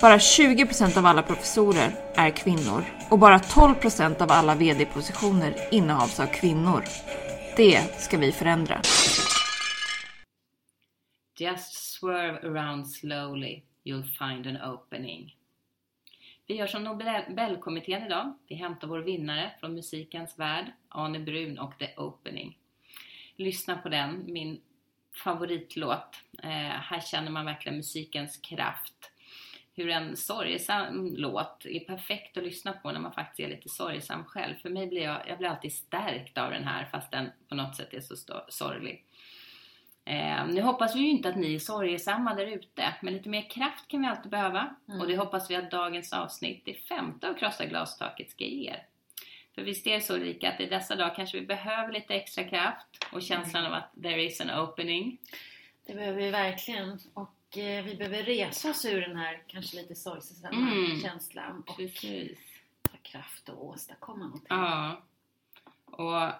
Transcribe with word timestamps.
Bara 0.00 0.18
20% 0.18 0.98
av 0.98 1.06
alla 1.06 1.22
professorer 1.22 1.90
är 2.14 2.30
kvinnor 2.30 2.84
och 3.10 3.18
bara 3.18 3.38
12% 3.38 4.22
av 4.22 4.30
alla 4.30 4.54
VD-positioner 4.54 5.54
innehas 5.70 6.20
av 6.20 6.26
kvinnor. 6.26 6.84
Det 7.56 8.00
ska 8.00 8.18
vi 8.18 8.32
förändra. 8.32 8.80
Just 11.38 11.74
swerve 11.74 12.38
around 12.38 12.90
slowly, 12.90 13.62
you'll 13.84 14.02
find 14.18 14.46
an 14.46 14.72
opening. 14.72 15.36
Vi 16.46 16.54
gör 16.54 16.66
som 16.66 16.84
Nobelkommittén 16.84 18.02
idag. 18.02 18.38
Vi 18.48 18.54
hämtar 18.54 18.88
vår 18.88 18.98
vinnare 18.98 19.52
från 19.60 19.74
musikens 19.74 20.38
värld, 20.38 20.66
Arne 20.88 21.18
Brun 21.18 21.58
och 21.58 21.78
The 21.78 21.88
Opening. 21.96 22.58
Lyssna 23.36 23.76
på 23.76 23.88
den, 23.88 24.24
min 24.26 24.60
favoritlåt. 25.24 26.16
Eh, 26.42 26.48
här 26.50 27.00
känner 27.00 27.30
man 27.30 27.44
verkligen 27.44 27.76
musikens 27.76 28.36
kraft. 28.36 28.95
Hur 29.76 29.88
en 29.88 30.16
sorgesam 30.16 31.14
låt 31.16 31.66
är 31.66 31.80
perfekt 31.80 32.36
att 32.36 32.44
lyssna 32.44 32.72
på 32.72 32.92
när 32.92 33.00
man 33.00 33.12
faktiskt 33.12 33.40
är 33.40 33.48
lite 33.48 33.68
sorgesam 33.68 34.24
själv. 34.24 34.54
För 34.54 34.70
mig 34.70 34.86
blir 34.86 35.02
jag, 35.02 35.28
jag 35.28 35.38
blir 35.38 35.48
alltid 35.48 35.72
stärkt 35.72 36.38
av 36.38 36.50
den 36.50 36.64
här 36.64 36.84
fast 36.84 37.10
den 37.10 37.30
på 37.48 37.54
något 37.54 37.76
sätt 37.76 37.94
är 37.94 38.00
så 38.00 38.16
sorglig. 38.48 39.04
Eh, 40.04 40.46
nu 40.46 40.62
hoppas 40.62 40.96
vi 40.96 41.00
ju 41.00 41.10
inte 41.10 41.28
att 41.28 41.36
ni 41.36 41.54
är 41.54 41.58
sorgesamma 41.58 42.34
där 42.34 42.46
ute, 42.46 42.94
men 43.02 43.12
lite 43.12 43.28
mer 43.28 43.50
kraft 43.50 43.88
kan 43.88 44.00
vi 44.00 44.06
alltid 44.06 44.30
behöva. 44.30 44.74
Mm. 44.88 45.00
Och 45.00 45.08
det 45.08 45.16
hoppas 45.16 45.50
vi 45.50 45.56
att 45.56 45.70
dagens 45.70 46.12
avsnitt, 46.12 46.62
det 46.64 46.74
femte 46.74 47.28
av 47.28 47.34
Krossa 47.34 47.66
glastaket, 47.66 48.30
ska 48.30 48.44
ge 48.44 48.70
er. 48.70 48.86
För 49.54 49.62
visst 49.62 49.86
är 49.86 49.94
det 49.94 50.00
så 50.00 50.14
Ulrika, 50.14 50.52
att 50.52 50.60
i 50.60 50.66
dessa 50.66 50.96
dagar 50.96 51.14
kanske 51.14 51.40
vi 51.40 51.46
behöver 51.46 51.92
lite 51.92 52.14
extra 52.14 52.44
kraft 52.44 53.06
och 53.12 53.22
känslan 53.22 53.64
mm. 53.64 53.72
av 53.72 53.78
att 53.78 54.02
there 54.02 54.22
is 54.22 54.40
an 54.40 54.60
opening. 54.60 55.18
Det 55.86 55.94
behöver 55.94 56.22
vi 56.22 56.30
verkligen. 56.30 56.98
Och 57.14 57.35
vi 57.54 57.94
behöver 57.98 58.22
resa 58.22 58.70
oss 58.70 58.84
ur 58.84 59.00
den 59.00 59.16
här 59.16 59.42
kanske 59.46 59.76
lite 59.76 59.94
sorgsamma 59.94 60.56
mm. 60.56 61.00
känslan. 61.00 61.64
Och 61.66 61.76
Precis. 61.76 62.38
ha 62.90 62.98
kraft 63.02 63.48
att 63.48 63.58
åstadkomma 63.58 64.24
någonting. 64.24 64.46
Ja. 64.48 65.02
Och 65.84 66.32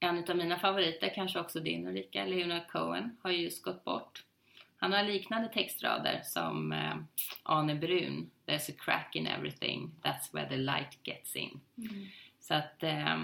en 0.00 0.30
av 0.30 0.36
mina 0.36 0.58
favoriter, 0.58 1.12
kanske 1.14 1.40
också 1.40 1.60
din 1.60 1.86
Ulrika, 1.86 2.24
Leonard 2.24 2.68
Cohen, 2.68 3.16
har 3.22 3.30
ju 3.30 3.38
just 3.38 3.62
gått 3.62 3.84
bort. 3.84 4.24
Han 4.76 4.92
har 4.92 5.02
liknande 5.02 5.48
textrader 5.48 6.20
som 6.24 6.72
eh, 6.72 6.96
Arne 7.42 7.74
Brun. 7.74 8.30
There's 8.46 8.70
a 8.70 8.74
crack 8.78 9.16
in 9.16 9.26
everything, 9.26 9.90
that's 10.02 10.32
where 10.32 10.48
the 10.48 10.56
light 10.56 10.98
gets 11.02 11.36
in. 11.36 11.60
Mm. 11.78 12.06
Så 12.40 12.54
att 12.54 12.82
eh, 12.82 13.18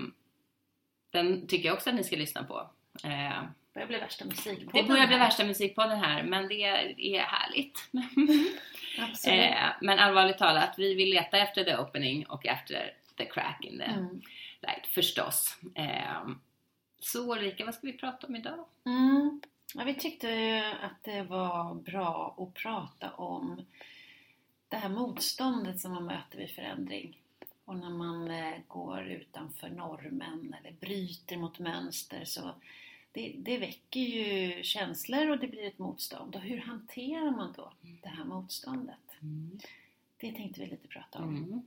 den 1.10 1.46
tycker 1.46 1.68
jag 1.68 1.74
också 1.74 1.90
att 1.90 1.96
ni 1.96 2.04
ska 2.04 2.16
lyssna 2.16 2.44
på. 2.44 2.70
Eh, 3.04 3.42
börjar 3.74 3.88
bli 3.88 3.98
värsta 3.98 4.24
musikpodden. 4.24 4.82
Det 4.82 4.88
börjar 4.88 5.06
bli 5.06 5.18
värsta 5.18 5.44
musikpodden 5.44 6.00
här, 6.00 6.22
men 6.22 6.48
det 6.48 6.62
är 6.62 7.20
härligt. 7.20 7.88
eh, 9.26 9.66
men 9.80 9.98
allvarligt 9.98 10.38
talat, 10.38 10.74
vi 10.78 10.94
vill 10.94 11.10
leta 11.10 11.38
efter 11.38 11.64
the 11.64 11.76
opening 11.76 12.26
och 12.26 12.46
efter 12.46 12.94
the 13.16 13.24
crack 13.24 13.64
in 13.64 13.78
the 13.78 13.84
mm. 13.84 14.22
light, 14.60 14.86
förstås. 14.86 15.58
Eh, 15.74 16.28
så 17.00 17.32
Ulrika, 17.34 17.64
vad 17.64 17.74
ska 17.74 17.86
vi 17.86 17.92
prata 17.92 18.26
om 18.26 18.36
idag? 18.36 18.64
Mm. 18.86 19.40
Ja, 19.74 19.84
vi 19.84 19.94
tyckte 19.94 20.62
att 20.82 21.04
det 21.04 21.22
var 21.22 21.74
bra 21.74 22.36
att 22.38 22.62
prata 22.62 23.10
om 23.10 23.64
det 24.68 24.76
här 24.76 24.88
motståndet 24.88 25.80
som 25.80 25.92
man 25.92 26.04
möter 26.04 26.38
vid 26.38 26.50
förändring. 26.50 27.22
Och 27.64 27.76
när 27.76 27.90
man 27.90 28.30
eh, 28.30 28.54
går 28.68 29.06
utanför 29.06 29.68
normen 29.68 30.56
eller 30.60 30.72
bryter 30.72 31.36
mot 31.36 31.58
mönster 31.58 32.24
så 32.24 32.54
det, 33.18 33.34
det 33.38 33.58
väcker 33.58 34.00
ju 34.00 34.62
känslor 34.62 35.30
och 35.30 35.38
det 35.38 35.48
blir 35.48 35.66
ett 35.66 35.78
motstånd. 35.78 36.34
Och 36.34 36.40
hur 36.40 36.58
hanterar 36.58 37.30
man 37.30 37.54
då 37.56 37.72
det 38.02 38.08
här 38.08 38.24
motståndet? 38.24 39.20
Mm. 39.22 39.58
Det 40.16 40.32
tänkte 40.32 40.60
vi 40.60 40.66
lite 40.66 40.88
prata 40.88 41.18
om. 41.18 41.36
Mm. 41.36 41.62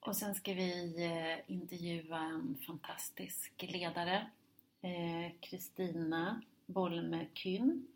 Och 0.00 0.16
sen 0.16 0.34
ska 0.34 0.52
vi 0.52 1.04
eh, 1.04 1.54
intervjua 1.54 2.18
en 2.18 2.58
fantastisk 2.66 3.52
ledare 3.58 4.26
Eh, 4.82 5.32
Kristina 5.40 6.28
eh, 6.28 6.74
Bolmekyn 6.74 7.86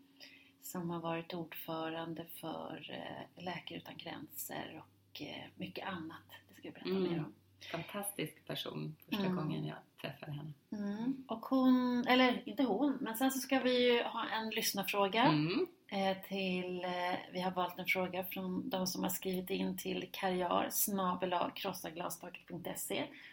som 0.61 0.89
har 0.89 0.99
varit 0.99 1.33
ordförande 1.33 2.25
för 2.25 2.89
eh, 2.89 3.43
Läkare 3.43 3.77
Utan 3.77 3.97
Gränser 3.97 4.83
och 4.83 5.21
eh, 5.21 5.45
mycket 5.55 5.87
annat. 5.87 6.23
Det 6.49 6.53
ska 6.53 6.61
vi 6.61 6.71
berätta 6.71 6.89
mm. 6.89 7.03
mer 7.03 7.19
om. 7.19 7.33
Fantastisk 7.71 8.47
person 8.47 8.95
första 9.05 9.25
mm. 9.25 9.35
gången 9.35 9.65
jag 9.65 9.77
träffade 10.01 10.31
henne. 10.31 10.53
Mm. 10.71 11.23
Och 11.27 11.45
hon, 11.45 12.05
eller 12.07 12.49
inte 12.49 12.63
hon, 12.63 12.97
men 13.01 13.17
sen 13.17 13.31
så 13.31 13.39
ska 13.39 13.59
vi 13.59 13.93
ju 13.93 14.03
ha 14.03 14.25
en 14.29 14.49
lyssnarfråga 14.49 15.23
mm. 15.23 15.67
eh, 15.87 16.17
till, 16.27 16.85
eh, 16.85 17.19
vi 17.31 17.41
har 17.41 17.51
valt 17.51 17.79
en 17.79 17.85
fråga 17.85 18.23
från 18.23 18.69
de 18.69 18.87
som 18.87 19.03
har 19.03 19.09
skrivit 19.09 19.49
in 19.49 19.77
till 19.77 20.09
karriär 20.11 20.69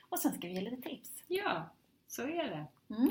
och 0.09 0.19
sen 0.19 0.33
ska 0.33 0.49
vi 0.49 0.55
ge 0.55 0.61
lite 0.61 0.89
tips. 0.89 1.11
Ja, 1.29 1.69
så 2.09 2.23
är 2.23 2.45
det. 2.45 2.67
Mm. 2.95 3.11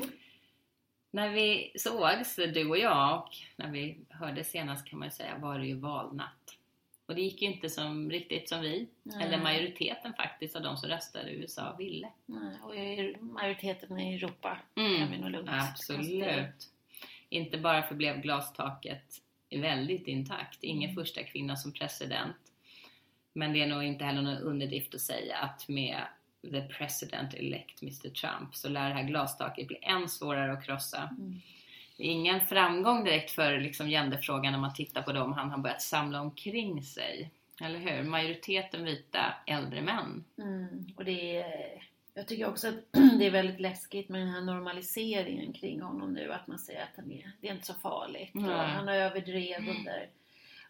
När 1.10 1.28
vi 1.28 1.72
sågs, 1.76 2.36
du 2.36 2.68
och 2.68 2.78
jag, 2.78 3.18
och 3.18 3.30
när 3.56 3.70
vi 3.70 3.98
hörde 4.08 4.44
senast 4.44 4.86
kan 4.86 4.98
man 4.98 5.10
säga, 5.10 5.38
var 5.38 5.58
det 5.58 5.66
ju 5.66 5.74
valnatt. 5.74 6.43
Och 7.06 7.14
det 7.14 7.20
gick 7.20 7.42
ju 7.42 7.48
inte 7.48 7.70
som, 7.70 8.10
riktigt 8.10 8.48
som 8.48 8.60
vi, 8.60 8.88
Nej. 9.02 9.26
eller 9.26 9.38
majoriteten 9.38 10.14
faktiskt 10.14 10.56
av 10.56 10.62
de 10.62 10.76
som 10.76 10.90
röstade 10.90 11.30
i 11.30 11.34
USA 11.34 11.76
ville. 11.78 12.08
Nej, 12.26 12.56
och 12.62 13.22
majoriteten 13.24 14.00
i 14.00 14.14
Europa 14.14 14.58
mm, 14.76 14.98
kan 14.98 15.10
vi 15.10 15.18
nog 15.18 15.30
lugnt 15.30 15.48
Absolut. 15.52 16.70
Inte 17.28 17.58
bara 17.58 17.82
förblev 17.82 18.20
glastaket 18.20 19.20
väldigt 19.50 20.06
intakt, 20.06 20.64
ingen 20.64 20.90
mm. 20.90 21.04
första 21.04 21.22
kvinna 21.22 21.56
som 21.56 21.72
president. 21.72 22.36
Men 23.32 23.52
det 23.52 23.62
är 23.62 23.66
nog 23.66 23.84
inte 23.84 24.04
heller 24.04 24.22
någon 24.22 24.38
underdrift 24.38 24.94
att 24.94 25.00
säga 25.00 25.36
att 25.36 25.68
med 25.68 26.02
the 26.50 26.60
president 26.60 27.34
elect 27.34 27.82
Mr 27.82 28.08
Trump 28.08 28.54
så 28.54 28.68
lär 28.68 28.88
det 28.88 28.94
här 28.94 29.02
glastaket 29.02 29.68
bli 29.68 29.78
än 29.82 30.08
svårare 30.08 30.52
att 30.52 30.64
krossa. 30.64 31.10
Mm. 31.18 31.40
Ingen 31.96 32.40
framgång 32.46 33.04
direkt 33.04 33.30
för 33.30 33.58
liksom 33.58 33.88
genderfrågan 33.88 34.52
när 34.52 34.60
man 34.60 34.74
tittar 34.74 35.02
på 35.02 35.12
dem 35.12 35.32
han 35.32 35.50
har 35.50 35.58
börjat 35.58 35.82
samla 35.82 36.20
omkring 36.20 36.82
sig. 36.82 37.30
Eller 37.60 37.78
hur? 37.78 38.02
Majoriteten 38.02 38.84
vita 38.84 39.34
äldre 39.46 39.82
män. 39.82 40.24
Mm. 40.38 40.86
Och 40.96 41.04
det 41.04 41.36
är, 41.36 41.82
jag 42.14 42.28
tycker 42.28 42.48
också 42.48 42.68
att 42.68 42.74
det 43.18 43.26
är 43.26 43.30
väldigt 43.30 43.60
läskigt 43.60 44.08
med 44.08 44.20
den 44.20 44.28
här 44.28 44.40
normaliseringen 44.40 45.52
kring 45.52 45.80
honom 45.80 46.12
nu. 46.12 46.32
Att 46.32 46.46
man 46.46 46.58
säger 46.58 46.82
att 46.82 46.96
han 46.96 47.12
är, 47.12 47.30
det 47.40 47.48
är 47.48 47.52
inte 47.52 47.66
så 47.66 47.74
farligt. 47.74 48.34
Mm. 48.34 48.50
Han 48.50 48.88
har 48.88 48.94
överdrev 48.94 49.68
under, 49.68 50.08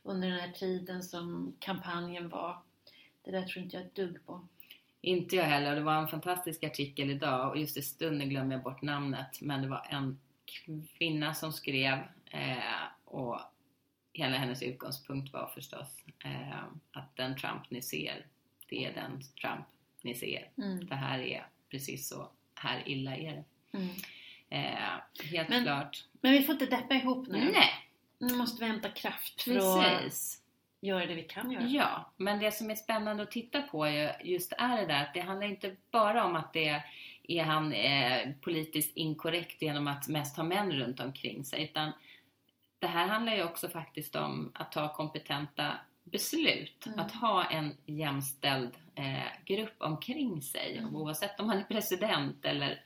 under 0.02 0.28
den 0.28 0.40
här 0.40 0.52
tiden 0.52 1.02
som 1.02 1.54
kampanjen 1.58 2.28
var. 2.28 2.58
Det 3.24 3.30
där 3.30 3.42
tror 3.42 3.64
inte 3.64 3.76
jag 3.76 3.86
ett 3.86 3.94
dugg 3.94 4.26
på. 4.26 4.40
Inte 5.00 5.36
jag 5.36 5.44
heller. 5.44 5.74
Det 5.74 5.80
var 5.80 5.98
en 5.98 6.08
fantastisk 6.08 6.64
artikel 6.64 7.10
idag 7.10 7.50
och 7.50 7.58
just 7.58 7.76
i 7.76 7.82
stunden 7.82 8.28
glömmer 8.28 8.54
jag 8.54 8.62
bort 8.62 8.82
namnet. 8.82 9.40
Men 9.40 9.62
det 9.62 9.68
var 9.68 9.86
en 9.90 10.18
kvinna 10.98 11.34
som 11.34 11.53
skrev 11.53 11.98
eh, 12.31 12.84
och 13.04 13.41
hela 14.12 14.37
hennes 14.37 14.62
utgångspunkt 14.62 15.32
var 15.32 15.50
förstås 15.54 16.04
eh, 16.25 16.65
att 16.92 17.16
den 17.16 17.37
Trump 17.37 17.70
ni 17.70 17.82
ser, 17.82 18.26
det 18.69 18.84
är 18.84 18.94
den 18.94 19.23
Trump 19.40 19.67
ni 20.02 20.14
ser. 20.14 20.50
Mm. 20.58 20.87
Det 20.87 20.94
här 20.94 21.19
är 21.19 21.46
precis 21.70 22.08
så 22.08 22.31
här 22.55 22.88
illa 22.88 23.17
är 23.17 23.32
det. 23.32 23.44
Mm. 23.78 23.94
Eh, 24.49 25.26
helt 25.32 25.49
men, 25.49 25.64
klart. 25.64 26.05
Men 26.20 26.32
vi 26.32 26.43
får 26.43 26.52
inte 26.52 26.67
deppa 26.67 26.94
ihop 26.94 27.28
nu. 27.28 27.50
Nej. 27.52 27.70
Nu 28.19 28.37
måste 28.37 28.64
vi 28.64 28.70
hämta 28.70 28.88
kraft 28.88 29.44
Precis 29.44 30.40
göra 30.81 31.06
det 31.06 31.14
vi 31.14 31.23
kan 31.23 31.50
göra. 31.50 31.64
Ja, 31.64 32.12
men 32.17 32.38
det 32.38 32.52
som 32.52 32.70
är 32.70 32.75
spännande 32.75 33.23
att 33.23 33.31
titta 33.31 33.62
på 33.62 33.88
just 34.25 34.52
är 34.58 34.76
det 34.76 34.87
där 34.87 35.02
att 35.02 35.14
det 35.14 35.20
handlar 35.20 35.46
inte 35.46 35.76
bara 35.90 36.25
om 36.25 36.37
att 36.37 36.52
det 36.52 36.69
är 36.69 36.82
han 37.29 37.73
eh, 37.73 38.31
politiskt 38.41 38.97
inkorrekt 38.97 39.62
genom 39.62 39.87
att 39.87 40.09
mest 40.09 40.37
ha 40.37 40.44
män 40.44 40.73
runt 40.73 41.00
omkring 41.00 41.44
sig 41.44 41.65
utan 41.65 41.93
det 42.79 42.87
här 42.87 43.06
handlar 43.06 43.35
ju 43.35 43.44
också 43.44 43.69
faktiskt 43.69 44.17
om 44.17 44.53
att 44.55 44.73
ta 44.73 44.94
kompetenta 44.94 45.73
beslut. 46.05 46.87
Mm. 46.87 46.99
Att 46.99 47.12
ha 47.12 47.44
en 47.44 47.76
jämställd 47.87 48.76
eh, 48.94 49.44
grupp 49.44 49.75
omkring 49.79 50.43
sig 50.43 50.76
mm. 50.76 50.97
oavsett 50.97 51.41
om 51.41 51.47
man 51.47 51.59
är 51.59 51.65
president 51.65 52.44
eller 52.44 52.85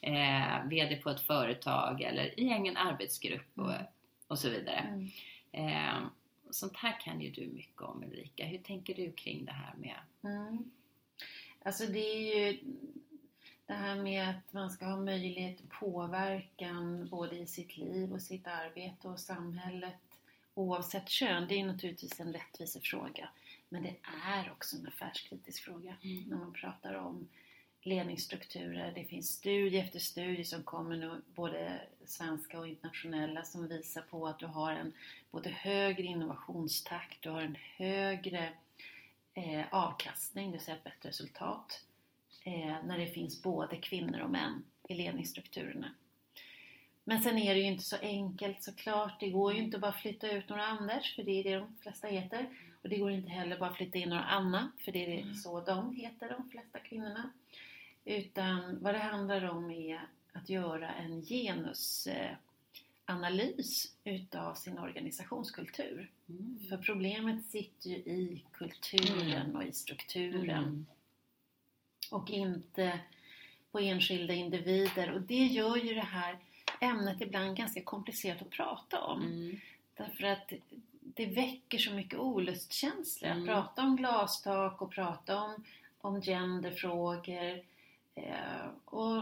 eh, 0.00 0.68
VD 0.68 0.96
på 0.96 1.10
ett 1.10 1.20
företag 1.20 2.02
eller 2.02 2.40
i 2.40 2.50
en 2.50 2.76
arbetsgrupp 2.76 3.58
och, 3.58 3.74
mm. 3.74 3.86
och 4.26 4.38
så 4.38 4.50
vidare. 4.50 4.78
Mm. 4.78 5.10
Eh, 5.52 6.06
sånt 6.50 6.76
här 6.76 7.00
kan 7.00 7.20
ju 7.20 7.30
du 7.30 7.46
mycket 7.46 7.82
om 7.82 8.04
Ulrika. 8.04 8.44
Hur 8.44 8.58
tänker 8.58 8.94
du 8.94 9.12
kring 9.12 9.44
det 9.44 9.52
här 9.52 9.74
med 9.76 9.96
mm. 10.24 10.70
Alltså 11.64 11.86
det 11.86 11.98
är 11.98 12.36
ju 12.36 12.58
det 13.66 13.74
här 13.74 13.96
med 13.96 14.30
att 14.30 14.52
man 14.52 14.70
ska 14.70 14.84
ha 14.86 14.96
möjlighet 14.96 15.56
till 15.56 15.68
påverkan 15.80 17.08
både 17.10 17.36
i 17.36 17.46
sitt 17.46 17.76
liv 17.76 18.12
och 18.12 18.22
sitt 18.22 18.46
arbete 18.46 19.08
och 19.08 19.20
samhället 19.20 19.94
oavsett 20.54 21.08
kön. 21.08 21.46
Det 21.48 21.60
är 21.60 21.64
naturligtvis 21.66 22.20
en 22.20 22.32
rättvisefråga. 22.32 23.28
Men 23.68 23.82
det 23.82 23.96
är 24.26 24.52
också 24.52 24.76
en 24.76 24.86
affärskritisk 24.86 25.62
fråga 25.62 25.96
Mm. 26.02 26.22
när 26.28 26.36
man 26.36 26.52
pratar 26.52 26.94
om 26.94 27.28
ledningsstrukturer. 27.82 28.92
Det 28.94 29.04
finns 29.04 29.32
studie 29.32 29.78
efter 29.78 29.98
studie 29.98 30.44
som 30.44 30.62
kommer 30.62 30.96
nu, 30.96 31.22
både 31.34 31.80
svenska 32.04 32.58
och 32.58 32.68
internationella, 32.68 33.42
som 33.44 33.68
visar 33.68 34.02
på 34.02 34.26
att 34.26 34.38
du 34.38 34.46
har 34.46 34.72
en 34.72 34.92
både 35.30 35.50
högre 35.50 36.02
innovationstakt, 36.02 37.22
du 37.22 37.30
har 37.30 37.42
en 37.42 37.56
högre 37.76 38.52
eh, 39.34 39.64
avkastning, 39.70 40.46
det 40.46 40.52
vill 40.56 40.64
säga 40.64 40.76
ett 40.76 40.84
bättre 40.84 41.08
resultat, 41.08 41.84
när 42.84 42.98
det 42.98 43.06
finns 43.06 43.42
både 43.42 43.76
kvinnor 43.76 44.20
och 44.20 44.30
män 44.30 44.64
i 44.88 44.94
ledningsstrukturerna. 44.94 45.90
Men 47.04 47.22
sen 47.22 47.38
är 47.38 47.54
det 47.54 47.60
ju 47.60 47.66
inte 47.66 47.84
så 47.84 47.96
enkelt 47.96 48.62
såklart. 48.62 49.20
Det 49.20 49.30
går 49.30 49.52
ju 49.54 49.62
inte 49.62 49.78
bara 49.78 49.92
flytta 49.92 50.30
ut 50.30 50.48
några 50.48 50.64
Anders, 50.66 51.14
för 51.16 51.22
det 51.22 51.30
är 51.30 51.44
det 51.44 51.54
de 51.56 51.76
flesta 51.80 52.08
heter. 52.08 52.46
Och 52.82 52.88
det 52.88 52.98
går 52.98 53.10
inte 53.10 53.30
heller 53.30 53.58
bara 53.58 53.74
flytta 53.74 53.98
in 53.98 54.08
några 54.08 54.22
Anna, 54.24 54.72
för 54.84 54.92
det 54.92 55.18
är 55.18 55.22
Mm. 55.22 55.34
så 55.34 55.60
de 55.60 55.96
heter, 55.96 56.28
de 56.28 56.50
flesta 56.50 56.78
kvinnorna. 56.78 57.30
Utan 58.04 58.82
vad 58.82 58.94
det 58.94 58.98
handlar 58.98 59.44
om 59.50 59.70
är 59.70 60.00
att 60.32 60.48
göra 60.48 60.90
en 60.94 61.22
genusanalys 61.22 62.36
utav 64.04 64.54
sin 64.54 64.78
organisationskultur. 64.78 66.10
Mm. 66.28 66.58
För 66.68 66.76
problemet 66.76 67.44
sitter 67.44 67.90
ju 67.90 67.96
i 67.96 68.44
kulturen 68.52 69.56
och 69.56 69.64
i 69.64 69.72
strukturen 69.72 70.64
Mm. 70.64 70.86
Och 72.10 72.30
inte 72.30 72.98
på 73.72 73.78
enskilda 73.78 74.34
individer. 74.34 75.10
Och 75.12 75.20
det 75.20 75.44
gör 75.46 75.76
ju 75.76 75.94
det 75.94 76.00
här 76.00 76.38
ämnet 76.80 77.20
ibland 77.20 77.56
ganska 77.56 77.82
komplicerat 77.82 78.42
att 78.42 78.50
prata 78.50 79.00
om. 79.00 79.22
Mm. 79.22 79.60
Därför 79.96 80.24
att 80.24 80.52
det 81.00 81.26
väcker 81.26 81.78
så 81.78 81.90
mycket 81.92 82.18
olustkänslor. 82.18 83.30
Att 83.30 83.36
Mm. 83.36 83.46
prata 83.48 83.82
om 83.82 83.96
glastak 83.96 84.82
och 84.82 84.90
prata 84.90 85.42
om, 85.42 85.64
om 86.00 86.20
genderfrågor. 86.22 87.60
Eh, 88.14 88.66
och, 88.84 89.16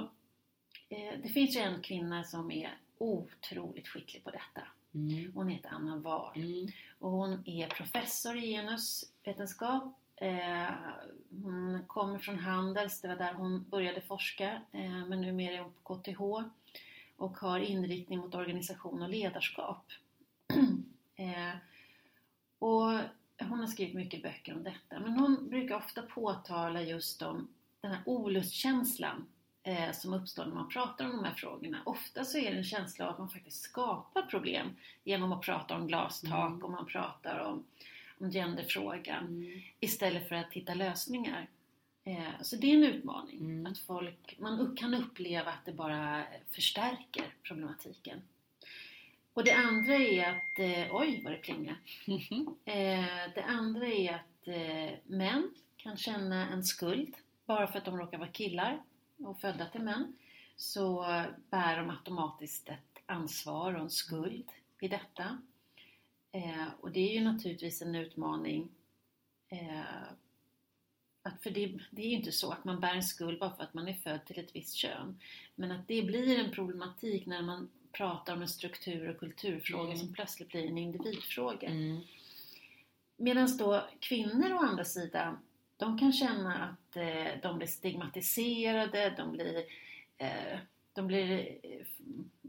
eh, 0.88 1.14
det 1.22 1.28
finns 1.28 1.56
ju 1.56 1.60
en 1.60 1.82
kvinna 1.82 2.24
som 2.24 2.50
är 2.50 2.70
otroligt 2.98 3.88
skicklig 3.88 4.24
på 4.24 4.30
detta. 4.30 4.66
Mm. 4.94 5.32
Hon 5.34 5.48
heter 5.48 5.68
Anna 5.72 5.96
Wahl. 5.96 6.32
Mm. 6.36 6.68
Och 6.98 7.10
hon 7.10 7.42
är 7.48 7.66
professor 7.66 8.36
i 8.36 8.40
genusvetenskap. 8.52 9.98
Eh, 10.22 10.70
hon 11.42 11.84
kommer 11.86 12.18
från 12.18 12.38
Handels, 12.38 13.00
det 13.00 13.08
var 13.08 13.16
där 13.16 13.34
hon 13.34 13.64
började 13.70 14.00
forska. 14.00 14.62
Eh, 14.72 15.06
men 15.06 15.20
numera 15.20 15.54
är 15.54 15.60
hon 15.60 15.72
på 15.82 15.94
KTH 15.96 16.20
och 17.16 17.36
har 17.36 17.58
inriktning 17.58 18.18
mot 18.18 18.34
organisation 18.34 19.02
och 19.02 19.08
ledarskap. 19.08 19.84
eh, 21.16 21.56
och 22.58 22.98
hon 23.48 23.60
har 23.60 23.66
skrivit 23.66 23.94
mycket 23.94 24.22
böcker 24.22 24.54
om 24.54 24.62
detta. 24.64 25.00
Men 25.00 25.12
hon 25.12 25.48
brukar 25.48 25.76
ofta 25.76 26.02
påtala 26.02 26.82
just 26.82 27.22
om 27.22 27.48
den 27.80 27.90
här 27.90 28.02
olustkänslan 28.06 29.26
eh, 29.62 29.92
som 29.92 30.14
uppstår 30.14 30.44
när 30.44 30.54
man 30.54 30.68
pratar 30.68 31.04
om 31.04 31.10
de 31.10 31.24
här 31.24 31.34
frågorna. 31.34 31.78
Ofta 31.84 32.24
så 32.24 32.38
är 32.38 32.50
det 32.50 32.56
en 32.56 32.64
känsla 32.64 33.04
av 33.04 33.12
att 33.12 33.18
man 33.18 33.30
faktiskt 33.30 33.62
skapar 33.62 34.22
problem 34.22 34.76
genom 35.04 35.32
att 35.32 35.42
prata 35.42 35.76
om 35.76 35.86
glastak 35.86 36.50
Mm. 36.50 36.64
och 36.64 36.70
man 36.70 36.86
pratar 36.86 37.38
om, 37.38 37.52
om 37.52 37.64
genderfrågan 38.30 39.26
Mm. 39.26 39.60
istället 39.80 40.28
för 40.28 40.34
att 40.34 40.52
hitta 40.52 40.74
lösningar. 40.74 41.48
Eh, 42.04 42.42
så 42.42 42.56
det 42.56 42.66
är 42.66 42.74
en 42.74 42.84
utmaning. 42.84 43.40
Mm. 43.40 43.66
Att 43.66 43.78
folk, 43.78 44.36
man 44.38 44.76
kan 44.76 44.94
uppleva 44.94 45.50
att 45.50 45.64
det 45.64 45.72
bara 45.72 46.24
förstärker 46.50 47.24
problematiken. 47.42 48.22
Och 49.34 49.44
det 49.44 49.52
andra 49.52 49.94
är 49.94 50.30
att, 50.30 50.58
eh, 50.58 50.96
oj 50.96 51.20
vad 51.24 51.32
det 51.32 51.38
plingar. 51.38 51.76
Eh, 52.64 53.32
det 53.34 53.44
andra 53.48 53.86
är 53.86 54.14
att 54.14 54.48
eh, 54.48 54.98
män 55.06 55.54
kan 55.76 55.96
känna 55.96 56.48
en 56.48 56.64
skuld 56.64 57.14
bara 57.46 57.66
för 57.66 57.78
att 57.78 57.84
de 57.84 57.98
råkar 57.98 58.18
vara 58.18 58.28
killar 58.28 58.82
och 59.18 59.40
födda 59.40 59.66
till 59.66 59.80
män. 59.82 60.16
Så 60.56 61.02
bär 61.50 61.76
de 61.76 61.90
automatiskt 61.90 62.68
ett 62.68 63.02
ansvar 63.06 63.74
och 63.74 63.80
en 63.80 63.90
skuld 63.90 64.48
i 64.80 64.88
detta. 64.88 65.38
Eh, 66.32 66.66
och 66.80 66.90
det 66.92 67.00
är 67.10 67.14
ju 67.14 67.20
naturligtvis 67.20 67.82
en 67.82 67.94
utmaning. 67.94 68.68
Eh, 69.48 70.02
att 71.22 71.42
för 71.42 71.50
det, 71.50 71.78
det 71.90 72.02
är 72.02 72.08
ju 72.08 72.16
inte 72.16 72.32
så 72.32 72.50
att 72.50 72.64
man 72.64 72.80
bär 72.80 72.94
en 72.94 73.02
skuld 73.02 73.38
bara 73.38 73.56
för 73.56 73.62
att 73.62 73.74
man 73.74 73.88
är 73.88 73.94
född 73.94 74.24
till 74.26 74.38
ett 74.38 74.56
visst 74.56 74.74
kön. 74.74 75.20
Men 75.54 75.70
att 75.70 75.88
det 75.88 76.02
blir 76.02 76.38
en 76.38 76.50
problematik 76.50 77.26
när 77.26 77.42
man 77.42 77.70
pratar 77.92 78.32
om 78.32 78.42
en 78.42 78.48
struktur 78.48 79.08
och 79.08 79.18
kulturfråga 79.18 79.84
Mm. 79.84 79.96
som 79.96 80.12
plötsligt 80.12 80.48
blir 80.48 80.66
en 80.66 80.78
individfråga. 80.78 81.68
Mm. 81.68 82.00
Medan 83.16 83.56
då 83.56 83.84
kvinnor 84.00 84.52
å 84.52 84.58
andra 84.58 84.84
sidan, 84.84 85.38
de 85.76 85.98
kan 85.98 86.12
känna 86.12 86.64
att 86.64 86.96
eh, 86.96 87.40
de 87.42 87.58
blir 87.58 87.68
stigmatiserade, 87.68 89.14
de 89.16 89.32
blir, 89.32 89.64
eh, 90.18 90.58
de 90.92 91.06
blir 91.06 91.58
eh, 91.62 91.86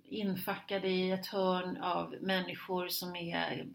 infackade 0.04 0.88
i 0.88 1.12
ett 1.12 1.28
hörn 1.28 1.78
av 1.78 2.16
människor 2.22 2.88
som 2.88 3.16
är 3.16 3.68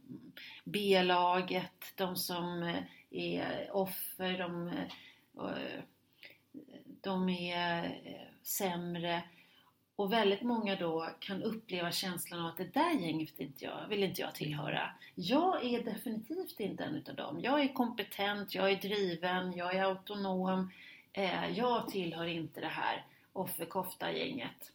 B-laget, 0.65 1.93
de 1.95 2.17
som 2.17 2.63
eh, 2.63 2.83
är 3.11 3.71
offer, 3.73 4.39
de, 4.39 4.69
eh, 4.69 5.83
de 6.85 7.29
är 7.29 8.01
sämre. 8.43 9.23
Och 9.97 10.13
väldigt 10.13 10.43
många 10.43 10.77
då 10.77 11.09
kan 11.19 11.43
uppleva 11.43 11.93
känslan 11.93 12.41
av 12.41 12.47
att 12.47 12.57
det 12.57 12.75
där 12.75 13.01
gänget 13.01 13.41
inte 13.41 13.65
jag, 13.65 13.89
vill 13.89 14.03
inte 14.03 14.21
jag 14.21 14.35
tillhöra. 14.35 14.91
Jag 15.15 15.65
är 15.65 15.85
definitivt 15.85 16.61
inte 16.61 16.85
en 16.85 16.95
utav 16.95 17.15
dem. 17.15 17.41
Jag 17.41 17.61
är 17.61 17.73
kompetent, 17.73 18.55
jag 18.55 18.71
är 18.71 18.77
driven, 18.77 19.53
jag 19.53 19.75
är 19.75 19.83
autonom. 19.83 20.73
Jag 21.55 21.89
tillhör 21.89 22.27
inte 22.27 22.61
det 22.61 22.67
här 22.67 23.05
offerkofta-gänget. 23.39 24.73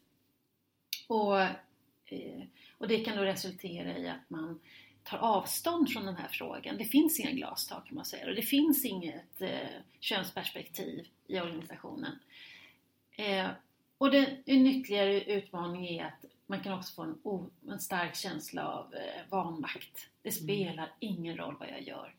Och, 1.08 1.42
eh, 1.42 2.44
och 2.78 2.88
det 2.88 3.00
kan 3.00 3.18
då 3.18 3.24
resultera 3.24 3.98
i 3.98 4.10
att 4.10 4.30
man 4.30 4.60
tar 5.04 5.18
avstånd 5.18 5.90
från 5.90 6.06
den 6.06 6.16
här 6.16 6.28
frågan. 6.28 6.78
Det 6.78 6.86
finns 6.86 7.20
inga 7.20 7.32
glastak 7.32 7.88
kan 7.88 7.96
man 7.96 8.06
säga 8.06 8.30
och 8.30 8.36
det 8.36 8.42
finns 8.42 8.86
inget 8.86 9.42
eh, 9.42 9.70
könsperspektiv 10.00 11.08
i 11.28 11.40
organisationen. 11.40 12.20
Eh, 13.12 13.48
och 13.98 14.12
det, 14.12 14.38
en 14.46 14.68
ytterligare 14.68 15.24
utmaning 15.24 15.88
är 15.88 16.06
att 16.06 16.26
man 16.46 16.60
kan 16.60 16.74
också 16.74 16.94
få 16.94 17.02
en, 17.02 17.20
o, 17.24 17.50
en 17.68 17.80
stark 17.80 18.16
känsla 18.16 18.68
av 18.68 18.94
eh, 18.94 19.30
vanmakt. 19.30 20.08
Det 20.22 20.32
spelar 20.32 20.92
ingen 21.00 21.38
roll 21.38 21.56
vad 21.60 21.70
jag 21.70 21.82
gör. 21.82 22.16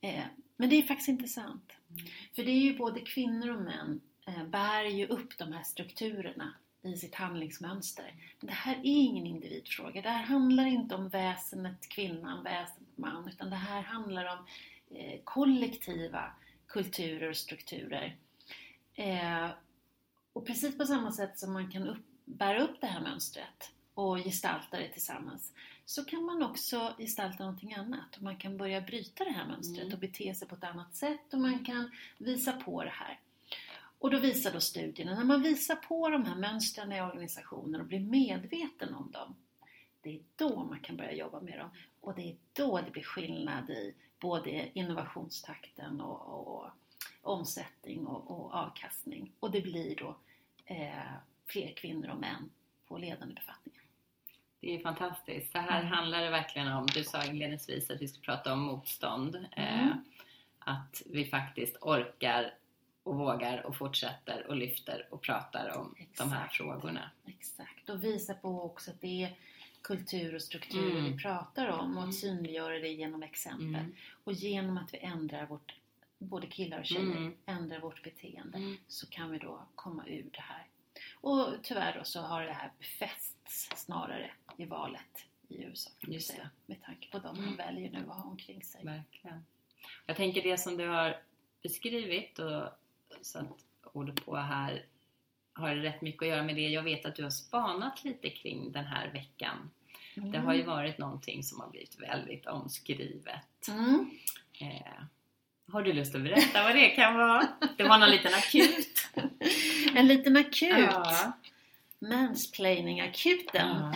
Eh, 0.00 0.24
men 0.56 0.70
det 0.70 0.76
är 0.76 0.82
faktiskt 0.82 1.08
inte 1.08 1.28
sant. 1.28 1.72
För 2.34 2.44
det 2.44 2.50
är 2.50 2.60
ju 2.60 2.76
både 2.78 3.00
kvinnor 3.00 3.50
och 3.50 3.62
män 3.62 4.00
bär 4.50 4.84
ju 4.84 5.06
upp 5.06 5.38
de 5.38 5.52
här 5.52 5.62
strukturerna 5.62 6.54
i 6.82 6.96
sitt 6.96 7.14
handlingsmönster. 7.14 8.14
Men 8.40 8.46
det 8.46 8.52
här 8.52 8.74
är 8.74 8.80
ingen 8.84 9.26
individfråga. 9.26 10.02
Det 10.02 10.08
här 10.08 10.22
handlar 10.22 10.66
inte 10.66 10.94
om 10.94 11.08
väsenet 11.08 11.88
kvinnan, 11.88 12.42
väsenet 12.44 12.96
man, 12.98 13.28
utan 13.28 13.50
det 13.50 13.56
här 13.56 13.82
handlar 13.82 14.24
om 14.24 14.46
eh, 14.90 15.20
kollektiva 15.24 16.32
kulturer 16.66 17.28
och 17.28 17.36
strukturer. 17.36 18.16
Eh, 18.94 19.48
och 20.32 20.46
precis 20.46 20.78
på 20.78 20.84
samma 20.84 21.12
sätt 21.12 21.38
som 21.38 21.52
man 21.52 21.70
kan 21.70 21.88
upp, 21.88 22.06
bära 22.24 22.62
upp 22.62 22.80
det 22.80 22.86
här 22.86 23.00
mönstret 23.00 23.72
och 23.94 24.18
gestalta 24.18 24.78
det 24.78 24.88
tillsammans 24.88 25.52
så 25.84 26.04
kan 26.04 26.24
man 26.24 26.42
också 26.42 26.94
gestalta 26.98 27.44
någonting 27.44 27.74
annat. 27.74 28.16
Och 28.16 28.22
man 28.22 28.36
kan 28.36 28.56
börja 28.56 28.80
bryta 28.80 29.24
det 29.24 29.30
här 29.30 29.46
mönstret 29.46 29.82
Mm. 29.82 29.94
och 29.94 30.00
bete 30.00 30.34
sig 30.34 30.48
på 30.48 30.54
ett 30.54 30.64
annat 30.64 30.94
sätt 30.96 31.34
och 31.34 31.40
man 31.40 31.64
kan 31.64 31.90
visa 32.18 32.52
på 32.52 32.84
det 32.84 32.90
här. 32.90 33.18
Och 33.98 34.10
då 34.10 34.18
visar 34.18 34.52
då 34.52 34.60
studierna, 34.60 35.14
när 35.14 35.24
man 35.24 35.42
visar 35.42 35.76
på 35.76 36.08
de 36.08 36.24
här 36.24 36.34
mönstren 36.36 36.92
i 36.92 37.00
organisationer 37.00 37.80
och 37.80 37.86
blir 37.86 38.00
medveten 38.00 38.94
om 38.94 39.10
dem, 39.10 39.36
det 40.02 40.10
är 40.16 40.20
då 40.36 40.64
man 40.64 40.80
kan 40.80 40.96
börja 40.96 41.12
jobba 41.12 41.40
med 41.40 41.58
dem. 41.58 41.70
Och 42.00 42.14
det 42.14 42.22
är 42.30 42.36
då 42.52 42.80
det 42.80 42.90
blir 42.90 43.02
skillnad 43.02 43.70
i 43.70 43.94
både 44.20 44.78
innovationstakten 44.78 46.00
och, 46.00 46.48
och 46.56 46.70
omsättning 47.22 48.06
och, 48.06 48.30
och 48.30 48.54
avkastning. 48.54 49.32
Och 49.40 49.50
det 49.50 49.60
blir 49.60 49.96
då 49.96 50.16
eh, 50.64 51.12
fler 51.46 51.72
kvinnor 51.72 52.08
och 52.08 52.20
män 52.20 52.50
på 52.88 52.98
ledande 52.98 53.34
befattningar. 53.34 53.82
Det 54.60 54.74
är 54.74 54.82
fantastiskt. 54.82 55.52
Så 55.52 55.58
här 55.58 55.80
Mm. 55.80 55.92
handlar 55.92 56.20
det 56.22 56.30
verkligen 56.30 56.68
om, 56.72 56.86
du 56.86 57.04
sa 57.04 57.24
inledningsvis 57.24 57.90
att 57.90 58.02
vi 58.02 58.08
ska 58.08 58.20
prata 58.20 58.52
om 58.52 58.60
motstånd. 58.60 59.34
Eh, 59.56 59.82
Mm. 59.86 60.04
att 60.58 61.02
vi 61.06 61.24
faktiskt 61.24 61.76
orkar 61.80 62.54
och 63.08 63.16
vågar 63.16 63.66
och 63.66 63.76
fortsätter 63.76 64.46
och 64.46 64.56
lyfter 64.56 65.06
och 65.10 65.22
pratar 65.22 65.76
om 65.78 65.94
de 66.18 66.32
här 66.32 66.44
Exakt. 66.44 66.56
frågorna. 66.56 67.10
Exakt, 67.26 67.88
och 67.88 68.04
visa 68.04 68.34
på 68.34 68.62
också 68.62 68.90
att 68.90 69.00
det 69.00 69.22
är 69.24 69.34
kultur 69.82 70.34
och 70.34 70.42
struktur 70.42 70.90
Mm. 70.90 71.04
vi 71.04 71.18
pratar 71.22 71.68
om 71.68 71.96
och 71.96 72.02
Mm. 72.02 72.12
synliggöra 72.12 72.78
det 72.78 72.88
genom 72.88 73.22
exempel. 73.22 73.66
Mm. 73.74 73.94
Och 74.24 74.32
genom 74.32 74.78
att 74.78 74.94
vi 74.94 74.98
ändrar 74.98 75.46
vårt 75.46 75.74
både 76.18 76.46
killar 76.46 76.78
och 76.78 76.86
tjejer, 76.86 77.02
Mm. 77.16 77.36
ändrar 77.46 77.80
vårt 77.80 78.02
beteende 78.02 78.58
Mm. 78.58 78.76
så 78.88 79.06
kan 79.06 79.30
vi 79.30 79.38
då 79.38 79.62
komma 79.74 80.06
ur 80.06 80.30
det 80.32 80.40
här. 80.40 80.66
Och 81.20 81.54
tyvärr 81.62 81.98
då 81.98 82.04
så 82.04 82.20
har 82.20 82.42
det 82.42 82.52
här 82.52 82.72
befästs 82.78 83.68
snarare 83.76 84.30
i 84.56 84.64
valet 84.64 85.26
i 85.48 85.62
USA. 85.64 85.90
Just 86.00 86.30
säga, 86.30 86.50
med 86.66 86.82
tanke 86.82 87.10
på 87.10 87.18
de 87.18 87.36
Mm. 87.36 87.44
man 87.46 87.56
väljer 87.56 87.90
nu 87.90 87.98
att 88.10 88.16
ha 88.16 88.24
omkring 88.30 88.62
sig. 88.64 88.84
Verkligen. 88.84 89.46
Jag 90.06 90.16
tänker 90.16 90.42
det 90.42 90.58
som 90.58 90.76
du 90.76 90.86
har 90.88 91.16
beskrivit 91.62 92.38
och 92.38 92.68
satt 93.22 93.46
ord 93.92 94.24
på 94.24 94.36
här 94.36 94.84
har 95.52 95.74
rätt 95.74 96.02
mycket 96.02 96.22
att 96.22 96.28
göra 96.28 96.42
med 96.42 96.56
det 96.56 96.68
jag 96.68 96.82
vet 96.82 97.06
att 97.06 97.16
du 97.16 97.22
har 97.22 97.30
spanat 97.30 98.04
lite 98.04 98.30
kring 98.30 98.72
den 98.72 98.84
här 98.84 99.08
veckan. 99.12 99.70
Mm. 100.16 100.32
Det 100.32 100.38
har 100.38 100.54
ju 100.54 100.62
varit 100.62 100.98
någonting 100.98 101.42
som 101.42 101.60
har 101.60 101.68
blivit 101.68 102.00
väldigt 102.00 102.46
omskrivet. 102.46 103.68
Mm. 103.68 104.10
Eh, 104.60 105.02
har 105.72 105.82
du 105.82 105.92
lust 105.92 106.14
att 106.14 106.22
berätta 106.22 106.62
vad 106.62 106.74
det 106.74 106.88
kan 106.88 107.16
vara? 107.16 107.48
Det 107.76 107.84
var 107.84 107.98
någon 107.98 108.10
liten 108.10 108.34
akut. 108.34 109.08
En 109.94 110.06
liten 110.08 110.36
akut, 110.36 110.78
Ja. 110.78 111.32
mansplaining-akuten, 111.98 113.94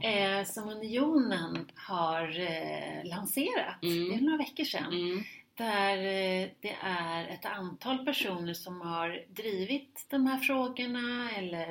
Ja. 0.00 0.02
eh, 0.08 0.44
som 0.44 0.68
Unionen 0.68 1.70
har 1.74 2.40
eh, 2.40 3.04
lanserat. 3.04 3.82
Mm. 3.82 4.08
Det 4.08 4.14
är 4.14 4.20
några 4.20 4.36
veckor 4.38 4.64
sedan. 4.64 4.92
Mm. 4.92 5.24
Där 5.62 5.96
eh, 5.98 6.48
det 6.60 6.76
är 6.82 7.28
ett 7.28 7.44
antal 7.44 8.04
personer 8.04 8.54
som 8.54 8.80
har 8.80 9.24
drivit 9.28 10.06
de 10.10 10.26
här 10.26 10.38
frågorna 10.38 11.30
eller 11.30 11.70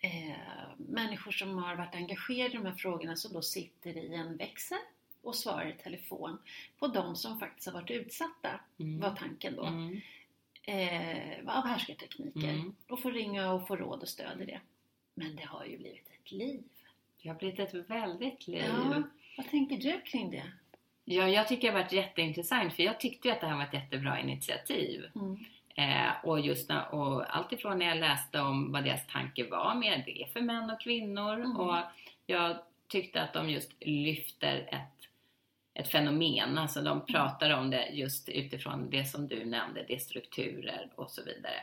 eh, 0.00 0.36
människor 0.76 1.32
som 1.32 1.58
har 1.58 1.76
varit 1.76 1.94
engagerade 1.94 2.54
i 2.54 2.56
de 2.56 2.66
här 2.66 2.74
frågorna 2.74 3.16
som 3.16 3.32
då 3.32 3.42
sitter 3.42 3.96
i 3.96 4.14
en 4.14 4.36
växel 4.36 4.78
och 5.22 5.34
svarar 5.36 5.68
i 5.68 5.82
telefon 5.82 6.38
på 6.78 6.86
de 6.86 7.16
som 7.16 7.38
faktiskt 7.38 7.66
har 7.66 7.74
varit 7.74 7.90
utsatta, 7.90 8.60
Mm. 8.80 9.00
var 9.00 9.16
tanken 9.16 9.56
då, 9.56 9.64
Mm. 9.64 10.00
eh, 10.62 11.56
av 11.56 11.66
härskartekniker 11.66 12.48
Mm. 12.50 12.74
och 12.88 13.02
få 13.02 13.10
ringa 13.10 13.52
och 13.52 13.68
få 13.68 13.76
råd 13.76 14.02
och 14.02 14.08
stöd 14.08 14.42
i 14.42 14.44
det. 14.44 14.60
Men 15.14 15.36
det 15.36 15.44
har 15.44 15.64
ju 15.64 15.78
blivit 15.78 16.08
ett 16.20 16.32
liv. 16.32 16.62
Det 17.22 17.28
har 17.28 17.36
blivit 17.36 17.58
ett 17.60 17.74
väldigt 17.90 18.46
liv. 18.48 18.64
Ja, 18.66 19.02
vad 19.36 19.50
tänker 19.50 19.76
du 19.76 20.00
kring 20.00 20.30
det? 20.30 20.52
Ja, 21.12 21.28
jag 21.28 21.48
tycker 21.48 21.68
det 21.68 21.74
har 21.74 21.82
varit 21.82 21.92
jätteintressant 21.92 22.74
för 22.74 22.82
jag 22.82 23.00
tyckte 23.00 23.28
ju 23.28 23.34
att 23.34 23.40
det 23.40 23.46
här 23.46 23.56
var 23.56 23.64
ett 23.64 23.74
jättebra 23.74 24.20
initiativ. 24.20 25.04
Mm. 25.14 25.36
Eh, 25.74 26.12
och 26.22 26.40
just 26.40 26.68
när, 26.68 26.94
och 26.94 27.36
allt 27.36 27.52
ifrån 27.52 27.78
när 27.78 27.86
jag 27.86 27.98
läste 27.98 28.40
om 28.40 28.72
vad 28.72 28.84
deras 28.84 29.06
tanke 29.06 29.44
var 29.50 29.74
med 29.74 30.02
det 30.06 30.32
för 30.32 30.40
män 30.40 30.70
och 30.70 30.80
kvinnor 30.80 31.34
Mm. 31.34 31.56
och 31.56 31.76
jag 32.26 32.56
tyckte 32.88 33.22
att 33.22 33.32
de 33.32 33.50
just 33.50 33.72
lyfter 33.80 34.68
ett, 34.72 35.08
ett 35.74 35.88
fenomen, 35.88 36.58
alltså 36.58 36.80
de 36.80 37.06
pratar 37.06 37.50
om 37.50 37.70
det 37.70 37.88
just 37.92 38.28
utifrån 38.28 38.90
det 38.90 39.04
som 39.04 39.28
du 39.28 39.44
nämnde, 39.44 39.84
det 39.88 39.94
är 39.94 39.98
strukturer 39.98 40.90
och 40.94 41.10
så 41.10 41.24
vidare. 41.24 41.60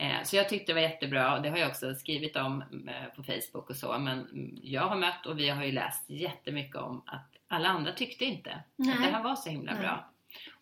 Eh, 0.00 0.22
så 0.22 0.36
jag 0.36 0.48
tyckte 0.48 0.72
det 0.72 0.74
var 0.74 0.80
jättebra 0.80 1.36
och 1.36 1.42
det 1.42 1.50
har 1.50 1.56
jag 1.56 1.68
också 1.68 1.94
skrivit 1.94 2.36
om 2.36 2.62
eh, 2.88 3.14
på 3.16 3.22
Facebook 3.22 3.70
och 3.70 3.76
så 3.76 3.98
men 3.98 4.18
mm, 4.18 4.58
jag 4.62 4.82
har 4.82 4.96
mött 4.96 5.26
och 5.26 5.38
vi 5.38 5.48
har 5.48 5.64
ju 5.64 5.72
läst 5.72 6.10
jättemycket 6.10 6.76
om 6.76 7.02
att 7.06 7.36
alla 7.48 7.68
andra 7.68 7.92
tyckte 7.92 8.24
inte 8.24 8.50
att 8.50 8.66
Nej. 8.76 8.96
det 8.98 9.10
här 9.10 9.22
var 9.22 9.36
så 9.36 9.50
himla 9.50 9.72
Nej. 9.72 9.82
bra. 9.82 10.10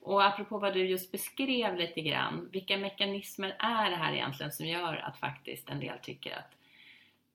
Och 0.00 0.24
apropå 0.24 0.58
vad 0.58 0.74
du 0.74 0.86
just 0.86 1.12
beskrev 1.12 1.76
lite 1.76 2.00
grann, 2.00 2.48
vilka 2.52 2.76
mekanismer 2.76 3.56
är 3.58 3.90
det 3.90 3.96
här 3.96 4.12
egentligen 4.12 4.52
som 4.52 4.66
gör 4.66 4.96
att 4.96 5.18
faktiskt 5.18 5.70
en 5.70 5.80
del 5.80 5.98
tycker 6.02 6.36
att 6.36 6.52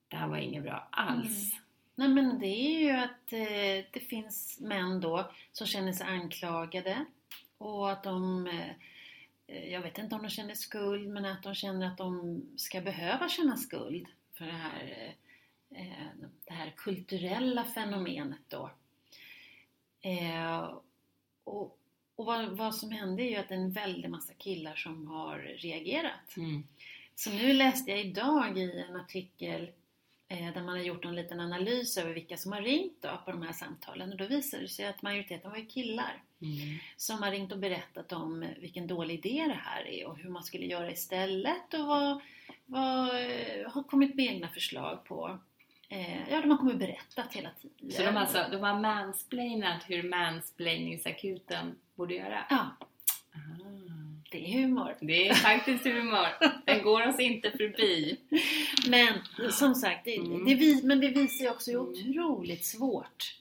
det 0.08 0.16
här 0.16 0.28
var 0.28 0.36
inget 0.36 0.62
bra 0.62 0.88
alls? 0.90 1.52
Nej 1.94 2.08
men 2.08 2.38
det 2.38 2.46
är 2.46 2.78
ju 2.78 2.90
att 2.90 3.32
eh, 3.32 3.84
det 3.92 4.08
finns 4.08 4.60
män 4.60 5.00
då 5.00 5.30
som 5.52 5.66
känner 5.66 5.92
sig 5.92 6.06
anklagade 6.06 7.04
och 7.58 7.90
att 7.90 8.02
de, 8.02 8.46
jag 9.46 9.80
vet 9.80 9.98
inte 9.98 10.14
om 10.14 10.22
de 10.22 10.28
känner 10.28 10.54
skuld, 10.54 11.08
men 11.08 11.24
att 11.24 11.42
de 11.42 11.54
känner 11.54 11.86
att 11.86 11.98
de 11.98 12.42
ska 12.56 12.80
behöva 12.80 13.28
känna 13.28 13.56
skuld 13.56 14.06
för 14.32 14.44
det 14.44 14.52
här, 14.52 15.14
eh, 15.70 15.80
eh, 15.80 16.06
det 16.44 16.52
här 16.52 16.72
kulturella 16.76 17.64
fenomenet 17.64 18.40
då. 18.48 18.70
Eh, 20.00 20.78
och 21.44 21.78
och 22.16 22.26
vad, 22.26 22.56
vad 22.56 22.74
som 22.74 22.90
hände 22.90 23.22
är 23.22 23.30
ju 23.30 23.36
att 23.36 23.48
det 23.48 23.54
är 23.54 23.58
en 23.58 23.72
väldig 23.72 24.10
massa 24.10 24.34
killar 24.34 24.74
som 24.74 25.06
har 25.06 25.38
reagerat. 25.38 26.36
Mm. 26.36 26.62
Så 27.14 27.30
nu 27.30 27.52
läste 27.52 27.90
jag 27.90 28.00
idag 28.00 28.58
i 28.58 28.84
en 28.88 28.96
artikel 28.96 29.62
eh, 29.62 29.68
där 30.28 30.62
man 30.62 30.68
har 30.68 30.84
gjort 30.84 31.04
en 31.04 31.14
liten 31.14 31.40
analys 31.40 31.96
över 31.98 32.14
vilka 32.14 32.36
som 32.36 32.52
har 32.52 32.60
ringt 32.62 32.96
då 33.02 33.20
på 33.24 33.30
de 33.30 33.42
här 33.42 33.52
samtalen 33.52 34.10
och 34.12 34.16
då 34.18 34.26
visade 34.26 34.62
det 34.62 34.68
sig 34.68 34.86
att 34.86 35.02
majoriteten 35.02 35.50
var 35.50 35.58
ju 35.58 35.66
killar 35.66 36.22
Mm. 36.42 36.78
som 36.96 37.22
har 37.22 37.30
ringt 37.30 37.52
och 37.52 37.58
berättat 37.58 38.12
om 38.12 38.46
vilken 38.58 38.86
dålig 38.86 39.14
idé 39.26 39.44
det 39.48 39.58
här 39.64 39.88
är 39.88 40.06
och 40.06 40.18
hur 40.18 40.30
man 40.30 40.42
skulle 40.42 40.66
göra 40.66 40.90
istället 40.90 41.74
och 41.74 41.86
vad, 41.86 42.20
vad 42.66 43.08
eh, 43.08 43.70
har 43.72 43.82
kommit 43.82 44.14
med 44.14 44.24
egna 44.26 44.48
förslag 44.48 45.04
på. 45.04 45.38
Eh, 45.88 46.28
ja, 46.30 46.40
de 46.40 46.50
har 46.50 46.58
kommit 46.58 46.72
och 46.74 46.78
berättat 46.80 47.32
hela 47.34 47.50
tiden. 47.50 47.90
Så 47.92 48.02
de, 48.02 48.16
alltså, 48.16 48.44
de 48.50 48.56
har 48.62 48.80
mansplainat 48.80 49.82
hur 49.90 50.02
mansplainingsakuten 50.02 51.78
borde 51.94 52.14
göra? 52.14 52.44
Ja, 52.50 52.76
Ah. 53.36 53.63
Det 54.34 54.52
är 54.54 54.62
humor. 54.62 54.96
Det 55.00 55.28
är 55.28 55.34
faktiskt 55.34 55.84
humor. 55.84 56.26
Den 56.66 56.82
går 56.82 57.06
oss 57.08 57.20
inte 57.20 57.50
förbi. 57.50 58.16
Men 58.88 59.14
som 59.52 59.74
sagt, 59.74 60.04
det, 60.04 60.16
Mm. 60.16 60.44
det, 60.44 60.54
vi- 60.54 60.82
men 60.82 61.00
det 61.00 61.08
visar 61.08 61.44
ju 61.44 61.50
också 61.50 61.70
hur 61.70 61.80
Mm. 61.80 61.90
otroligt 62.24 62.64
svårt 62.64 63.38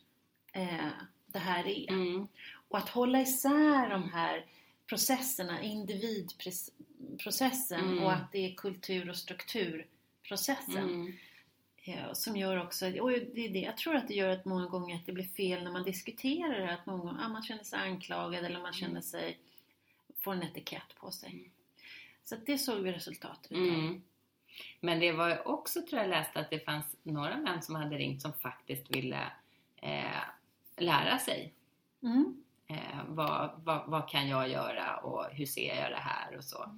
eh, 0.54 0.88
det 1.28 1.40
här 1.40 1.68
är. 1.68 1.90
Mm. 1.92 2.28
Och 2.68 2.78
att 2.78 2.90
hålla 2.90 3.22
isär 3.22 3.90
de 3.90 4.10
här 4.14 4.46
processerna, 4.90 5.62
individprocessen 5.62 7.80
Mm. 7.80 8.04
och 8.04 8.14
att 8.14 8.32
det 8.32 8.46
är 8.52 8.56
kultur 8.56 9.10
och 9.10 9.18
strukturprocessen. 9.18 10.90
Mm. 10.90 11.14
Ja, 11.86 12.16
som 12.16 12.38
gör 12.38 12.64
också, 12.64 12.86
och 12.86 13.10
det 13.12 13.46
är 13.46 13.50
det 13.50 13.60
jag 13.60 13.78
tror 13.78 13.96
att 13.96 14.08
det 14.08 14.14
gör 14.14 14.30
att 14.30 14.46
många 14.46 14.66
gånger 14.68 14.96
att 14.96 15.06
det 15.06 15.12
blir 15.12 15.24
fel 15.24 15.64
när 15.64 15.72
man 15.72 15.84
diskuterar 15.84 16.60
det. 16.60 16.74
Att 16.74 16.86
många, 16.86 17.18
ja, 17.22 17.30
man 17.30 17.44
känner 17.44 17.64
sig 17.64 17.80
anklagad 17.80 18.46
eller 18.46 18.62
man 18.62 18.74
känner 18.74 19.02
sig, 19.02 19.38
får 20.24 20.34
en 20.34 20.44
etikett 20.44 20.96
på 20.96 21.12
sig. 21.12 21.30
Mm. 21.30 21.52
Så 22.24 22.36
det 22.46 22.58
såg 22.58 22.80
vi 22.80 22.92
resultatet. 22.92 23.52
Mm. 23.52 24.02
Men 24.80 25.00
det 25.00 25.12
var 25.12 25.30
ju 25.30 25.38
också, 25.40 25.82
tror 25.82 26.02
jag, 26.02 26.10
läste 26.10 26.40
att 26.40 26.50
det 26.50 26.66
fanns 26.66 26.96
några 27.04 27.38
män 27.38 27.62
som 27.62 27.76
hade 27.76 27.98
ringt 27.98 28.22
som 28.22 28.34
faktiskt 28.34 28.96
ville 28.96 29.32
eh, 29.76 30.22
lära 30.78 31.20
sig. 31.20 31.54
Mm. 32.04 32.44
Eh, 32.68 33.04
vad, 33.08 33.52
vad, 33.64 33.84
vad 33.88 34.10
kan 34.10 34.28
jag 34.28 34.50
göra 34.50 34.98
och 34.98 35.26
hur 35.32 35.46
ser 35.46 35.82
jag 35.82 35.92
det 35.92 36.02
här 36.02 36.38
och 36.38 36.44
så. 36.44 36.76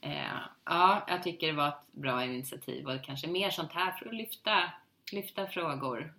Eh, 0.00 0.38
ja, 0.64 1.04
jag 1.08 1.22
tycker 1.22 1.46
det 1.46 1.52
var 1.52 1.68
ett 1.68 1.92
bra 1.92 2.24
initiativ 2.24 2.86
och 2.88 3.04
kanske 3.04 3.28
mer 3.28 3.50
sånt 3.50 3.72
här 3.72 3.92
för 3.92 4.08
att 4.08 4.14
lyfta, 4.14 4.72
lyfta 5.12 5.46
frågor. 5.46 6.14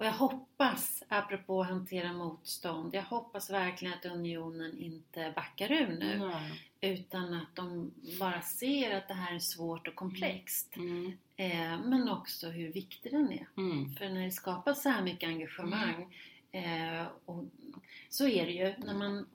Och 0.00 0.06
jag 0.06 0.12
hoppas, 0.12 1.02
apropå 1.08 1.60
att 1.60 1.68
hantera 1.68 2.12
motstånd, 2.12 2.94
jag 2.94 3.02
hoppas 3.02 3.50
verkligen 3.50 3.94
att 3.94 4.04
unionen 4.06 4.78
inte 4.78 5.32
backar 5.36 5.72
ur 5.72 5.96
nu. 6.00 6.12
mm. 6.12 6.32
Utan 6.80 7.34
att 7.34 7.56
de 7.56 7.90
bara 8.20 8.40
ser 8.42 8.96
att 8.96 9.08
det 9.08 9.14
här 9.14 9.34
är 9.34 9.38
svårt 9.38 9.88
och 9.88 9.94
komplext. 9.94 10.76
Mm. 10.76 11.12
Eh, 11.36 11.80
men 11.84 12.08
också 12.08 12.48
hur 12.48 12.72
viktig 12.72 13.12
den 13.12 13.32
är. 13.32 13.46
Mm. 13.56 13.94
För 13.94 14.08
när 14.08 14.24
det 14.24 14.30
skapas 14.30 14.82
så 14.82 14.88
här 14.88 15.02
mycket 15.02 15.28
engagemang 15.28 16.14
eh, 16.52 17.06
och 17.24 17.44
så 18.08 18.28
är 18.28 18.46
det 18.46 18.52
ju. 18.52 18.74
När 18.78 18.94
man, 18.94 19.26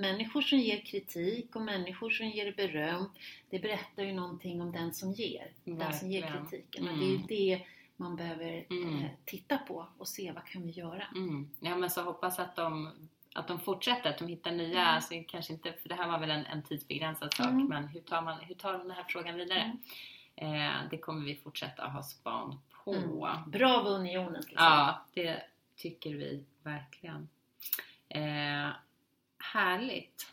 människor 0.00 0.42
som 0.42 0.58
ger 0.58 0.80
kritik 0.80 1.56
och 1.56 1.62
människor 1.62 2.10
som 2.10 2.26
ger 2.28 2.52
beröm 2.52 3.10
det 3.50 3.58
berättar 3.58 4.02
ju 4.02 4.12
någonting 4.12 4.60
om 4.60 4.72
den 4.72 4.94
som 4.94 5.12
ger. 5.12 5.52
Den 5.64 5.92
som 5.94 6.10
ger 6.10 6.22
kritiken. 6.22 6.88
Och 6.88 6.94
Mm. 6.94 7.22
det 7.28 7.34
är 7.34 7.58
det 7.58 7.64
man 8.00 8.16
behöver 8.16 8.66
Mm. 8.70 8.98
eh, 9.04 9.10
titta 9.24 9.58
på 9.58 9.86
och 9.98 10.08
se 10.08 10.32
vad 10.32 10.44
kan 10.46 10.62
vi 10.62 10.70
göra. 10.70 11.04
Mm. 11.14 11.50
Ja 11.60 11.76
men 11.76 11.90
så 11.90 12.02
hoppas 12.02 12.38
att 12.38 12.56
de, 12.56 12.92
att 13.34 13.48
de 13.48 13.60
fortsätter, 13.60 14.10
att 14.10 14.18
de 14.18 14.28
hittar 14.28 14.50
nya, 14.52 14.80
Mm. 14.82 14.94
alltså, 14.94 15.14
kanske 15.28 15.52
inte, 15.52 15.72
för 15.72 15.88
det 15.88 15.94
här 15.94 16.08
var 16.08 16.18
väl 16.18 16.30
en, 16.30 16.46
en 16.46 16.62
tidsbegränsad 16.62 17.34
sak, 17.34 17.46
Mm. 17.46 17.66
men 17.66 17.88
hur 17.88 18.00
tar, 18.00 18.22
man, 18.22 18.38
hur 18.40 18.54
tar 18.54 18.72
de 18.72 18.78
den 18.78 18.90
här 18.90 19.04
frågan 19.08 19.34
vidare? 19.36 19.76
Eh, 20.36 20.72
det 20.90 20.98
kommer 20.98 21.24
vi 21.24 21.36
fortsätta 21.36 21.82
att 21.82 21.92
ha 21.92 22.02
span 22.02 22.60
på. 22.84 22.94
Mm. 22.94 23.50
Bra 23.50 23.82
unionen 23.82 24.42
säga. 24.42 24.54
Ja, 24.56 25.04
det 25.14 25.42
tycker 25.76 26.10
vi 26.14 26.44
verkligen. 26.62 27.28
Eh, 28.08 28.70
härligt. 29.38 30.32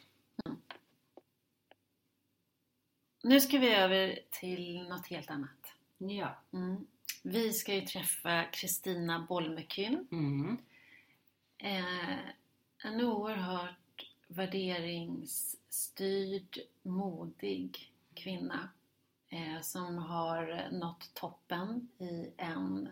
Nu 3.23 3.41
ska 3.41 3.57
vi 3.57 3.73
över 3.75 4.19
till 4.29 4.83
något 4.89 5.07
helt 5.07 5.29
annat. 5.29 5.73
Ja. 5.97 6.35
Mm. 6.53 6.87
Vi 7.27 7.53
ska 7.53 7.73
ju 7.73 7.81
träffa 7.81 8.43
Kristina 8.43 9.25
Bolmekyn. 9.29 10.07
Mm. 10.11 10.57
Eh, 11.57 12.17
en 12.83 13.01
oerhört 13.01 14.09
värderingsstyrd, 14.27 16.59
modig 16.81 17.93
kvinna 18.13 18.69
eh, 19.29 19.61
som 19.61 19.97
har 19.97 20.67
nått 20.71 21.13
toppen 21.13 21.89
i 21.97 22.29
en 22.37 22.89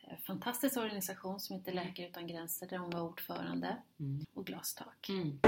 eh, 0.00 0.18
fantastisk 0.26 0.76
organisation 0.76 1.40
som 1.40 1.56
heter 1.56 1.72
Läkare 1.72 2.08
Utan 2.08 2.26
Gränser 2.26 2.66
där 2.66 2.78
hon 2.78 2.90
var 2.90 3.00
ordförande 3.00 3.76
Mm. 3.98 4.26
och 4.34 4.46
Glastak. 4.46 5.08
Mm. 5.08 5.38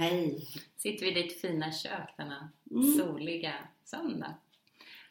Hej! 0.00 0.48
Sitter 0.76 1.04
vi 1.06 1.10
i 1.10 1.22
ditt 1.22 1.40
fina 1.40 1.72
kök 1.72 2.14
denna 2.16 2.48
Mm. 2.70 2.92
soliga 2.92 3.54
söndag. 3.84 4.34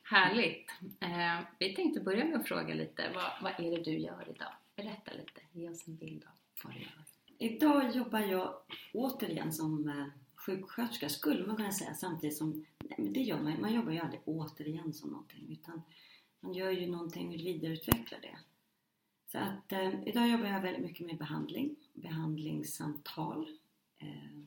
Härligt! 0.03 0.71
Eh, 0.99 1.39
vi 1.59 1.75
tänkte 1.75 1.99
börja 1.99 2.25
med 2.25 2.39
att 2.39 2.47
fråga 2.47 2.73
lite, 2.73 3.11
vad, 3.15 3.31
vad 3.41 3.65
är 3.65 3.71
det 3.77 3.83
du 3.83 3.97
gör 3.99 4.27
idag? 4.35 4.53
Berätta 4.75 5.11
lite, 5.11 5.41
ge 5.51 5.69
oss 5.69 5.87
en 5.87 5.95
bild 5.95 6.23
av 6.23 6.31
vad 6.63 6.73
du 6.73 6.79
gör. 6.79 7.05
Idag 7.37 7.95
jobbar 7.95 8.19
jag 8.19 8.53
återigen 8.93 9.53
som 9.53 9.89
eh, 9.89 10.05
sjuksköterska 10.35 11.09
skulle 11.09 11.47
man 11.47 11.55
kunna 11.55 11.71
säga 11.71 11.93
samtidigt 11.93 12.37
som, 12.37 12.65
nej 12.79 12.95
men 12.97 13.13
det 13.13 13.21
gör 13.21 13.39
man 13.39 13.61
man 13.61 13.73
jobbar 13.73 13.91
ju 13.91 13.99
aldrig 13.99 14.21
återigen 14.25 14.93
som 14.93 15.09
någonting 15.09 15.45
utan 15.51 15.81
man 16.39 16.53
gör 16.53 16.71
ju 16.71 16.87
någonting 16.91 17.27
och 17.27 17.33
vidareutvecklar 17.33 18.19
det. 18.21 18.37
Så 19.31 19.37
att 19.37 19.71
eh, 19.71 20.07
idag 20.07 20.29
jobbar 20.29 20.45
jag 20.45 20.61
väldigt 20.61 20.83
mycket 20.83 21.05
med 21.05 21.17
behandling, 21.17 21.75
behandlingssamtal, 21.93 23.41
eh, 23.41 23.53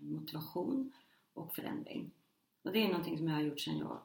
motivation 0.01 0.93
och 1.33 1.55
förändring. 1.55 2.11
Och 2.63 2.73
det 2.73 2.79
är 2.79 2.89
någonting 2.89 3.19
som 3.19 3.29
jag 3.29 3.35
har 3.35 3.43
gjort 3.43 3.61
sedan 3.61 3.79
jag 3.79 4.01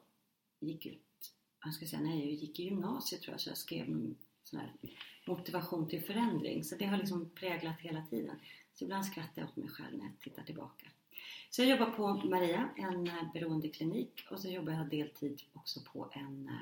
gick 0.60 0.86
ut, 0.86 1.34
jag 1.64 1.74
ska 1.74 1.86
säga 1.86 2.02
när 2.02 2.16
jag 2.16 2.26
gick 2.26 2.60
i 2.60 2.64
gymnasiet 2.64 3.22
tror 3.22 3.34
jag, 3.34 3.42
så 3.42 3.50
jag 3.50 3.58
skrev 3.58 4.14
sån 4.44 4.60
här 4.60 4.74
motivation 5.28 5.88
till 5.90 6.04
förändring. 6.04 6.64
Så 6.64 6.76
det 6.76 6.86
har 6.86 6.98
liksom 6.98 7.30
präglat 7.30 7.80
hela 7.80 8.06
tiden. 8.10 8.36
Så 8.74 8.84
ibland 8.84 9.06
skrattar 9.06 9.42
jag 9.42 9.50
åt 9.50 9.56
mig 9.56 9.70
själv 9.70 9.98
när 9.98 10.06
jag 10.06 10.20
tittar 10.20 10.44
tillbaka. 10.44 10.86
Så 11.50 11.62
jag 11.62 11.70
jobbar 11.70 11.92
på 11.92 12.28
Maria, 12.28 12.70
en 12.76 13.08
eh, 13.08 13.34
beroendeklinik 13.34 14.28
och 14.32 14.40
så 14.40 14.50
jobbar 14.50 14.74
jag 14.74 14.90
deltid 14.90 15.42
också 15.54 15.80
på 15.82 16.10
en 16.14 16.48
eh, 16.48 16.54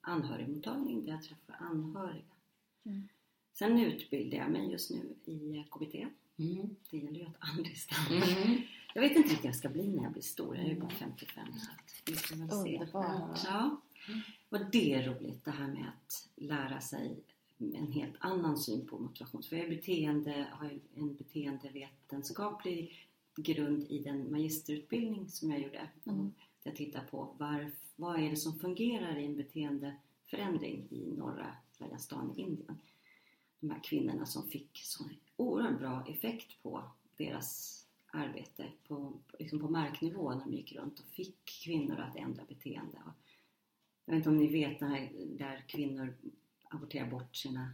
anhörigmottagning 0.00 1.04
där 1.04 1.12
jag 1.12 1.22
träffar 1.22 1.56
anhöriga. 1.58 2.24
Mm. 2.84 3.08
Sen 3.52 3.78
utbildar 3.78 4.38
jag 4.38 4.50
mig 4.50 4.70
just 4.70 4.90
nu 4.90 5.14
i 5.24 5.56
eh, 5.56 5.64
KBT. 5.64 5.94
Mm. 6.40 6.76
Det 6.90 6.96
gäller 6.96 7.20
ju 7.20 7.26
att 7.26 7.36
aldrig 7.38 7.78
stanna. 7.78 8.24
Mm. 8.24 8.62
Jag 8.94 9.02
vet 9.02 9.16
inte 9.16 9.28
riktigt 9.28 9.44
vad 9.44 9.48
jag 9.48 9.56
ska 9.56 9.68
bli 9.68 9.88
när 9.88 10.02
jag 10.02 10.12
blir 10.12 10.22
stor. 10.22 10.56
Jag 10.56 10.64
är 10.64 10.68
ju 10.68 10.80
bara 10.80 10.90
55 10.90 11.46
så 11.52 11.70
att 11.70 12.02
vi 12.06 12.14
får 12.14 12.36
väl 12.36 12.50
se. 12.50 12.78
Underbart! 12.78 13.40
Ja. 13.44 13.80
Och 14.48 14.70
det 14.72 14.94
är 14.94 15.08
roligt 15.08 15.44
det 15.44 15.50
här 15.50 15.68
med 15.68 15.88
att 15.88 16.28
lära 16.36 16.80
sig 16.80 17.16
en 17.58 17.92
helt 17.92 18.14
annan 18.18 18.58
syn 18.58 18.86
på 18.86 18.98
motivation. 18.98 19.42
För 19.42 19.56
jag 19.56 19.68
beteende, 19.68 20.46
har 20.52 20.80
en 20.94 21.14
beteendevetenskaplig 21.14 23.08
grund 23.36 23.86
i 23.90 23.98
den 23.98 24.32
magisterutbildning 24.32 25.28
som 25.28 25.50
jag 25.50 25.60
gjorde. 25.60 25.88
Mm. 26.06 26.32
Jag 26.62 26.76
tittar 26.76 27.04
på 27.10 27.34
var, 27.38 27.72
vad 27.96 28.20
är 28.20 28.30
det 28.30 28.36
som 28.36 28.58
fungerar 28.58 29.18
i 29.18 29.26
en 29.26 29.36
beteendeförändring 29.36 30.88
i 30.90 31.12
norra 31.16 31.56
Rajasthan 31.78 32.34
i 32.36 32.40
Indien. 32.40 32.78
De 33.60 33.70
här 33.70 33.80
kvinnorna 33.84 34.26
som 34.26 34.48
fick 34.48 34.80
så 34.84 35.04
oerhört 35.40 35.78
bra 35.78 36.04
effekt 36.08 36.62
på 36.62 36.82
deras 37.16 37.76
arbete 38.12 38.66
på, 38.88 39.12
liksom 39.38 39.60
på 39.60 39.68
marknivå 39.68 40.30
när 40.34 40.44
de 40.44 40.52
gick 40.54 40.72
runt 40.72 40.98
och 40.98 41.06
fick 41.06 41.36
kvinnor 41.64 41.98
att 42.00 42.16
ändra 42.16 42.44
beteende. 42.48 42.98
Och 43.06 43.12
jag 44.04 44.12
vet 44.14 44.16
inte 44.18 44.28
om 44.28 44.36
ni 44.38 44.46
vet 44.46 44.78
det 44.80 44.86
här 44.86 45.10
där 45.38 45.64
kvinnor 45.68 46.14
aborterar 46.70 47.10
bort 47.10 47.36
sina 47.36 47.70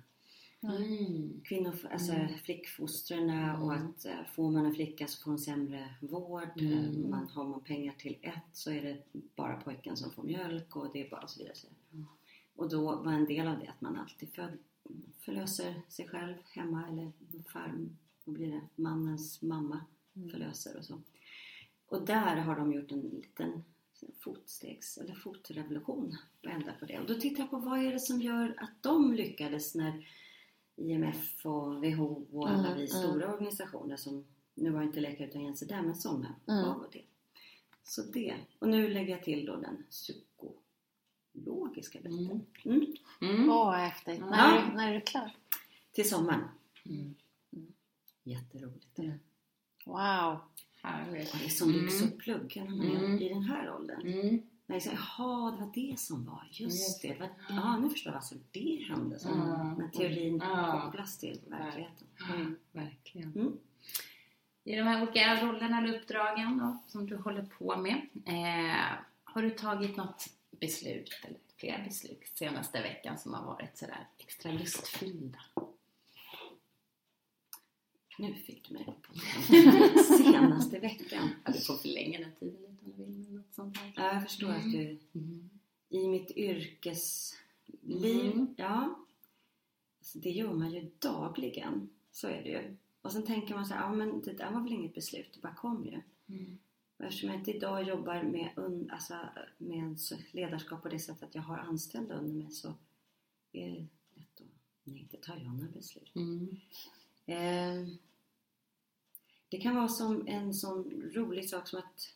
Mm. 0.60 1.40
kvinnor, 1.44 1.74
alltså 1.92 2.12
Mm. 2.12 2.38
flickfostrarna 2.38 3.62
och 3.62 3.74
Mm. 3.74 3.86
att 3.88 4.04
eh, 4.06 4.24
får 4.32 4.50
man 4.50 4.66
en 4.66 4.74
flicka 4.74 5.06
så 5.06 5.22
får 5.24 5.30
hon 5.30 5.38
sämre 5.38 5.94
vård. 6.00 6.48
Mm. 6.60 6.72
Eh, 6.72 7.08
Man, 7.10 7.28
har 7.28 7.44
man 7.44 7.60
pengar 7.60 7.92
till 7.98 8.18
ett 8.22 8.32
så 8.52 8.70
är 8.70 8.82
det 8.82 9.02
bara 9.36 9.60
pojken 9.60 9.96
som 9.96 10.10
får 10.10 10.22
mjölk 10.22 10.76
och 10.76 10.92
det 10.92 11.06
är 11.06 11.10
bara 11.10 11.20
och 11.22 11.30
så 11.30 11.38
vidare. 11.38 11.56
Och 12.56 12.68
då 12.70 12.96
var 12.96 13.12
en 13.12 13.24
del 13.26 13.46
av 13.48 13.58
det 13.58 13.66
att 13.68 13.80
man 13.80 13.96
alltid 13.96 14.34
för, 14.34 14.58
förlöser 15.20 15.82
sig 15.88 16.08
själv 16.08 16.34
hemma 16.50 16.88
eller 16.88 17.12
farm, 17.52 17.96
vad 18.24 18.34
blir 18.34 18.52
det, 18.52 18.60
mannens 18.82 19.42
mamma 19.42 19.80
Mm. 20.16 20.30
förlöser 20.30 20.76
och 20.76 20.84
så. 20.84 21.00
Och 21.86 22.06
där 22.06 22.36
har 22.36 22.56
de 22.56 22.72
gjort 22.72 22.92
en 22.92 23.00
liten 23.00 23.64
fotstegs 24.18 24.98
eller 24.98 25.14
fotrevolution 25.14 26.16
och 26.42 26.50
ändrat 26.50 26.80
på 26.80 26.86
det. 26.86 26.98
Och 27.00 27.06
då 27.06 27.14
tittar 27.14 27.42
jag 27.42 27.50
på 27.50 27.58
vad 27.58 27.78
är 27.78 27.92
det 27.92 28.00
som 28.00 28.20
gör 28.22 28.54
att 28.56 28.82
de 28.82 29.14
lyckades 29.14 29.74
när 29.74 30.08
IMF 30.76 31.46
och 31.46 31.84
WHO 31.84 32.26
och 32.32 32.48
alla 32.48 32.66
Mm, 32.66 32.78
vi 32.78 32.86
stora 32.88 33.32
organisationer 33.32 33.96
som, 33.96 34.24
nu 34.54 34.70
var 34.70 34.82
inte 34.82 35.00
Läkare 35.00 35.28
Utan 35.28 35.42
Gränser 35.44 35.66
där, 35.66 35.82
men 35.82 35.94
sådana, 35.94 36.34
Mm. 36.48 36.64
var 36.68 36.88
det? 36.92 37.02
Så 37.84 38.02
det. 38.02 38.34
Och 38.58 38.68
nu 38.68 38.88
lägger 38.88 39.10
jag 39.16 39.24
till 39.24 39.46
då 39.46 39.56
den 39.56 39.84
psykologiska 41.40 41.98
biten. 42.00 42.46
Mm. 42.64 42.86
Mm. 43.20 43.48
Åh, 43.50 43.66
vad 43.66 43.74
häftigt! 43.78 44.18
Ja. 44.20 44.26
När, 44.26 44.58
är 44.58 44.66
du- 44.70 44.76
när 44.76 44.90
är 44.90 44.94
du 44.94 45.00
klar? 45.00 45.30
Till 45.92 46.08
sommaren. 46.08 46.44
Mm. 46.86 47.14
Jätteroligt. 48.24 48.98
Mm. 48.98 49.18
Wow! 49.84 50.38
Härligt. 50.82 51.32
Och 51.32 51.38
det 51.38 51.44
är 51.44 51.48
som 51.48 51.72
lyx 51.72 52.02
att 52.02 52.18
plugga 52.18 52.64
när 52.64 52.70
man 52.70 52.86
Mm. 52.96 53.14
är 53.16 53.22
i 53.22 53.28
den 53.28 53.42
här 53.42 53.74
åldern. 53.74 54.00
Mm. 54.06 54.42
Nej, 54.66 54.80
så, 54.80 54.90
jaha, 54.90 55.50
det 55.50 55.56
var 55.64 55.72
det 55.74 55.98
som 55.98 56.24
var. 56.24 56.48
Just 56.50 56.60
Just 56.60 57.02
det. 57.02 57.08
det 57.08 57.20
var, 57.20 57.28
ja, 57.48 57.76
nu 57.78 57.90
förstår 57.90 58.12
jag 58.12 58.20
varför 58.20 58.38
det 58.52 58.84
hände. 58.88 59.18
Så 59.18 59.28
Mm. 59.28 59.74
När 59.74 59.88
teorin 59.88 60.36
Ja. 60.44 60.80
kopplas 60.84 61.18
till 61.18 61.40
verkligheten. 61.46 62.06
Mm. 62.34 62.56
Verkligen. 62.72 63.32
Mm. 63.32 63.52
I 64.64 64.76
de 64.76 64.82
här 64.82 65.02
olika 65.02 65.46
rollerna 65.46 65.78
eller 65.78 65.96
uppdragen 65.98 66.58
då, 66.58 66.78
som 66.86 67.06
du 67.06 67.16
håller 67.16 67.42
på 67.58 67.76
med, 67.76 67.96
eh, 68.26 68.82
har 69.24 69.42
du 69.42 69.50
tagit 69.50 69.96
något 69.96 70.28
beslut 70.60 71.10
eller 71.24 71.38
flera 71.56 71.84
beslut 71.84 72.20
senaste 72.34 72.82
veckan 72.82 73.18
som 73.18 73.34
har 73.34 73.44
varit 73.46 73.78
sådär 73.78 74.06
extra 74.18 74.52
lustfyllda? 74.52 75.38
Nu 78.18 78.34
fick 78.34 78.68
du 78.68 78.74
mig 78.74 78.84
på 78.84 79.18
senaste 80.16 80.78
veckan. 80.78 81.28
Ja, 81.44 81.52
du 81.52 81.60
får 81.60 81.74
förlänga 81.76 82.18
den 82.18 82.32
tiden 82.40 82.60
lite 82.62 82.84
om 82.84 82.92
du 82.96 83.04
vill 83.04 83.34
något 83.34 83.54
sånt 83.54 83.76
här. 83.76 83.92
Ja, 83.96 84.12
jag 84.14 84.22
förstår 84.22 84.50
att 84.50 84.72
du 84.72 84.98
Mm. 85.14 85.50
i 85.88 86.08
mitt 86.08 86.30
yrkesliv, 86.30 87.36
Mm. 88.32 88.54
ja, 88.56 88.98
alltså 89.98 90.18
det 90.18 90.30
gör 90.30 90.52
man 90.52 90.70
ju 90.72 90.90
dagligen. 90.98 91.88
Så 92.12 92.28
är 92.28 92.42
det 92.42 92.48
ju. 92.48 92.76
Och 93.02 93.12
sen 93.12 93.26
tänker 93.26 93.54
man 93.54 93.66
så 93.66 93.74
här, 93.74 93.80
ja 93.80 93.92
men 93.92 94.20
det 94.20 94.32
där 94.32 94.50
var 94.50 94.60
väl 94.60 94.72
inget 94.72 94.94
beslut, 94.94 95.32
det 95.34 95.40
bara 95.40 95.54
kom 95.54 95.84
ju. 95.86 96.00
Mm. 96.36 96.58
Och 96.96 97.04
Eftersom 97.04 97.28
jag 97.28 97.38
inte 97.38 97.50
idag 97.50 97.82
jobbar 97.82 98.22
med, 98.22 98.50
un, 98.56 98.90
alltså, 98.90 99.18
med 99.58 99.98
ledarskap 100.32 100.82
på 100.82 100.88
det 100.88 100.98
sättet 100.98 101.22
att 101.22 101.34
jag 101.34 101.42
har 101.42 101.58
anställda 101.58 102.14
under 102.14 102.34
mig 102.34 102.50
så 102.50 102.74
är 103.52 103.70
det 103.70 103.86
lätt 104.14 104.40
att, 104.40 104.46
nej 104.84 105.00
inte 105.00 105.16
tar 105.16 105.36
jag 105.36 105.54
några 105.54 105.70
beslut. 105.70 106.12
Mm. 106.14 106.56
Eh, 107.26 107.88
det 109.48 109.58
kan 109.58 109.76
vara 109.76 109.88
som 109.88 110.28
en 110.28 110.54
sån 110.54 111.10
rolig 111.14 111.48
sak 111.48 111.68
som 111.68 111.78
att 111.78 112.14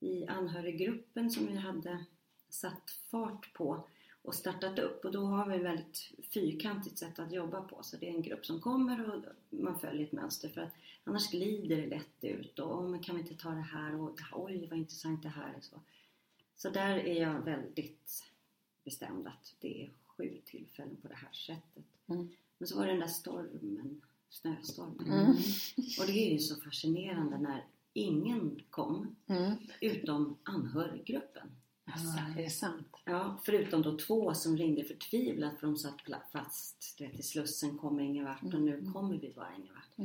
i 0.00 0.26
anhöriggruppen 0.26 1.30
som 1.30 1.46
vi 1.46 1.56
hade 1.56 2.04
satt 2.48 2.90
fart 2.90 3.52
på 3.52 3.84
och 4.22 4.34
startat 4.34 4.78
upp 4.78 5.04
och 5.04 5.12
då 5.12 5.24
har 5.24 5.48
vi 5.48 5.56
ett 5.56 5.62
väldigt 5.62 6.12
fyrkantigt 6.34 6.98
sätt 6.98 7.18
att 7.18 7.32
jobba 7.32 7.62
på. 7.62 7.82
Så 7.82 7.96
det 7.96 8.08
är 8.08 8.14
en 8.14 8.22
grupp 8.22 8.46
som 8.46 8.60
kommer 8.60 9.10
och 9.10 9.24
man 9.50 9.78
följer 9.78 10.06
ett 10.06 10.12
mönster 10.12 10.48
för 10.48 10.60
att 10.60 10.74
annars 11.04 11.30
glider 11.30 11.76
det 11.76 11.86
lätt 11.86 12.24
ut 12.24 12.58
och 12.58 12.90
men 12.90 13.02
kan 13.02 13.16
vi 13.16 13.22
inte 13.22 13.34
ta 13.34 13.50
det 13.50 13.60
här 13.60 14.00
och 14.00 14.16
det 14.16 14.22
här, 14.22 14.32
oj 14.44 14.66
vad 14.70 14.78
intressant 14.78 15.22
det 15.22 15.28
här 15.28 15.54
är. 15.54 15.60
Så, 15.60 15.80
så 16.56 16.70
där 16.70 16.96
är 16.96 17.20
jag 17.20 17.40
väldigt 17.40 18.24
bestämd 18.84 19.26
att 19.26 19.54
det 19.60 19.82
är 19.84 19.90
sju 20.06 20.40
tillfällen 20.44 20.96
på 21.02 21.08
det 21.08 21.14
här 21.14 21.32
sättet. 21.32 21.84
Mm. 22.06 22.28
Men 22.58 22.68
så 22.68 22.76
var 22.78 22.86
det 22.86 22.92
den 22.92 23.00
där 23.00 23.06
stormen, 23.06 24.00
snöstormen. 24.30 25.06
Mm. 25.12 25.36
Och 26.00 26.06
det 26.06 26.12
är 26.12 26.32
ju 26.32 26.38
så 26.38 26.60
fascinerande 26.60 27.38
när 27.38 27.64
ingen 27.92 28.62
kom 28.70 29.16
Mm. 29.26 29.52
utom 29.80 30.36
anhöriggruppen. 30.42 31.50
Alltså, 31.84 32.40
är 32.40 32.42
det 32.42 32.50
sant? 32.50 32.86
Ja, 33.04 33.40
förutom 33.44 33.82
då 33.82 33.98
två 33.98 34.34
som 34.34 34.56
ringde 34.56 34.84
förtvivlat 34.84 35.60
för 35.60 35.66
de 35.66 35.76
satt 35.76 36.00
fast 36.32 37.00
vet, 37.00 37.20
i 37.20 37.22
Slussen, 37.22 37.78
kommer 37.78 38.02
ingen 38.02 38.24
vart 38.24 38.42
och 38.42 38.60
nu 38.60 38.90
kommer 38.92 39.18
vi 39.18 39.32
bara 39.36 39.54
ingen 39.58 39.74
vart. 39.74 39.98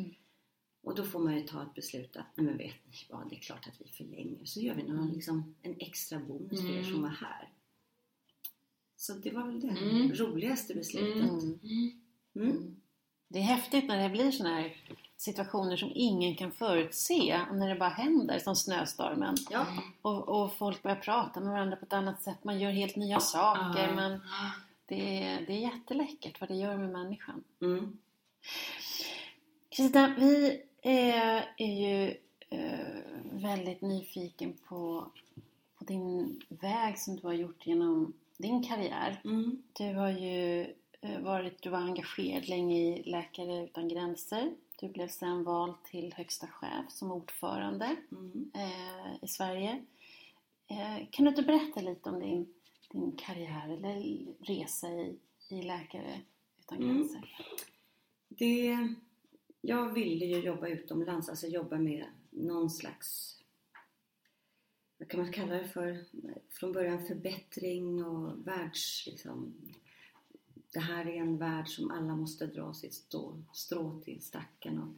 Mm. 0.85 0.91
Och 0.91 0.95
då 0.95 1.03
får 1.03 1.19
man 1.19 1.35
ju 1.35 1.41
ta 1.47 1.61
ett 1.63 1.73
beslut 1.73 2.15
att, 2.17 2.25
nej 2.35 2.45
men 2.45 2.57
vet 2.57 2.75
ni 2.85 2.93
vad, 3.09 3.29
det 3.29 3.35
är 3.35 3.39
klart 3.39 3.67
att 3.67 3.81
vi 3.81 3.91
förlänger. 3.91 4.45
Så 4.45 4.59
gör 4.59 4.75
vi 4.75 4.83
någon, 4.83 5.11
liksom, 5.13 5.55
en 5.61 5.75
extra 5.79 6.19
bonus 6.19 6.61
för 6.61 6.69
er 6.69 6.79
Mm. 6.79 6.91
som 6.91 7.01
var 7.01 7.09
här. 7.09 7.49
Så 8.97 9.13
det 9.13 9.31
var 9.31 9.43
väl 9.47 9.59
det 9.59 9.67
Mm. 9.67 10.13
roligaste 10.13 10.75
beslutet. 10.75 11.29
Mm. 11.29 11.59
Mm. 11.63 12.01
Mm. 12.35 12.75
Det 13.27 13.39
är 13.39 13.43
häftigt 13.43 13.87
när 13.87 14.03
det 14.03 14.09
blir 14.09 14.31
sådana 14.31 14.55
här 14.55 14.77
situationer 15.17 15.77
som 15.77 15.91
ingen 15.95 16.35
kan 16.35 16.51
förutse 16.51 17.41
när 17.51 17.69
det 17.69 17.75
bara 17.75 17.89
händer 17.89 18.39
som 18.39 18.55
snöstormen 18.55 19.35
Ja, 19.49 19.65
och, 20.01 20.29
och 20.43 20.57
folk 20.57 20.83
börjar 20.83 20.95
prata 20.97 21.39
med 21.39 21.49
varandra 21.51 21.75
på 21.77 21.85
ett 21.85 21.93
annat 21.93 22.21
sätt 22.23 22.43
man 22.43 22.59
gör 22.59 22.71
helt 22.71 22.95
nya 22.95 23.19
saker 23.19 23.87
Ja. 23.87 23.95
man, 23.95 24.19
Det 24.85 25.23
är, 25.23 25.45
det 25.47 25.53
är 25.53 25.59
jätteläckert 25.59 26.39
vad 26.41 26.49
det 26.49 26.55
gör 26.55 26.77
med 26.77 26.89
människan. 26.91 27.43
Mm. 27.61 27.97
Kristina, 29.69 30.15
vi 30.19 30.61
är, 30.89 31.53
är 31.57 31.73
ju 31.81 32.17
eh, 32.49 33.01
väldigt 33.31 33.81
nyfiken 33.81 34.53
på, 34.67 35.11
på 35.77 35.83
din 35.85 36.41
väg 36.49 36.99
som 36.99 37.15
du 37.15 37.27
har 37.27 37.33
gjort 37.33 37.67
genom 37.67 38.13
din 38.37 38.63
karriär. 38.63 39.21
Mm. 39.25 39.63
Du 39.73 39.93
har 39.93 40.09
ju 40.09 40.61
eh, 41.01 41.19
varit, 41.21 41.61
du 41.61 41.69
var 41.69 41.79
engagerad 41.79 42.47
länge 42.47 42.77
i 42.77 43.03
Läkare 43.03 43.63
Utan 43.63 43.87
Gränser. 43.87 44.55
Du 44.79 44.89
blev 44.89 45.07
sedan 45.07 45.43
vald 45.43 45.83
till 45.83 46.13
högsta 46.13 46.47
chef 46.47 46.85
som 46.91 47.11
ordförande 47.11 47.95
Mm. 48.11 48.51
eh, 48.55 49.23
i 49.23 49.27
Sverige. 49.27 49.85
Eh, 50.67 51.07
kan 51.11 51.25
du 51.25 51.29
inte 51.29 51.41
berätta 51.41 51.81
lite 51.81 52.09
om 52.09 52.19
din, 52.19 52.53
din 52.91 53.11
karriär 53.11 53.69
eller 53.69 54.25
resa 54.39 54.87
i, 54.89 55.19
i 55.49 55.61
Läkare 55.61 56.21
Utan 56.59 56.77
Mm. 56.77 56.95
Gränser? 56.97 57.37
Det, 58.29 58.87
jag 59.67 59.93
ville 59.93 60.25
ju 60.25 60.39
jobba 60.39 60.67
utomlands, 60.67 61.29
alltså 61.29 61.47
jobba 61.47 61.77
med 61.77 62.05
någon 62.29 62.69
slags, 62.69 63.39
vad 64.97 65.09
kan 65.09 65.19
man 65.19 65.31
kalla 65.31 65.53
det 65.53 65.67
för, 65.67 66.05
från 66.49 66.71
början 66.71 67.05
förbättring 67.05 68.03
och 68.05 68.47
världs, 68.47 69.07
liksom, 69.07 69.53
det 70.73 70.79
här 70.79 71.07
är 71.07 71.15
en 71.15 71.37
värld 71.37 71.67
som 71.67 71.91
alla 71.91 72.15
måste 72.15 72.47
dra 72.47 72.73
sitt 72.73 72.93
stå, 72.93 73.41
strå 73.53 74.01
till 74.01 74.21
stacken. 74.21 74.79
Och, 74.79 74.93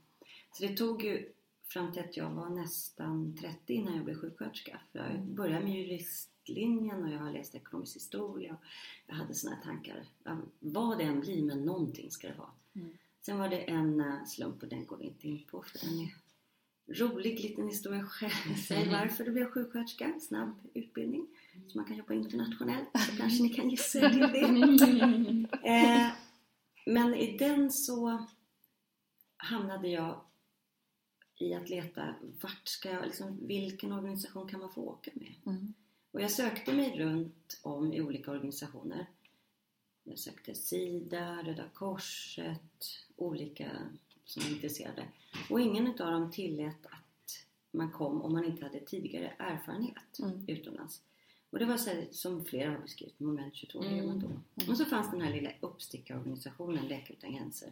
så 0.52 0.64
det 0.64 0.78
tog 0.78 1.04
ju 1.04 1.32
fram 1.64 1.92
till 1.92 2.04
att 2.04 2.18
jag 2.18 2.30
var 2.30 2.50
nästan 2.50 3.38
30 3.42 3.74
innan 3.74 3.96
jag 3.96 4.06
blev 4.06 4.22
sjuksköterska. 4.22 4.80
För 4.92 5.00
jag 5.00 5.20
började 5.20 5.66
med 5.66 5.74
juristlinjen 5.74 7.04
och 7.04 7.10
jag 7.10 7.20
har 7.20 7.32
läst 7.32 7.56
ekonomisk 7.56 7.96
historia. 7.96 8.58
Jag 9.08 9.16
hade 9.16 9.34
såna 9.34 9.56
här 9.56 9.64
tankar, 9.64 10.06
vad 10.60 10.98
det 10.98 11.04
än 11.04 11.20
blir, 11.20 11.44
men 11.44 11.66
någonting 11.66 12.12
ska 12.12 12.28
det 12.28 12.38
vara. 12.38 12.52
Mm. 12.76 12.98
Sen 13.28 13.38
var 13.38 13.50
det 13.50 13.58
en 13.58 14.00
eh, 14.00 14.26
slump 14.26 14.64
och 14.64 14.70
den 14.70 14.86
går 14.86 14.98
vi 14.98 15.06
inte 15.06 15.28
in 15.28 15.44
på 15.52 15.64
för 15.64 15.80
den 15.80 16.00
är 16.00 16.14
rolig 17.00 17.40
liten 17.40 17.68
historia 17.68 18.04
själv. 18.04 18.56
Säg 18.68 18.90
varför 18.90 19.24
du 19.24 19.32
blev 19.32 19.52
sjuksköterska, 19.52 20.20
snabb 20.20 20.56
utbildning. 20.74 21.28
Så 21.68 21.78
man 21.78 21.88
kan 21.88 21.98
jobba 21.98 22.14
internationellt, 22.14 22.88
så 22.94 23.18
kanske 23.18 23.44
ni 23.44 23.50
kan 23.50 23.70
gissa 23.70 24.00
er 24.00 24.10
till 24.10 24.20
det. 24.20 25.48
Eh, 25.70 26.08
men 26.86 27.16
i 27.16 27.38
den 27.38 27.72
så 27.72 28.26
hamnade 29.38 29.88
jag 29.88 30.22
i 31.40 31.54
att 31.54 31.70
leta, 31.70 32.16
vart 32.42 32.68
ska 32.68 32.92
jag, 32.92 33.06
liksom, 33.06 33.48
vilken 33.48 33.92
organisation 33.92 34.48
kan 34.50 34.60
man 34.60 34.74
få 34.74 34.82
åka 34.82 35.12
med? 35.14 35.34
Mm. 35.46 35.74
Och 36.12 36.22
jag 36.22 36.32
sökte 36.32 36.74
mig 36.74 37.00
runt 37.00 37.60
om 37.62 37.94
i 37.94 38.02
olika 38.02 38.32
organisationer. 38.32 39.08
Jag 40.10 40.20
sökte 40.20 40.56
Sida, 40.56 41.44
Röda 41.44 41.70
Korset, 41.74 42.86
olika 43.16 43.72
som 44.26 44.44
var 44.44 44.50
intresserade. 44.50 45.08
Och 45.50 45.62
ingen 45.62 45.88
utav 45.88 46.12
dem 46.12 46.32
tillät 46.32 46.86
att 46.86 47.46
man 47.72 47.92
kom 47.92 48.22
om 48.22 48.34
man 48.34 48.46
inte 48.46 48.66
hade 48.66 48.80
tidigare 48.80 49.34
erfarenhet 49.38 50.20
Mm. 50.24 50.46
utomlands. 50.48 51.02
Och 51.50 51.60
det 51.60 51.66
var 51.66 51.78
så 51.78 51.90
här, 51.90 52.08
som 52.12 52.46
flera 52.46 52.72
har 52.72 52.80
beskrivit, 52.80 53.20
moment 53.20 53.56
22, 53.56 53.82
hur 53.82 53.98
gör 53.98 54.06
man 54.08 54.20
då? 54.20 54.28
Mm. 54.28 54.70
Och 54.70 54.78
så 54.78 54.86
fanns 54.86 55.12
den 55.12 55.22
här 55.22 55.34
lilla 55.34 55.52
uppstickarorganisationen 55.60 56.88
Läkare 56.88 57.14
Utan 57.18 57.34
Gränser 57.36 57.72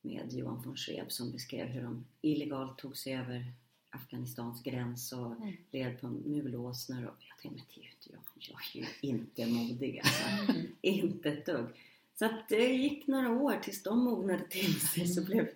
med 0.00 0.32
Johan 0.32 0.62
von 0.62 0.76
Schreeb 0.76 1.12
som 1.12 1.32
beskrev 1.32 1.66
hur 1.66 1.82
de 1.82 2.04
illegalt 2.20 2.78
tog 2.78 2.96
sig 2.96 3.14
över 3.16 3.52
Afghanistans 3.92 4.62
gräns 4.62 5.12
och 5.12 5.32
Mm. 5.32 5.52
led 5.70 6.00
på 6.00 6.06
mulåsnor 6.08 7.04
och 7.04 7.16
jag 7.28 7.38
tänkte, 7.38 7.48
men 7.48 7.64
det 7.74 7.80
är 7.80 7.84
ju 7.84 7.90
inte 7.90 8.10
jag. 8.12 8.62
Jag 8.72 8.88
är 9.00 9.06
ju 9.06 9.08
inte 9.08 9.46
modig 9.46 9.98
alltså. 9.98 10.52
inte 10.82 11.30
ett 11.30 11.46
dugg. 11.46 11.66
Så 12.14 12.24
att 12.24 12.48
det 12.48 12.66
gick 12.74 13.06
några 13.06 13.30
år 13.30 13.56
tills 13.62 13.82
de 13.82 13.98
mognade 14.04 14.44
till 14.48 14.80
sig. 14.80 15.06
Så 15.08 15.24
blev... 15.24 15.48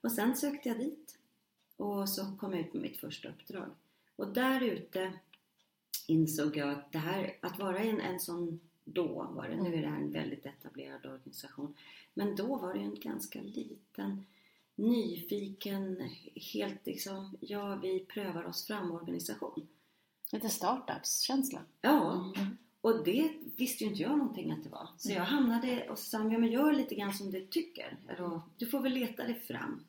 Och 0.00 0.12
sen 0.12 0.36
sökte 0.36 0.68
jag 0.68 0.78
dit. 0.78 1.18
Och 1.76 2.08
så 2.08 2.36
kom 2.40 2.52
jag 2.52 2.60
ut 2.60 2.74
med 2.74 2.82
mitt 2.82 2.96
första 2.96 3.28
uppdrag. 3.28 3.70
Och 4.16 4.28
där 4.28 4.60
ute 4.60 5.12
insåg 6.06 6.56
jag 6.56 6.70
att 6.70 6.92
det 6.92 6.98
här, 6.98 7.36
att 7.40 7.58
vara 7.58 7.78
en, 7.78 8.00
en 8.00 8.20
sån 8.20 8.60
då 8.84 9.22
var 9.30 9.48
det, 9.48 9.56
nu 9.56 9.74
är 9.74 9.82
det 9.82 9.88
här 9.88 9.96
en 9.96 10.12
väldigt 10.12 10.46
etablerad 10.46 11.06
organisation. 11.06 11.74
Men 12.14 12.36
då 12.36 12.56
var 12.56 12.72
det 12.74 12.78
ju 12.78 12.84
en 12.84 13.00
ganska 13.00 13.40
liten, 13.42 14.26
nyfiken, 14.78 16.10
helt 16.34 16.86
liksom, 16.86 17.36
ja 17.40 17.76
vi 17.76 18.00
prövar 18.00 18.44
oss 18.44 18.66
fram 18.66 18.92
organisation. 18.92 19.68
Lite 20.32 20.48
startups-känsla. 20.48 21.62
Ja, 21.80 22.32
och 22.80 23.04
det 23.04 23.32
visste 23.56 23.84
ju 23.84 23.90
inte 23.90 24.02
jag 24.02 24.18
någonting 24.18 24.52
att 24.52 24.62
det 24.62 24.68
var. 24.68 24.88
Så 24.98 25.12
jag 25.12 25.24
hamnade 25.24 25.88
och 25.90 25.98
sa, 25.98 26.18
ja 26.18 26.38
men 26.38 26.52
gör 26.52 26.72
lite 26.72 26.94
grann 26.94 27.14
som 27.14 27.30
du 27.30 27.46
tycker. 27.46 27.96
Eller, 28.08 28.40
du 28.56 28.66
får 28.66 28.80
väl 28.80 28.92
leta 28.92 29.24
dig 29.24 29.34
fram. 29.34 29.84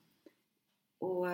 Och 0.98 1.28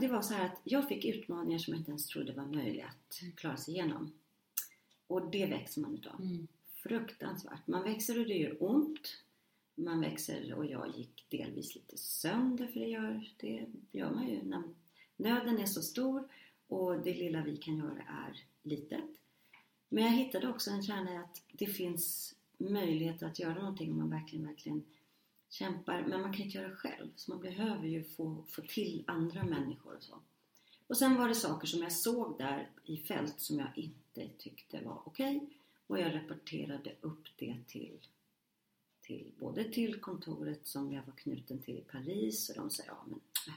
det 0.00 0.08
var 0.08 0.22
så 0.22 0.34
här 0.34 0.46
att 0.46 0.60
jag 0.64 0.88
fick 0.88 1.04
utmaningar 1.04 1.58
som 1.58 1.74
jag 1.74 1.80
inte 1.80 1.90
ens 1.90 2.06
trodde 2.06 2.32
var 2.32 2.46
möjliga 2.46 2.86
att 2.86 3.20
klara 3.36 3.56
sig 3.56 3.74
igenom. 3.74 4.12
Och 5.06 5.30
det 5.30 5.46
växer 5.46 5.80
man 5.80 5.94
utav. 5.94 6.20
Mm. 6.20 6.48
Fruktansvärt. 6.74 7.66
Man 7.66 7.82
växer 7.82 8.20
och 8.20 8.26
det 8.26 8.38
gör 8.38 8.56
ont. 8.62 9.16
Man 9.84 10.00
växer 10.00 10.54
och 10.54 10.66
jag 10.66 10.96
gick 10.96 11.26
delvis 11.28 11.74
lite 11.74 11.96
sönder 11.96 12.66
för 12.66 12.80
det 12.80 12.86
gör, 12.86 13.30
det 13.36 13.66
gör 13.92 14.10
man 14.10 14.28
ju 14.28 14.42
när 14.42 14.62
nöden 15.16 15.58
är 15.58 15.66
så 15.66 15.82
stor 15.82 16.28
och 16.68 17.00
det 17.00 17.14
lilla 17.14 17.42
vi 17.42 17.56
kan 17.56 17.76
göra 17.76 18.02
är 18.08 18.44
litet. 18.62 19.04
Men 19.88 20.04
jag 20.04 20.10
hittade 20.10 20.48
också 20.48 20.70
en 20.70 20.82
kärna 20.82 21.14
i 21.14 21.16
att 21.16 21.42
det 21.52 21.66
finns 21.66 22.34
möjligheter 22.58 23.26
att 23.26 23.38
göra 23.38 23.54
någonting 23.54 23.92
om 23.92 23.98
man 23.98 24.10
verkligen, 24.10 24.46
verkligen 24.46 24.82
kämpar. 25.50 26.04
Men 26.08 26.20
man 26.20 26.32
kan 26.32 26.44
inte 26.44 26.58
göra 26.58 26.68
det 26.68 26.76
själv. 26.76 27.08
Så 27.16 27.30
man 27.30 27.40
behöver 27.40 27.86
ju 27.86 28.04
få, 28.04 28.44
få 28.48 28.62
till 28.62 29.04
andra 29.06 29.44
människor 29.44 29.96
och 29.96 30.02
så. 30.02 30.18
Och 30.86 30.96
sen 30.96 31.16
var 31.16 31.28
det 31.28 31.34
saker 31.34 31.66
som 31.66 31.82
jag 31.82 31.92
såg 31.92 32.38
där 32.38 32.70
i 32.84 32.96
fält 32.96 33.40
som 33.40 33.58
jag 33.58 33.68
inte 33.74 34.28
tyckte 34.38 34.80
var 34.84 35.02
okej. 35.04 35.40
Och 35.86 35.98
jag 35.98 36.14
rapporterade 36.14 36.92
upp 37.00 37.28
det 37.38 37.56
till, 37.66 37.98
till 39.10 39.32
både 39.38 39.64
till 39.72 40.00
kontoret 40.00 40.66
som 40.66 40.92
jag 40.92 41.02
var 41.06 41.12
knuten 41.16 41.58
till 41.58 41.78
i 41.78 41.80
Paris 41.80 42.48
och 42.48 42.56
de 42.56 42.70
sa 42.70 42.82
ja 42.86 43.04
men 43.06 43.20
äh, 43.48 43.54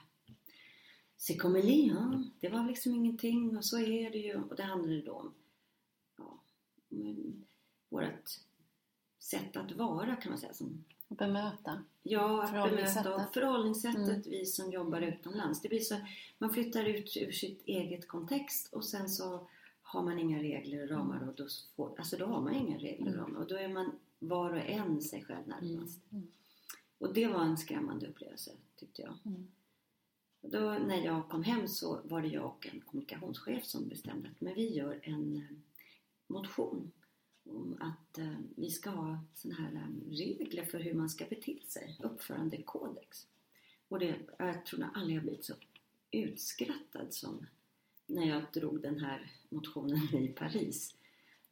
c'est 1.18 1.38
comme 1.38 1.60
ja. 1.60 2.24
det 2.40 2.50
var 2.50 2.68
liksom 2.68 2.96
ingenting 2.96 3.58
och 3.58 3.66
så 3.66 3.80
är 3.80 4.10
det 4.12 4.18
ju. 4.18 4.36
Och 4.36 4.56
det 4.56 4.64
handlade 4.64 5.02
då 5.02 5.14
om 5.14 5.34
ja, 6.18 6.40
men 6.90 7.46
vårt 7.90 8.30
sätt 9.20 9.58
att 9.58 9.72
vara 9.72 10.16
kan 10.16 10.30
man 10.32 10.40
säga. 10.40 10.54
Som, 10.54 10.84
bemöta. 11.08 11.84
ja, 12.04 12.44
att 12.44 12.70
bemöta 12.70 13.16
och 13.16 13.34
förhållningssättet 13.34 14.08
Mm. 14.08 14.22
vi 14.26 14.46
som 14.46 14.72
jobbar 14.72 15.02
utomlands. 15.02 15.62
Det 15.62 15.70
blir 15.70 15.80
så, 15.80 15.96
man 16.38 16.54
flyttar 16.54 16.86
ut 16.86 17.18
ur 17.18 17.32
sitt 17.32 17.62
eget 17.66 18.08
kontext 18.08 18.74
och 18.74 18.86
sen 18.86 19.10
så 19.10 19.48
har 19.82 20.04
man 20.04 20.20
inga 20.20 20.44
regler 20.44 20.84
och 20.84 20.90
ramar 20.90 21.28
och 21.30 21.36
då, 21.36 21.48
får, 21.76 21.96
alltså 21.98 22.18
då 22.18 22.26
har 22.26 22.42
man 22.42 22.54
inga 22.56 22.78
regler 22.78 23.08
och 23.08 23.14
Mm. 23.14 23.20
ramar 23.20 23.40
och 23.40 23.48
då 23.48 23.56
är 23.56 23.68
man 23.68 23.92
var 24.28 24.54
och 24.54 24.66
en 24.66 25.02
sig 25.02 25.24
själv 25.24 25.48
närmast. 25.48 26.12
Mm. 26.12 26.28
Och 26.98 27.14
det 27.14 27.28
var 27.28 27.44
en 27.44 27.58
skrämmande 27.58 28.08
upplevelse 28.08 28.52
tyckte 28.76 29.02
jag. 29.02 29.18
Mm. 29.26 29.48
Och 30.42 30.50
Då, 30.50 30.60
när 30.60 31.06
jag 31.06 31.30
kom 31.30 31.44
hem 31.44 31.68
så 31.68 32.02
var 32.04 32.22
det 32.22 32.28
jag 32.28 32.46
och 32.46 32.68
en 32.68 32.82
kommunikationschef 32.82 33.66
som 33.66 33.88
bestämde 33.88 34.30
att 34.30 34.42
men 34.42 34.54
vi 34.54 34.74
gör 34.74 35.00
en 35.04 35.36
eh, 35.36 35.58
motion 36.28 36.92
om 37.46 37.78
att 37.80 38.18
eh, 38.18 38.36
vi 38.56 38.70
ska 38.70 38.90
ha 38.90 39.20
såna 39.34 39.56
här 39.56 39.74
eh, 39.74 40.12
regler 40.12 40.66
för 40.66 40.80
hur 40.80 40.94
man 40.94 41.10
ska 41.10 41.26
bete 41.26 41.60
sig, 41.68 42.00
uppförandekodex. 42.04 43.28
Och 43.88 44.00
det, 44.00 44.16
jag 44.38 44.66
tror 44.66 44.90
aldrig 44.94 45.18
jag 45.18 45.24
blivit 45.24 45.46
så 45.46 45.54
utskrattad 46.12 47.14
som 47.14 47.46
när 48.06 48.28
jag 48.28 48.44
drog 48.54 48.82
den 48.82 49.00
här 49.00 49.32
motionen 49.50 50.16
i 50.16 50.28
Paris. 50.28 50.96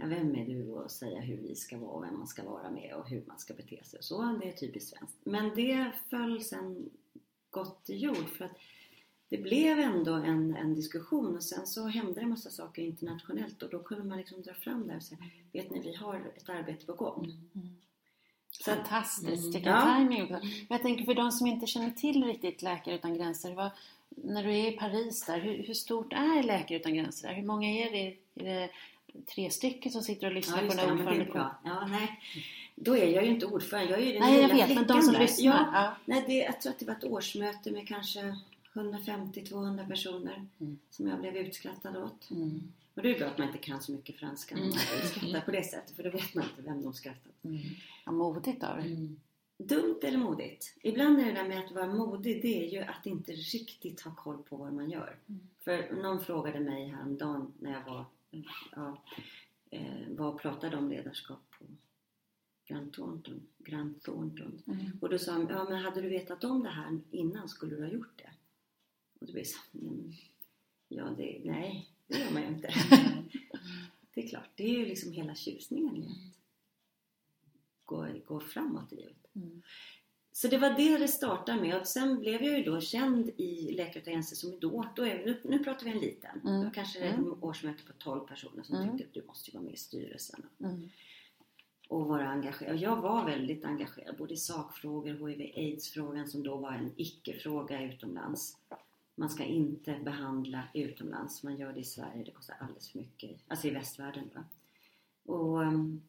Ja, 0.01 0.07
vem 0.07 0.35
är 0.35 0.45
du 0.45 0.77
att 0.77 0.91
säga 0.91 1.19
hur 1.21 1.37
vi 1.37 1.55
ska 1.55 1.77
vara 1.77 1.91
och 1.91 2.03
vem 2.03 2.17
man 2.17 2.27
ska 2.27 2.43
vara 2.43 2.71
med 2.71 2.93
och 2.95 3.09
hur 3.09 3.23
man 3.27 3.39
ska 3.39 3.53
bete 3.53 3.83
sig. 3.83 4.03
Så 4.03 4.39
det 4.41 4.47
är 4.47 4.51
typiskt 4.51 4.97
svenskt. 4.97 5.17
Men 5.23 5.55
det 5.55 5.91
föll 6.09 6.43
sen 6.43 6.89
gott 7.49 7.89
i 7.89 7.95
jord 7.97 8.29
för 8.37 8.45
att 8.45 8.51
det 9.29 9.37
blev 9.37 9.79
ändå 9.79 10.13
en, 10.13 10.55
en 10.55 10.75
diskussion 10.75 11.35
och 11.35 11.43
sen 11.43 11.67
så 11.67 11.87
hände 11.87 12.13
det 12.13 12.21
en 12.21 12.29
massa 12.29 12.49
saker 12.49 12.81
internationellt 12.81 13.63
och 13.63 13.69
då 13.69 13.79
kunde 13.83 14.03
man 14.03 14.17
liksom 14.17 14.41
dra 14.41 14.53
fram 14.53 14.87
där 14.87 14.95
och 14.95 15.03
säga 15.03 15.19
Vet 15.53 15.69
ni, 15.69 15.79
vi 15.79 15.93
har 15.95 16.31
ett 16.37 16.49
arbete 16.49 16.85
på 16.85 16.93
gång. 16.93 17.25
Mm. 17.55 17.75
Så 18.51 18.71
att, 18.71 18.77
Fantastiskt, 18.77 19.27
Mm. 19.43 19.51
vilken 19.51 19.73
Ja. 19.73 19.95
timing 19.97 20.21
också. 20.23 20.33
Men 20.33 20.65
jag 20.69 20.81
tänker 20.81 21.05
för 21.05 21.13
de 21.15 21.31
som 21.31 21.47
inte 21.47 21.67
känner 21.67 21.91
till 21.91 22.23
riktigt 22.23 22.61
Läkare 22.61 22.95
Utan 22.95 23.13
Gränser. 23.17 23.55
Vad, 23.55 23.71
när 24.09 24.43
du 24.43 24.49
är 24.57 24.73
i 24.73 24.77
Paris 24.77 25.25
där, 25.25 25.39
hur, 25.39 25.63
hur 25.63 25.73
stort 25.73 26.13
är 26.13 26.43
Läkare 26.43 26.77
Utan 26.77 26.93
Gränser 26.93 27.27
där? 27.27 27.35
Hur 27.35 27.43
många 27.45 27.69
är 27.69 27.91
det? 27.91 28.17
Är 28.35 28.43
det 28.43 28.69
tre 29.35 29.49
stycken 29.49 29.91
som 29.91 30.01
sitter 30.01 30.27
och 30.27 30.33
lyssnar 30.33 30.63
ja, 30.63 30.69
på 30.69 30.75
den 30.75 30.91
ordförande? 30.91 31.25
bra. 31.25 31.55
Ja, 31.63 31.87
nej. 31.87 32.19
Då 32.75 32.97
är 32.97 33.05
jag 33.07 33.23
ju 33.25 33.29
inte 33.31 33.45
ordförande, 33.45 33.91
jag 33.91 34.01
är 34.01 34.05
ju 34.05 34.11
den 34.11 34.21
Nej, 34.21 34.41
jag 34.41 34.51
lilla 34.51 34.67
vet, 34.67 34.75
men 34.75 34.87
de 34.87 35.01
som 35.01 35.13
där. 35.13 35.19
lyssnar. 35.19 35.45
Ja, 35.45 35.69
Ja. 35.73 35.95
nej, 36.05 36.23
det, 36.27 36.33
jag 36.33 36.61
tror 36.61 36.71
att 36.73 36.79
det 36.79 36.85
var 36.85 36.93
ett 36.93 37.03
årsmöte 37.03 37.71
med 37.71 37.87
kanske 37.87 38.35
150-200 38.73 39.87
personer 39.87 40.45
Mm. 40.59 40.79
som 40.89 41.07
jag 41.07 41.19
blev 41.19 41.37
utskrattad 41.37 41.97
åt. 41.97 42.31
Mm. 42.31 42.61
Och 42.93 43.01
det 43.01 43.15
är 43.15 43.19
bra 43.19 43.27
att 43.27 43.37
man 43.37 43.47
inte 43.47 43.59
kan 43.59 43.81
så 43.81 43.91
mycket 43.91 44.15
franska 44.15 44.55
när 44.55 44.61
man 44.61 44.71
Mm. 44.71 45.07
skrattar 45.07 45.41
på 45.45 45.51
det 45.51 45.63
sättet 45.63 45.95
för 45.95 46.03
då 46.03 46.09
vet 46.09 46.35
man 46.35 46.43
inte 46.43 46.61
vem 46.61 46.81
de 46.83 46.93
skrattar 46.93 47.29
åt. 47.29 47.45
Mm. 47.45 47.59
Ja, 48.05 48.11
modigt 48.11 48.63
av 48.63 48.77
dig. 48.77 48.85
Mm. 48.91 49.19
Dumt 49.57 49.99
eller 50.03 50.17
modigt? 50.17 50.73
Ibland 50.83 51.19
är 51.19 51.25
det 51.25 51.31
där 51.31 51.47
med 51.47 51.59
att 51.59 51.71
vara 51.71 51.87
modig, 51.87 52.41
det 52.41 52.65
är 52.67 52.71
ju 52.71 52.79
att 52.79 53.05
inte 53.05 53.31
riktigt 53.31 54.01
ha 54.01 54.15
koll 54.15 54.37
på 54.49 54.55
vad 54.55 54.73
man 54.73 54.89
gör. 54.89 55.15
Mm. 55.29 55.41
För 55.63 55.95
någon 56.01 56.25
frågade 56.25 56.59
mig 56.59 56.87
häromdagen 56.87 57.53
när 57.59 57.71
jag 57.71 57.83
var, 57.93 58.05
ja, 58.71 59.03
eh, 59.69 60.07
var 60.09 60.33
och 60.33 60.41
pratade 60.41 60.77
om 60.77 60.89
ledarskap 60.89 61.39
på 61.59 61.65
Grant 62.65 62.93
Thornton. 62.93 63.47
Grant 63.57 64.03
Thornton. 64.03 64.61
Mm. 64.67 64.91
Och 65.01 65.09
då 65.09 65.19
sa 65.19 65.31
han, 65.31 65.47
ja 65.49 65.63
men 65.69 65.81
hade 65.83 66.01
du 66.01 66.09
vetat 66.09 66.43
om 66.43 66.63
det 66.63 66.69
här 66.69 66.99
innan 67.11 67.49
skulle 67.49 67.75
du 67.75 67.83
ha 67.83 67.91
gjort 67.91 68.17
det? 68.17 68.29
Och 69.19 69.25
då 69.27 69.33
blev 69.33 69.45
jag 69.73 69.81
"Mm, 69.83 70.11
ja 70.87 71.05
det, 71.17 71.41
nej, 71.45 71.89
det 72.07 72.19
gör 72.19 72.31
man 72.31 72.41
ju 72.41 72.47
inte. 72.47 72.67
det 74.13 74.23
är 74.23 74.27
klart, 74.29 74.49
det 74.55 74.63
är 74.63 74.79
ju 74.79 74.85
liksom 74.85 75.11
hela 75.11 75.35
tjusningen 75.35 75.95
i 75.95 76.05
att 76.07 76.35
gå, 77.85 78.07
gå 78.25 78.39
framåt 78.39 78.93
i 78.93 78.95
livet. 78.95 79.25
Mm. 79.35 79.61
Så 80.33 80.47
det 80.47 80.57
var 80.57 80.69
det 80.69 80.97
det 80.97 81.07
startade 81.07 81.61
med 81.61 81.79
och 81.81 81.87
sen 81.87 82.19
blev 82.19 82.43
jag 82.43 82.57
ju 82.57 82.63
då 82.63 82.81
känd 82.81 83.29
i 83.37 83.71
Läkarutredningen 83.71 84.23
som 84.23 84.59
då, 84.59 84.85
då 84.95 85.05
är, 85.05 85.25
nu, 85.25 85.39
nu 85.43 85.59
pratar 85.63 85.85
vi 85.85 85.91
en 85.91 85.99
liten, 85.99 86.41
Mm. 86.43 86.59
det 86.59 86.65
var 86.65 86.73
kanske 86.73 86.99
ett 86.99 87.19
årsmöte 87.41 87.83
på 87.83 87.93
12 87.97 88.27
personer 88.27 88.63
som 88.63 88.75
Mm. 88.75 88.89
tyckte 88.97 89.05
att 89.07 89.13
du 89.13 89.27
måste 89.27 89.51
ju 89.51 89.57
vara 89.57 89.63
med 89.65 89.73
i 89.73 89.77
styrelsen 89.77 90.43
Mm. 90.59 90.89
och 91.87 92.05
vara 92.05 92.27
engagerad. 92.29 92.77
Jag 92.77 93.01
var 93.01 93.25
väldigt 93.25 93.65
engagerad 93.65 94.17
både 94.17 94.33
i 94.33 94.37
sakfrågor, 94.37 95.27
HIV-AIDS-frågan 95.29 96.27
som 96.27 96.43
då 96.43 96.55
var 96.57 96.71
en 96.71 96.91
icke-fråga 96.97 97.81
utomlands. 97.81 98.57
Man 99.15 99.29
ska 99.29 99.43
inte 99.43 99.99
behandla 100.03 100.63
utomlands, 100.73 101.43
man 101.43 101.57
gör 101.57 101.73
det 101.73 101.79
i 101.79 101.83
Sverige, 101.83 102.23
det 102.23 102.31
kostar 102.31 102.55
alldeles 102.59 102.89
för 102.89 102.99
mycket. 102.99 103.31
Alltså 103.47 103.67
i 103.67 103.71
västvärlden. 103.71 104.29
Va? 104.35 104.43
Och, 105.33 105.63
ehm, 105.63 106.01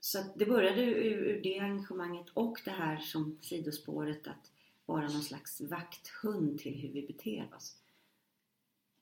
så 0.00 0.18
att 0.18 0.38
det 0.38 0.46
började 0.46 0.82
ur, 0.82 0.96
ur 0.96 1.42
det 1.42 1.58
engagemanget 1.58 2.26
och 2.34 2.60
det 2.64 2.70
här 2.70 2.96
som 2.96 3.38
sidospåret 3.42 4.26
att 4.26 4.52
vara 4.86 5.08
någon 5.08 5.22
slags 5.22 5.60
vakthund 5.60 6.58
till 6.58 6.74
hur 6.74 6.88
vi 6.88 7.06
beter 7.06 7.54
oss. 7.56 7.76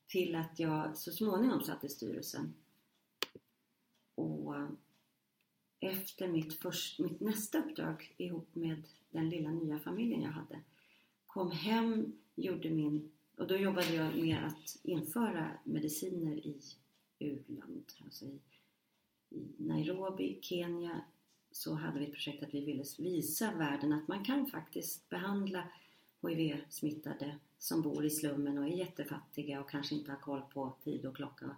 Till 0.07 0.35
att 0.35 0.59
jag 0.59 0.97
så 0.97 1.11
småningom 1.11 1.63
satt 1.63 1.83
i 1.83 1.89
styrelsen. 1.89 2.53
Och 4.15 4.55
efter 5.79 6.27
mitt, 6.27 6.59
först, 6.59 6.99
mitt 6.99 7.19
nästa 7.19 7.57
uppdrag 7.57 8.13
ihop 8.17 8.55
med 8.55 8.83
den 9.09 9.29
lilla 9.29 9.49
nya 9.49 9.79
familjen 9.79 10.21
jag 10.21 10.31
hade 10.31 10.61
kom 11.35 11.51
hem, 11.51 12.13
gjorde 12.35 12.69
min 12.69 13.11
och 13.37 13.47
då 13.47 13.57
jobbade 13.57 13.93
jag 13.95 14.15
med 14.15 14.45
att 14.45 14.77
införa 14.83 15.51
mediciner 15.63 16.47
i 16.47 16.61
u-land, 17.19 17.93
alltså 18.03 18.25
i, 18.25 18.39
i 19.29 19.45
Nairobi, 19.57 20.39
Kenya 20.41 21.01
så 21.51 21.73
hade 21.73 21.99
vi 21.99 22.05
ett 22.05 22.13
projekt 22.13 22.43
att 22.43 22.53
vi 22.53 22.65
ville 22.65 22.83
visa 22.97 23.51
världen 23.51 23.93
att 23.93 24.07
man 24.07 24.25
kan 24.25 24.47
faktiskt 24.47 25.09
behandla 25.09 25.63
HIV-smittade 26.21 27.35
som 27.59 27.81
bor 27.81 28.05
i 28.05 28.09
slummen 28.09 28.57
och 28.57 28.63
är 28.63 28.69
jättefattiga 28.69 29.61
och 29.61 29.69
kanske 29.69 29.95
inte 29.95 30.11
har 30.11 30.19
koll 30.19 30.41
på 30.53 30.73
tid 30.83 31.05
och 31.05 31.15
klocka. 31.15 31.55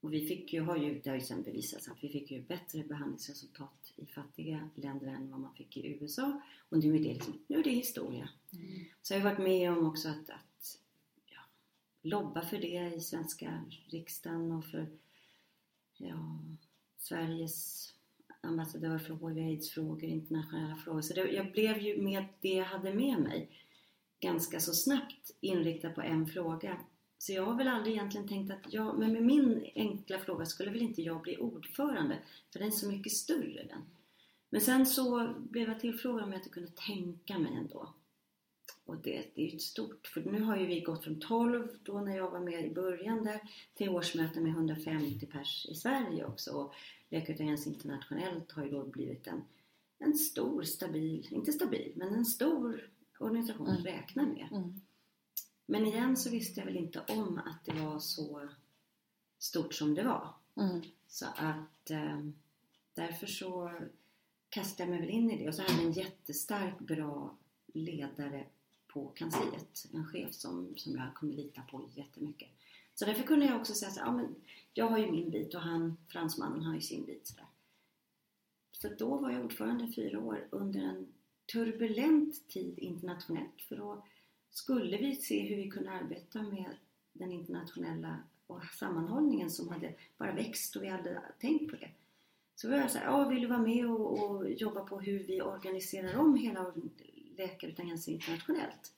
Och 0.00 0.12
vi 0.12 0.26
fick 0.26 0.52
ju, 0.52 0.60
har 0.60 0.76
ju, 0.76 1.00
det 1.00 1.10
har 1.10 1.16
ju 1.16 1.22
sen 1.22 1.42
bevisats 1.42 1.88
att 1.88 2.04
vi 2.04 2.08
fick 2.08 2.30
ju 2.30 2.42
bättre 2.42 2.82
behandlingsresultat 2.82 3.92
i 3.96 4.06
fattiga 4.06 4.68
länder 4.74 5.06
än 5.06 5.30
vad 5.30 5.40
man 5.40 5.54
fick 5.54 5.76
i 5.76 5.86
USA. 5.86 6.40
Och 6.68 6.78
nu 6.78 6.94
är 6.94 6.98
det, 6.98 7.14
liksom, 7.14 7.38
nu 7.46 7.58
är 7.58 7.64
det 7.64 7.70
historia. 7.70 8.28
Så 9.02 9.14
jag 9.14 9.20
har 9.20 9.30
varit 9.30 9.44
med 9.44 9.72
om 9.72 9.86
också 9.86 10.08
att, 10.08 10.30
att 10.30 10.78
ja, 11.26 11.40
lobba 12.02 12.42
för 12.42 12.58
det 12.58 12.94
i 12.96 13.00
svenska 13.00 13.64
riksdagen 13.86 14.52
och 14.52 14.64
för 14.64 14.86
ja, 15.96 16.38
Sveriges 17.04 17.88
ambassadör 18.40 18.98
för 18.98 19.14
HIV-AIDS-frågor, 19.14 20.04
internationella 20.04 20.76
frågor. 20.76 21.00
Så 21.00 21.14
det, 21.14 21.20
jag 21.20 21.52
blev 21.52 21.78
ju 21.78 22.02
med 22.02 22.24
det 22.40 22.54
jag 22.54 22.64
hade 22.64 22.94
med 22.94 23.18
mig 23.18 23.48
ganska 24.20 24.60
så 24.60 24.72
snabbt 24.72 25.30
inriktad 25.40 25.90
på 25.90 26.00
en 26.00 26.26
fråga. 26.26 26.80
Så 27.18 27.32
jag 27.32 27.44
har 27.44 27.54
väl 27.54 27.68
aldrig 27.68 27.94
egentligen 27.94 28.28
tänkt 28.28 28.52
att 28.52 28.72
jag, 28.72 28.98
men 28.98 29.12
med 29.12 29.22
min 29.22 29.70
enkla 29.74 30.18
fråga 30.18 30.46
skulle 30.46 30.70
väl 30.70 30.82
inte 30.82 31.02
jag 31.02 31.22
bli 31.22 31.36
ordförande, 31.36 32.18
för 32.52 32.58
den 32.58 32.68
är 32.68 32.72
så 32.72 32.88
mycket 32.88 33.12
större 33.12 33.64
den. 33.68 33.82
Men 34.50 34.60
sen 34.60 34.86
så 34.86 35.34
blev 35.38 35.68
jag 35.68 35.80
tillfrågad 35.80 36.24
om 36.24 36.32
jag 36.32 36.40
inte 36.40 36.50
kunde 36.50 36.70
tänka 36.70 37.38
mig 37.38 37.54
ändå. 37.54 37.88
Och 38.86 38.96
det, 38.96 39.24
det 39.34 39.42
är 39.42 39.50
ju 39.50 39.56
ett 39.56 39.62
stort, 39.62 40.06
för 40.06 40.20
nu 40.20 40.40
har 40.42 40.56
ju 40.56 40.66
vi 40.66 40.80
gått 40.80 41.04
från 41.04 41.20
12 41.20 41.68
då 41.82 42.00
när 42.00 42.16
jag 42.16 42.30
var 42.30 42.40
med 42.40 42.66
i 42.66 42.74
början 42.74 43.24
där 43.24 43.40
till 43.74 43.88
årsmöten 43.88 44.42
med 44.42 44.52
150 44.52 45.26
pers 45.26 45.66
i 45.70 45.74
Sverige 45.74 46.24
också. 46.24 46.50
Och 46.52 46.74
Läkarutredningens 47.08 47.66
internationellt 47.66 48.52
har 48.52 48.64
ju 48.64 48.70
då 48.70 48.84
blivit 48.84 49.26
en, 49.26 49.44
en 49.98 50.14
stor, 50.14 50.62
stabil, 50.62 51.28
inte 51.30 51.52
stabil, 51.52 51.92
men 51.96 52.14
en 52.14 52.24
stor 52.26 52.90
organisation 53.18 53.66
att 53.68 53.78
Mm. 53.80 53.92
räkna 53.92 54.22
med. 54.26 54.48
Mm. 54.52 54.80
Men 55.66 55.86
igen 55.86 56.16
så 56.16 56.30
visste 56.30 56.60
jag 56.60 56.66
väl 56.66 56.76
inte 56.76 57.00
om 57.08 57.38
att 57.38 57.64
det 57.64 57.72
var 57.72 57.98
så 57.98 58.48
stort 59.38 59.74
som 59.74 59.94
det 59.94 60.02
var. 60.02 60.34
Mm. 60.56 60.80
Så 61.08 61.26
att 61.36 61.90
eh, 61.90 62.18
därför 62.94 63.26
så 63.26 63.72
kastade 64.48 64.82
jag 64.82 64.90
mig 64.90 65.00
väl 65.00 65.10
in 65.16 65.30
i 65.30 65.38
det 65.38 65.48
och 65.48 65.54
så 65.54 65.62
hade 65.62 65.74
jag 65.74 65.84
en 65.84 65.92
jättestark, 65.92 66.78
bra 66.78 67.36
ledare 67.74 68.46
på 68.94 69.08
kansliet. 69.14 69.86
En 69.94 70.06
chef 70.06 70.34
som, 70.34 70.74
som 70.76 70.96
jag 70.96 71.14
kunde 71.14 71.36
lita 71.36 71.62
på 71.70 71.88
jättemycket. 71.94 72.48
Så 72.94 73.04
därför 73.04 73.22
kunde 73.22 73.46
jag 73.46 73.60
också 73.60 73.74
säga 73.74 73.90
så 73.90 74.00
här, 74.00 74.06
ja 74.06 74.12
men 74.12 74.34
jag 74.74 74.86
har 74.86 74.98
ju 74.98 75.10
min 75.10 75.30
bit 75.30 75.54
och 75.54 75.60
han, 75.60 75.96
fransmannen, 76.08 76.62
har 76.62 76.74
ju 76.74 76.80
sin 76.80 77.04
bit. 77.04 77.26
Så, 77.26 77.34
där. 77.36 77.46
så 78.72 79.04
då 79.04 79.16
var 79.16 79.30
jag 79.30 79.44
ordförande 79.44 79.84
i 79.84 79.92
fyra 79.92 80.20
år 80.20 80.48
under 80.50 80.80
en 80.80 81.06
turbulent 81.52 82.48
tid 82.48 82.78
internationellt. 82.78 83.60
För 83.68 83.76
då 83.76 84.02
skulle 84.50 84.96
vi 84.96 85.16
se 85.16 85.48
hur 85.48 85.56
vi 85.56 85.70
kunde 85.70 85.90
arbeta 85.90 86.42
med 86.42 86.76
den 87.12 87.32
internationella 87.32 88.18
och 88.46 88.64
sammanhållningen 88.64 89.50
som 89.50 89.68
hade 89.68 89.94
bara 90.18 90.32
växt 90.32 90.76
och 90.76 90.82
vi 90.82 90.88
hade 90.88 91.22
tänkt 91.40 91.70
på 91.70 91.76
det. 91.76 91.90
Så 92.56 92.70
var 92.70 92.76
jag 92.76 92.90
så 92.90 92.98
här, 92.98 93.06
ja, 93.06 93.28
vill 93.28 93.40
du 93.40 93.46
vara 93.46 93.62
med 93.62 93.90
och, 93.90 94.30
och 94.30 94.50
jobba 94.50 94.80
på 94.80 95.00
hur 95.00 95.18
vi 95.18 95.42
organiserar 95.42 96.18
om 96.18 96.34
hela 96.34 96.72
Läkare 97.36 97.70
utan 97.70 97.88
gränser 97.88 98.12
internationellt? 98.12 98.92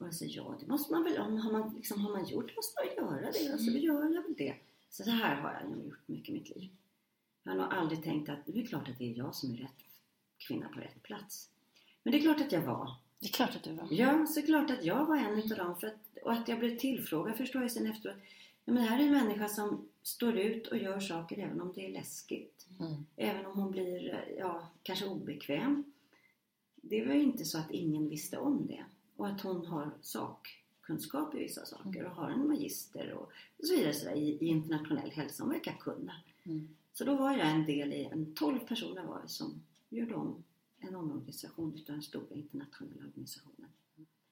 Och 0.00 0.06
jag 0.06 0.14
sa, 0.14 0.24
ja 0.24 0.56
det 0.60 0.66
måste 0.66 0.92
man 0.92 1.04
väl, 1.04 1.18
om 1.18 1.36
har 1.36 1.52
man, 1.52 1.74
liksom, 1.76 2.00
har 2.00 2.12
man 2.12 2.24
gjort 2.24 2.48
det 2.48 2.56
måste 2.56 2.74
man 2.80 3.06
göra 3.06 3.32
det, 3.32 3.52
alltså 3.52 3.70
då 3.70 3.78
gör 3.78 4.14
jag 4.14 4.22
väl 4.22 4.34
det. 4.36 4.54
Så 4.90 5.02
det 5.02 5.10
här 5.10 5.36
har 5.36 5.52
jag 5.60 5.70
nog 5.70 5.86
gjort 5.86 6.08
mycket 6.08 6.28
i 6.28 6.32
mitt 6.32 6.56
liv. 6.56 6.70
Jag 7.42 7.52
har 7.52 7.58
nog 7.58 7.72
aldrig 7.72 8.02
tänkt 8.02 8.28
att 8.28 8.38
det 8.46 8.60
är 8.60 8.66
klart 8.66 8.88
att 8.88 8.98
det 8.98 9.10
är 9.10 9.18
jag 9.18 9.34
som 9.34 9.52
är 9.52 9.56
rätt 9.56 9.84
kvinna 10.38 10.68
på 10.68 10.80
rätt 10.80 11.02
plats. 11.02 11.50
Men 12.02 12.12
det 12.12 12.18
är 12.18 12.22
klart 12.22 12.40
att 12.40 12.52
jag 12.52 12.62
var. 12.62 12.94
Det 13.18 13.26
är 13.26 13.32
klart 13.32 13.56
att 13.56 13.62
du 13.62 13.72
var. 13.72 13.88
Ja, 13.90 14.26
såklart 14.26 14.70
att 14.70 14.84
jag 14.84 15.06
var 15.06 15.16
en 15.16 15.38
utav 15.38 15.58
dem. 15.58 15.76
För 15.80 15.86
att, 15.86 16.22
och 16.22 16.32
att 16.32 16.48
jag 16.48 16.58
blev 16.58 16.78
tillfrågad 16.78 17.36
förstår 17.36 17.62
jag 17.62 17.70
sen 17.70 17.86
efteråt. 17.86 18.16
Ja, 18.64 18.72
men 18.72 18.82
det 18.82 18.88
här 18.88 18.98
är 18.98 19.02
en 19.02 19.12
människa 19.12 19.48
som 19.48 19.88
står 20.02 20.38
ut 20.38 20.66
och 20.66 20.78
gör 20.78 21.00
saker 21.00 21.38
även 21.38 21.60
om 21.60 21.72
det 21.74 21.86
är 21.86 21.92
läskigt. 21.92 22.66
Mm. 22.80 23.06
Även 23.16 23.46
om 23.46 23.58
hon 23.58 23.70
blir, 23.70 24.24
ja, 24.38 24.68
kanske 24.82 25.06
obekväm. 25.06 25.84
Det 26.88 27.04
var 27.04 27.14
ju 27.14 27.22
inte 27.22 27.44
så 27.44 27.58
att 27.58 27.70
ingen 27.70 28.08
visste 28.08 28.38
om 28.38 28.66
det. 28.66 28.84
Och 29.16 29.28
att 29.28 29.40
hon 29.40 29.66
har 29.66 29.90
sakkunskap 30.00 31.34
i 31.34 31.38
vissa 31.38 31.66
saker 31.66 32.04
och 32.04 32.10
har 32.10 32.30
en 32.30 32.48
magister 32.48 33.12
och, 33.12 33.32
så 33.66 33.74
vidare 33.74 33.94
så 33.94 34.04
där, 34.04 34.14
i, 34.14 34.38
i 34.40 34.46
internationell 34.46 35.10
hälsa. 35.10 35.42
Hon 35.42 35.52
verkar 35.52 35.76
kunna. 35.80 36.12
Mm. 36.44 36.68
Så 36.92 37.04
då 37.04 37.16
var 37.16 37.36
jag 37.36 37.50
en 37.50 37.66
del 37.66 37.92
i 37.92 38.04
en 38.04 38.34
12 38.34 38.58
personer 38.58 39.04
var 39.04 39.22
det 39.22 39.28
som 39.28 39.62
gjorde 39.88 40.14
om 40.14 40.44
en 40.78 40.94
omorganisation 40.94 41.74
utav 41.74 41.94
den 41.94 42.02
stora 42.02 42.34
internationella 42.34 43.04
organisationen. 43.06 43.70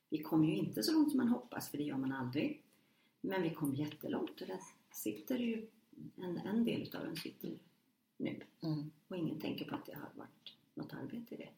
Vi 0.08 0.22
kom 0.22 0.44
ju 0.44 0.56
inte 0.56 0.82
så 0.82 0.92
långt 0.92 1.10
som 1.10 1.18
man 1.18 1.28
hoppas, 1.28 1.68
för 1.68 1.78
det 1.78 1.84
gör 1.84 1.96
man 1.96 2.12
aldrig. 2.12 2.62
Men 3.20 3.42
vi 3.42 3.50
kom 3.50 3.74
jättelångt 3.74 4.40
och 4.40 4.46
där 4.46 4.60
sitter 4.92 5.38
ju 5.38 5.66
en, 6.16 6.36
en 6.36 6.64
del 6.64 6.82
utav 6.82 7.04
den 7.04 7.16
sitter 7.16 7.58
nu. 8.16 8.40
Mm. 8.60 8.90
Och 9.08 9.16
ingen 9.16 9.40
tänker 9.40 9.64
på 9.64 9.74
att 9.74 9.86
det 9.86 9.94
har 9.94 10.08
varit 10.14 10.56
något 10.74 10.92
arbete 10.92 11.34
i 11.34 11.38
det. 11.38 11.48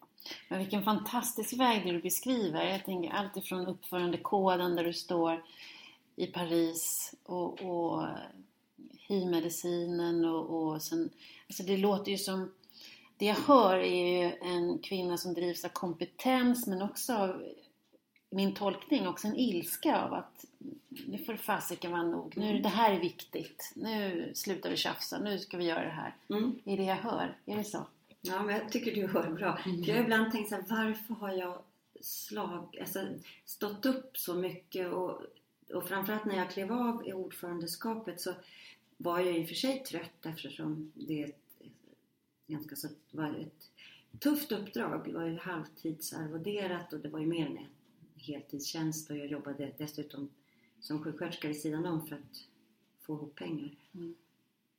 Men 0.48 0.58
vilken 0.58 0.82
fantastisk 0.82 1.52
väg 1.52 1.84
du 1.84 2.02
beskriver. 2.02 2.64
Jag 2.64 2.84
tänker 2.84 3.10
allt 3.10 3.36
ifrån 3.36 3.66
uppförandekoden 3.66 4.76
där 4.76 4.84
du 4.84 4.92
står 4.92 5.42
i 6.16 6.26
Paris 6.26 7.14
och, 7.22 7.62
och 7.62 8.06
hiv-medicinen 9.08 10.24
och, 10.24 10.50
och 10.50 10.82
sen, 10.82 11.10
alltså 11.48 11.62
det 11.62 11.76
låter 11.76 12.10
ju 12.10 12.18
som, 12.18 12.52
det 13.16 13.26
jag 13.26 13.34
hör 13.34 13.76
är 13.76 14.22
ju 14.22 14.32
en 14.40 14.78
kvinna 14.78 15.16
som 15.16 15.34
drivs 15.34 15.64
av 15.64 15.68
kompetens 15.68 16.66
men 16.66 16.82
också 16.82 17.14
av 17.14 17.42
min 18.30 18.54
tolkning 18.54 19.08
också 19.08 19.28
en 19.28 19.36
ilska 19.36 20.02
av 20.02 20.14
att 20.14 20.44
nu 21.06 21.18
får 21.18 21.36
fasiken 21.36 21.92
vara 21.92 22.02
nog. 22.02 22.32
Nu, 22.36 22.58
det 22.58 22.68
här 22.68 22.92
är 22.92 23.00
viktigt. 23.00 23.72
Nu 23.74 24.30
slutar 24.34 24.70
vi 24.70 24.76
tjafsa. 24.76 25.18
Nu 25.18 25.38
ska 25.38 25.56
vi 25.56 25.64
göra 25.64 25.84
det 25.84 25.90
här. 25.90 26.14
Mm. 26.28 26.58
Det 26.64 26.72
är 26.72 26.76
det 26.76 26.84
jag 26.84 26.96
hör. 26.96 27.36
Är 27.46 27.56
det 27.56 27.64
så? 27.64 27.86
Ja, 28.26 28.42
men 28.42 28.54
jag 28.54 28.72
tycker 28.72 28.94
du 28.94 29.06
hör 29.06 29.30
bra. 29.30 29.56
För 29.56 29.88
jag 29.88 29.96
har 29.96 30.02
ibland 30.02 30.32
tänkt 30.32 30.48
så 30.48 30.54
här, 30.54 30.64
varför 30.68 31.14
har 31.14 31.32
jag 31.32 31.62
slag, 32.00 32.78
alltså, 32.80 33.08
stått 33.44 33.86
upp 33.86 34.18
så 34.18 34.34
mycket 34.34 34.92
och, 34.92 35.22
och 35.74 35.88
framförallt 35.88 36.24
när 36.24 36.36
jag 36.36 36.50
klev 36.50 36.72
av 36.72 37.06
i 37.06 37.12
ordförandeskapet 37.12 38.20
så 38.20 38.34
var 38.96 39.18
jag 39.18 39.38
i 39.38 39.44
och 39.44 39.48
för 39.48 39.54
sig 39.54 39.82
trött 39.84 40.26
eftersom 40.26 40.92
det 40.94 41.22
är 41.22 41.28
ett, 41.28 41.62
ganska 42.46 42.76
så, 42.76 42.88
var 43.10 43.28
ett 43.28 43.70
tufft 44.20 44.52
uppdrag. 44.52 45.02
Det 45.04 45.12
var 45.12 45.24
ju 45.24 45.38
halvtidsarvoderat 45.38 46.92
och 46.92 47.00
det 47.00 47.08
var 47.08 47.20
ju 47.20 47.26
mer 47.26 47.46
än 47.46 47.58
en 47.58 47.68
heltidstjänst 48.16 49.10
och 49.10 49.16
jag 49.16 49.26
jobbade 49.26 49.72
dessutom 49.78 50.30
som 50.80 51.04
sjuksköterska 51.04 51.48
vid 51.48 51.60
sidan 51.60 51.86
om 51.86 52.06
för 52.06 52.16
att 52.16 52.44
få 53.00 53.14
ihop 53.14 53.34
pengar. 53.34 53.70
Mm. 53.94 54.14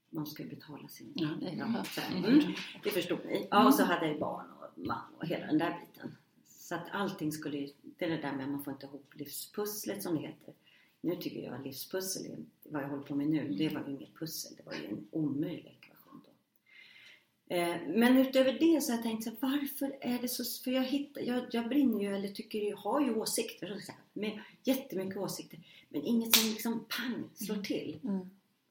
Man 0.09 0.25
ska 0.25 0.43
ju 0.43 0.49
betala 0.49 0.87
sin... 0.87 1.11
Ja, 1.15 1.29
det, 1.41 1.53
Ja. 1.57 1.83
Mm. 2.11 2.25
Mm. 2.25 2.53
Det 2.83 2.89
förstod 2.89 3.19
ni. 3.25 3.47
Ja, 3.51 3.67
och 3.67 3.73
så 3.73 3.83
hade 3.83 4.07
jag 4.07 4.19
barn 4.19 4.45
och 4.51 4.85
man 4.85 5.13
och 5.17 5.27
hela 5.27 5.45
den 5.45 5.57
där 5.57 5.79
biten. 5.79 6.15
Så 6.45 6.75
att 6.75 6.87
allting 6.91 7.31
skulle 7.31 7.57
ju... 7.57 7.69
Det 7.97 8.05
är 8.05 8.09
det 8.09 8.17
där 8.17 8.33
med 8.33 8.45
att 8.45 8.51
man 8.51 8.63
får 8.63 8.73
inte 8.73 8.85
ihop 8.85 9.13
livspusslet 9.15 10.03
som 10.03 10.15
det 10.15 10.21
heter. 10.21 10.53
Nu 11.01 11.15
tycker 11.15 11.39
jag 11.39 11.53
att 11.55 11.65
livspussel 11.65 12.45
vad 12.63 12.83
jag 12.83 12.89
håller 12.89 13.03
på 13.03 13.15
med 13.15 13.27
nu. 13.27 13.47
Det 13.49 13.69
var 13.69 13.83
ju 13.87 13.93
inget 13.93 14.15
pussel. 14.15 14.53
Det 14.57 14.63
var 14.65 14.73
ju 14.73 14.87
en 14.87 15.07
omöjlig 15.11 15.77
ekvation 15.81 16.21
då. 16.25 17.55
Eh, 17.55 17.77
Men 17.87 18.17
utöver 18.17 18.53
det 18.53 18.81
så 18.81 18.91
har 18.91 18.97
jag 18.97 19.03
tänkt 19.03 19.23
så 19.23 19.29
här, 19.29 19.37
varför 19.41 19.95
är 20.01 20.19
det 20.21 20.27
så... 20.27 20.63
För 20.63 20.71
jag 20.71 20.83
hittar... 20.83 21.21
Jag, 21.21 21.45
jag 21.51 21.69
brinner 21.69 22.01
ju, 22.01 22.15
eller 22.15 22.27
tycker 22.27 22.59
jag 22.59 22.77
har 22.77 23.01
ju 23.01 23.15
åsikter. 23.15 23.67
Så 23.67 23.91
här, 23.91 24.01
med 24.13 24.39
jättemycket 24.63 25.17
åsikter. 25.17 25.59
Men 25.89 26.03
inget 26.03 26.35
som 26.35 26.49
liksom 26.49 26.85
pang 26.89 27.29
slår 27.35 27.63
till. 27.63 27.99
Mm. 28.03 28.29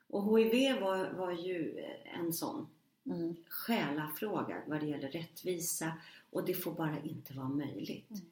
Och 0.09 0.39
HIV 0.39 0.81
var, 0.81 1.11
var 1.13 1.33
ju 1.33 1.85
en 2.05 2.33
sån 2.33 2.67
Mm. 3.11 3.37
själafråga 3.49 4.63
vad 4.67 4.81
det 4.81 4.87
gäller 4.87 5.09
rättvisa 5.09 5.93
och 6.31 6.45
det 6.45 6.55
får 6.55 6.73
bara 6.73 7.03
inte 7.03 7.35
vara 7.35 7.49
möjligt. 7.49 8.11
Mm. 8.11 8.23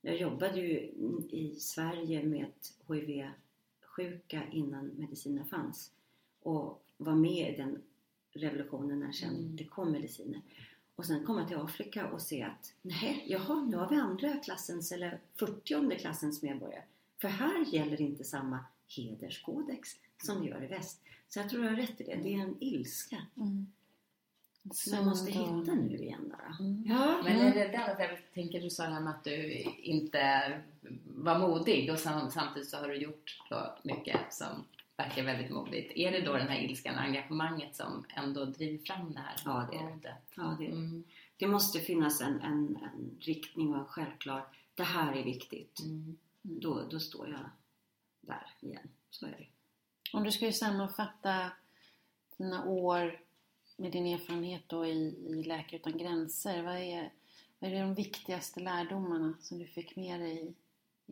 Jag 0.00 0.16
jobbade 0.16 0.60
ju 0.60 0.78
i 1.30 1.56
Sverige 1.60 2.22
med 2.22 2.46
HIV-sjuka 2.88 4.42
innan 4.52 4.86
mediciner 4.86 5.44
fanns 5.44 5.90
och 6.42 6.82
var 6.96 7.14
med 7.14 7.54
i 7.54 7.56
den 7.56 7.82
revolutionen 8.32 9.00
när 9.00 9.12
sen 9.12 9.34
Mm. 9.36 9.56
det 9.56 9.64
kom 9.64 9.92
mediciner. 9.92 10.40
Och 10.96 11.06
sen 11.06 11.24
komma 11.24 11.48
till 11.48 11.56
Afrika 11.56 12.08
och 12.10 12.22
se 12.22 12.42
att 12.42 12.74
nej, 12.82 13.24
jaha, 13.28 13.64
nu 13.64 13.76
har 13.76 13.88
vi 13.88 13.96
andra 13.96 14.36
klassens 14.36 14.92
eller 14.92 15.20
40 15.34 15.98
klassens 15.98 16.42
medborgare. 16.42 16.82
För 17.20 17.28
här 17.28 17.74
gäller 17.74 18.00
inte 18.00 18.24
samma 18.24 18.58
hederskodex 18.96 19.96
som 20.22 20.40
det 20.42 20.48
gör 20.48 20.64
i 20.64 20.66
väst. 20.66 21.02
Så 21.28 21.38
jag 21.38 21.48
tror 21.50 21.64
jag 21.64 21.70
har 21.70 21.76
rätt 21.76 22.00
i 22.00 22.04
det. 22.04 22.16
Det 22.22 22.34
är 22.34 22.38
en 22.38 22.56
ilska 22.60 23.16
Mm. 23.36 23.66
som 24.72 24.94
jag 24.96 25.06
måste 25.06 25.30
hitta 25.30 25.74
nu 25.74 25.96
igen 25.98 26.28
bara. 26.38 26.56
Mm. 26.60 26.84
Ja, 26.86 27.20
Men 27.24 27.36
är 27.40 27.54
det 27.54 27.68
därför 27.68 28.02
jag 28.02 28.18
tänker 28.34 28.60
du 28.60 28.70
sa 28.70 28.82
det 28.86 28.92
här 28.94 29.00
med 29.00 29.10
att 29.14 29.24
du 29.24 29.52
inte 29.82 30.62
var 31.04 31.38
modig 31.38 31.92
och 31.92 31.98
sam- 31.98 32.30
samtidigt 32.30 32.68
så 32.68 32.76
har 32.76 32.88
du 32.88 32.94
gjort 32.96 33.38
då 33.50 33.76
mycket 33.84 34.34
som 34.34 34.64
verkar 34.96 35.22
väldigt 35.24 35.50
modigt. 35.50 35.92
Är 35.96 36.12
det 36.12 36.20
då 36.20 36.32
den 36.32 36.48
här 36.48 36.60
ilskan 36.60 36.94
och 36.94 37.00
engagemanget 37.00 37.76
som 37.76 38.04
ändå 38.16 38.44
driver 38.44 38.84
fram 38.84 39.12
det 39.12 39.18
här 39.20 39.36
Ja, 39.44 39.68
det 39.72 39.76
är 39.78 39.96
det. 40.02 40.16
ja 40.34 40.56
det, 40.58 40.66
Mm. 40.66 41.04
det 41.36 41.46
måste 41.46 41.80
finnas 41.80 42.20
en, 42.20 42.40
en, 42.40 42.76
en 42.76 43.16
riktning 43.20 43.68
och 43.74 43.78
en 43.80 43.84
självklar, 43.86 44.46
det 44.74 44.82
här 44.82 45.12
är 45.16 45.24
viktigt. 45.24 45.80
Mm. 45.80 46.16
Då, 46.42 46.82
då 46.90 47.00
står 47.00 47.28
jag 47.28 47.40
där 48.20 48.46
igen. 48.60 48.88
Så 49.10 49.26
är 49.26 49.30
det. 49.30 49.46
Om 50.12 50.24
du 50.24 50.32
skulle 50.32 50.52
sammanfatta 50.52 51.52
dina 52.36 52.64
år 52.64 53.20
med 53.76 53.92
din 53.92 54.06
erfarenhet 54.06 54.62
då 54.66 54.86
i, 54.86 55.14
i 55.28 55.42
Läkare 55.44 55.76
Utan 55.76 55.98
Gränser. 55.98 56.62
Vad 56.62 56.76
är, 56.76 57.12
vad 57.58 57.72
är 57.72 57.80
de 57.80 57.94
viktigaste 57.94 58.60
lärdomarna 58.60 59.34
som 59.40 59.58
du 59.58 59.66
fick 59.66 59.96
med 59.96 60.20
dig 60.20 60.38
i, 60.38 60.54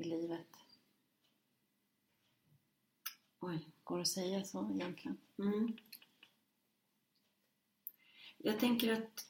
i 0.01 0.05
livet? 0.05 0.47
Oj. 3.41 3.67
Går 3.85 3.97
det 3.97 4.03
att 4.03 4.09
säga 4.09 4.45
så 4.45 4.71
egentligen? 4.71 5.19
Mm. 5.39 5.77
Jag 8.39 8.61
tänker 8.61 8.93
att 8.93 9.27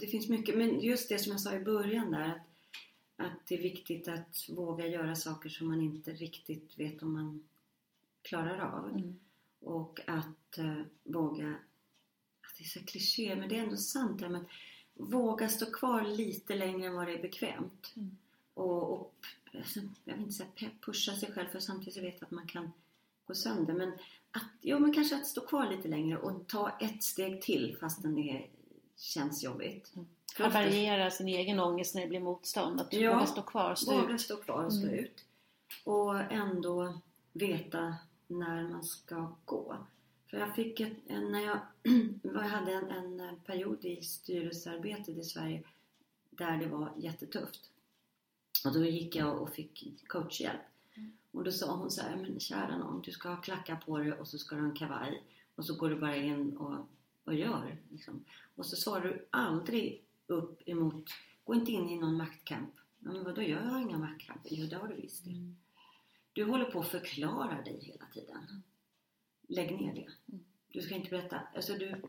det 0.00 0.06
finns 0.06 0.28
mycket, 0.28 0.56
men 0.58 0.80
just 0.80 1.08
det 1.08 1.18
som 1.18 1.32
jag 1.32 1.40
sa 1.40 1.54
i 1.54 1.64
början 1.64 2.10
där 2.10 2.28
att, 2.28 2.46
att 3.16 3.46
det 3.46 3.54
är 3.54 3.62
viktigt 3.62 4.08
att 4.08 4.48
våga 4.48 4.86
göra 4.86 5.14
saker 5.14 5.48
som 5.48 5.68
man 5.68 5.80
inte 5.80 6.12
riktigt 6.12 6.78
vet 6.78 7.02
om 7.02 7.12
man 7.12 7.48
klarar 8.28 8.58
av. 8.58 8.88
Mm. 8.90 9.18
Och 9.60 10.00
att 10.06 10.58
eh, 10.58 10.82
våga, 11.04 11.48
att 12.42 12.58
det 12.58 12.64
är 12.64 12.68
så 12.68 12.80
kliché 12.84 13.36
men 13.36 13.48
det 13.48 13.58
är 13.58 13.62
ändå 13.62 13.76
sant 13.76 14.18
det 14.18 14.24
här 14.24 14.32
med 14.32 14.40
att 14.40 14.48
våga 14.94 15.48
stå 15.48 15.66
kvar 15.72 16.02
lite 16.02 16.54
längre 16.54 16.86
än 16.86 16.94
vad 16.94 17.06
det 17.06 17.14
är 17.18 17.22
bekvämt. 17.22 17.92
Mm. 17.96 18.16
Och, 18.54 18.92
och 18.92 19.14
alltså, 19.54 19.80
jag 20.04 20.14
vill 20.14 20.22
inte 20.22 20.34
säga 20.34 20.70
pusha 20.80 21.12
sig 21.16 21.32
själv 21.32 21.48
för 21.48 21.58
samtidigt 21.58 21.94
så 21.94 22.00
vet 22.00 22.14
jag 22.14 22.24
att 22.26 22.30
man 22.30 22.46
kan 22.46 22.72
gå 23.26 23.34
sönder. 23.34 23.74
Men 23.74 23.92
att, 24.30 24.42
jo, 24.60 24.78
men 24.78 24.92
kanske 24.94 25.16
att 25.16 25.26
stå 25.26 25.40
kvar 25.46 25.70
lite 25.70 25.88
längre 25.88 26.18
och 26.18 26.46
ta 26.48 26.70
ett 26.80 27.02
steg 27.02 27.42
till 27.42 27.76
fastän 27.80 28.14
det 28.14 28.46
känns 28.96 29.44
jobbigt. 29.44 29.92
Mm. 29.96 30.06
Att 30.38 30.54
variera 30.54 31.10
sin 31.10 31.28
egen 31.28 31.60
ångest 31.60 31.94
när 31.94 32.02
det 32.02 32.08
blir 32.08 32.20
motstånd. 32.20 32.80
Att 32.80 32.92
Ja, 32.92 33.12
vågar 33.12 33.26
stå 33.26 33.42
kvar 33.42 33.70
och 33.70 33.78
stå 33.78 34.00
Våga 34.00 34.14
ut. 34.14 34.20
stå 34.20 34.36
kvar 34.36 34.64
och 34.64 34.72
stå 34.72 34.86
Mm. 34.86 34.98
ut. 34.98 35.24
Och 35.84 36.20
ändå 36.32 37.00
veta 37.32 37.94
när 38.26 38.68
man 38.68 38.84
ska 38.84 39.32
gå. 39.44 39.76
För 40.30 40.36
jag 40.36 40.54
fick 40.54 40.80
ett, 40.80 40.96
när 41.06 41.40
jag, 41.40 41.58
jag 42.22 42.40
hade 42.40 42.72
en, 42.72 42.90
en 42.90 43.40
period 43.40 43.84
i 43.84 44.02
styrelsearbetet 44.02 45.18
i 45.18 45.22
Sverige 45.22 45.62
där 46.30 46.56
det 46.56 46.66
var 46.66 46.92
jättetufft. 46.96 47.70
Och 48.64 48.72
då 48.72 48.84
gick 48.84 49.16
jag 49.16 49.42
och 49.42 49.50
fick 49.50 50.04
coachhjälp. 50.08 50.60
Och 51.32 51.44
då 51.44 51.52
sa 51.52 51.76
hon 51.76 51.90
så 51.90 52.02
här, 52.02 52.16
men 52.16 52.40
kära 52.40 52.78
någon, 52.78 53.02
du 53.02 53.10
ska 53.10 53.28
ha 53.28 53.36
klackar 53.36 53.76
på 53.76 53.98
dig 53.98 54.12
och 54.12 54.28
så 54.28 54.38
ska 54.38 54.56
du 54.56 54.62
ha 54.62 54.68
en 54.68 54.76
kavaj. 54.76 55.22
Och 55.54 55.64
så 55.64 55.74
går 55.76 55.90
du 55.90 55.96
bara 55.96 56.16
in 56.16 56.56
och, 56.56 56.88
och 57.24 57.34
gör. 57.34 57.76
Liksom. 57.90 58.24
Och 58.54 58.66
så 58.66 58.76
svarar 58.76 59.04
du 59.04 59.26
aldrig 59.30 60.02
upp 60.26 60.62
emot, 60.68 61.10
gå 61.44 61.54
inte 61.54 61.72
in 61.72 61.88
i 61.88 61.98
någon 61.98 62.16
maktkamp. 62.16 62.74
Ja, 62.98 63.12
men 63.12 63.24
vadå, 63.24 63.42
jag 63.42 63.58
har 63.58 63.80
inga 63.80 63.98
maktkamper. 63.98 64.48
Jo, 64.52 64.66
det 64.66 64.76
har 64.76 64.88
du 64.88 64.94
visst 64.94 65.24
det. 65.24 65.30
Mm. 65.30 65.56
Du 66.36 66.44
håller 66.44 66.64
på 66.64 66.80
att 66.80 66.88
förklara 66.88 67.62
dig 67.62 67.78
hela 67.82 68.04
tiden. 68.14 68.62
Lägg 69.48 69.72
ner 69.80 69.94
det. 69.94 70.08
Du 70.72 70.80
ska 70.82 70.94
inte 70.94 71.10
berätta. 71.10 71.40
Alltså 71.54 71.72
du, 71.74 72.02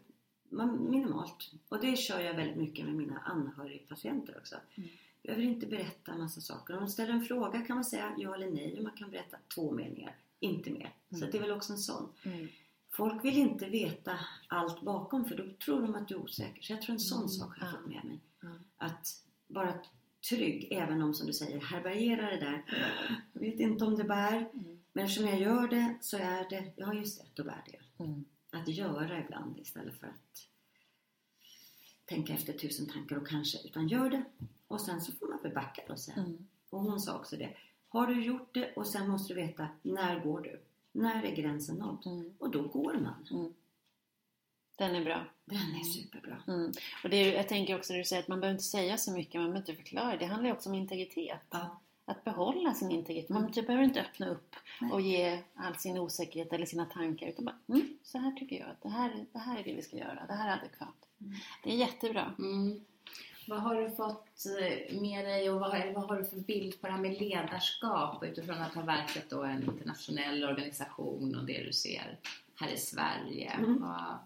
man, 0.49 0.89
minimalt. 0.91 1.51
Och 1.69 1.81
det 1.81 1.97
kör 1.97 2.19
jag 2.19 2.33
väldigt 2.33 2.57
mycket 2.57 2.85
med 2.85 2.95
mina 2.95 3.19
anhörigpatienter 3.19 4.37
också. 4.37 4.55
Mm. 4.75 4.89
Behöver 5.23 5.43
inte 5.43 5.67
berätta 5.67 6.11
en 6.11 6.19
massa 6.19 6.41
saker. 6.41 6.73
Om 6.73 6.79
man 6.79 6.89
ställer 6.89 7.13
en 7.13 7.25
fråga 7.25 7.61
kan 7.61 7.75
man 7.75 7.85
säga 7.85 8.15
ja 8.17 8.35
eller 8.35 8.51
nej 8.51 8.77
och 8.77 8.83
man 8.83 8.95
kan 8.97 9.09
berätta 9.09 9.37
två 9.55 9.71
meningar, 9.71 10.15
inte 10.39 10.69
mer. 10.69 10.93
Så 11.09 11.15
Mm. 11.17 11.29
det 11.31 11.37
är 11.37 11.41
väl 11.41 11.51
också 11.51 11.73
en 11.73 11.79
sån. 11.79 12.09
Mm. 12.23 12.47
Folk 12.89 13.25
vill 13.25 13.37
inte 13.37 13.65
veta 13.69 14.19
allt 14.47 14.81
bakom 14.81 15.25
för 15.25 15.35
då 15.37 15.43
tror 15.65 15.81
de 15.81 15.95
att 15.95 16.07
du 16.07 16.15
är 16.15 16.19
osäker. 16.19 16.61
Så 16.61 16.73
jag 16.73 16.81
tror 16.81 16.93
en 16.93 16.99
sån 16.99 17.17
Mm. 17.17 17.29
sak 17.29 17.57
har 17.59 17.67
jag 17.67 17.73
Ja. 17.75 17.77
fått 17.77 17.87
med 17.87 18.03
mig. 18.05 18.19
Att 18.77 19.23
vara 19.47 19.73
trygg 20.29 20.67
även 20.71 21.01
om 21.01 21.13
som 21.13 21.27
du 21.27 21.33
säger 21.33 21.59
härbärgera 21.59 22.29
det 22.29 22.37
där. 22.37 22.63
Jag 23.39 23.51
vet 23.51 23.59
inte 23.59 23.85
om 23.85 23.95
det 23.95 24.03
bär. 24.03 24.37
Mm. 24.53 24.79
Men 24.93 25.05
eftersom 25.05 25.27
jag 25.27 25.39
gör 25.39 25.67
det 25.67 25.97
så 26.01 26.17
är 26.17 26.49
det, 26.49 26.73
ja 26.75 26.93
just 26.93 27.19
det, 27.19 27.25
då 27.33 27.43
bär 27.43 27.63
det. 27.65 28.03
Mm. 28.03 28.25
Att 28.51 28.67
göra 28.67 29.19
ibland 29.19 29.59
istället 29.59 29.99
för 29.99 30.07
att 30.07 30.47
tänka 32.05 32.33
efter 32.33 32.53
tusen 32.53 32.87
tankar 32.87 33.15
och 33.15 33.27
kanske, 33.27 33.57
utan 33.67 33.87
gör 33.87 34.09
det. 34.09 34.23
Och 34.67 34.81
sen 34.81 35.01
så 35.01 35.11
får 35.11 35.27
man 35.27 35.39
väl 35.43 35.53
backa 35.53 35.81
då 35.87 35.95
sen. 35.95 36.19
Mm. 36.19 36.47
Och 36.69 36.79
hon 36.81 36.99
sa 36.99 37.15
också 37.19 37.37
det. 37.37 37.53
Har 37.89 38.07
du 38.07 38.23
gjort 38.25 38.53
det 38.53 38.73
och 38.73 38.87
sen 38.87 39.09
måste 39.09 39.33
du 39.33 39.41
veta, 39.41 39.67
när 39.81 40.19
går 40.19 40.41
du? 40.41 40.61
När 40.91 41.23
är 41.23 41.35
gränsen 41.35 41.75
nådd? 41.75 42.03
Mm. 42.05 42.33
Och 42.39 42.51
då 42.51 42.67
går 42.67 42.93
man. 42.93 43.53
Den 44.75 44.95
är 44.95 45.03
bra. 45.05 45.25
Den 45.45 45.57
är 45.75 45.83
superbra. 45.83 46.43
Mm. 46.47 46.71
Och 47.03 47.09
det 47.09 47.17
är, 47.17 47.25
ju- 47.25 47.33
jag 47.33 47.47
tänker 47.47 47.75
också 47.77 47.93
det 47.93 47.99
du 47.99 48.05
säger 48.05 48.21
att 48.21 48.27
man 48.27 48.39
behöver 48.39 48.53
inte 48.55 48.63
säga 48.63 48.97
så 48.97 49.11
mycket, 49.11 49.33
man 49.41 49.43
behöver 49.51 49.59
inte 49.69 49.75
förklara. 49.83 50.17
Det 50.17 50.25
handlar 50.25 50.49
ju 50.49 50.53
också 50.55 50.69
om 50.69 50.75
integritet. 50.75 51.41
Ja. 51.49 51.79
Att 52.09 52.23
behålla 52.23 52.73
sin 52.73 52.91
integritet. 52.91 53.29
Man 53.29 53.51
typ 53.51 53.67
behöver 53.67 53.83
inte 53.85 54.01
öppna 54.01 54.29
upp 54.29 54.55
och 54.91 55.01
ge 55.01 55.39
all 55.55 55.75
sin 55.75 55.97
osäkerhet 55.97 56.53
eller 56.53 56.65
sina 56.65 56.85
tankar. 56.85 57.27
Utan 57.27 57.45
bara, 57.45 57.55
mm, 57.67 57.97
så 58.03 58.17
här 58.17 58.31
tycker 58.31 58.59
jag. 58.59 58.69
att 58.69 58.81
Det 58.81 58.89
här, 58.89 59.25
det 59.33 59.39
här 59.39 59.59
är 59.59 59.63
det 59.63 59.73
vi 59.73 59.81
ska 59.81 59.97
göra. 59.97 60.25
Det 60.27 60.33
här 60.33 60.49
är 60.49 60.59
adekvat. 60.59 60.95
Mm. 61.21 61.33
Det 61.63 61.71
är 61.71 61.75
jättebra. 61.75 62.33
Mm. 62.39 62.79
Vad 63.47 63.59
har 63.61 63.75
du 63.81 63.91
fått 63.91 64.45
eh, 64.61 64.99
med 65.01 65.25
dig 65.25 65.49
och 65.49 65.59
vad, 65.59 65.93
vad 65.93 66.03
har 66.09 66.17
du 66.17 66.25
för 66.25 66.37
bild 66.39 66.81
på 66.81 66.87
det 66.87 66.93
här 66.93 67.01
med 67.01 67.19
ledarskap 67.21 68.23
utifrån 68.23 68.57
att 68.57 68.73
ha 68.75 68.81
verkat 68.81 69.23
då 69.29 69.45
i 69.47 69.49
en 69.49 69.63
internationell 69.63 70.43
organisation 70.43 71.35
och 71.35 71.45
det 71.45 71.63
du 71.63 71.73
ser 71.73 72.17
här 72.55 72.69
i 72.73 72.77
Sverige? 72.77 73.51
Mm. 73.51 73.81
Vad- 73.81 74.17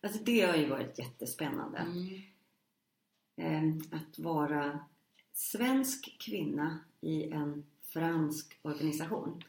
Alltså 0.00 0.22
det 0.24 0.40
har 0.40 0.56
ju 0.56 0.68
varit 0.68 0.98
jättespännande. 0.98 1.78
Mm. 1.78 2.22
eh, 3.36 3.98
att 4.00 4.18
vara 4.18 4.78
svensk 5.32 6.16
kvinna 6.20 6.78
i 7.06 7.30
en 7.30 7.64
fransk 7.82 8.58
organisation. 8.62 9.42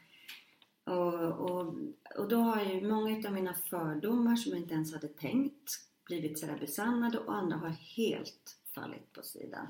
Och, 0.84 1.14
och, 1.14 1.74
och 2.16 2.28
då 2.28 2.36
har 2.36 2.64
ju 2.64 2.88
många 2.88 3.28
av 3.28 3.34
mina 3.34 3.54
fördomar 3.54 4.36
som 4.36 4.52
jag 4.52 4.60
inte 4.60 4.74
ens 4.74 4.92
hade 4.92 5.08
tänkt 5.08 5.70
blivit 6.04 6.38
sådär 6.38 6.58
besannade 6.58 7.18
och 7.18 7.34
andra 7.34 7.56
har 7.56 7.68
helt 7.68 8.56
fallit 8.74 9.12
på 9.12 9.22
sidan. 9.22 9.66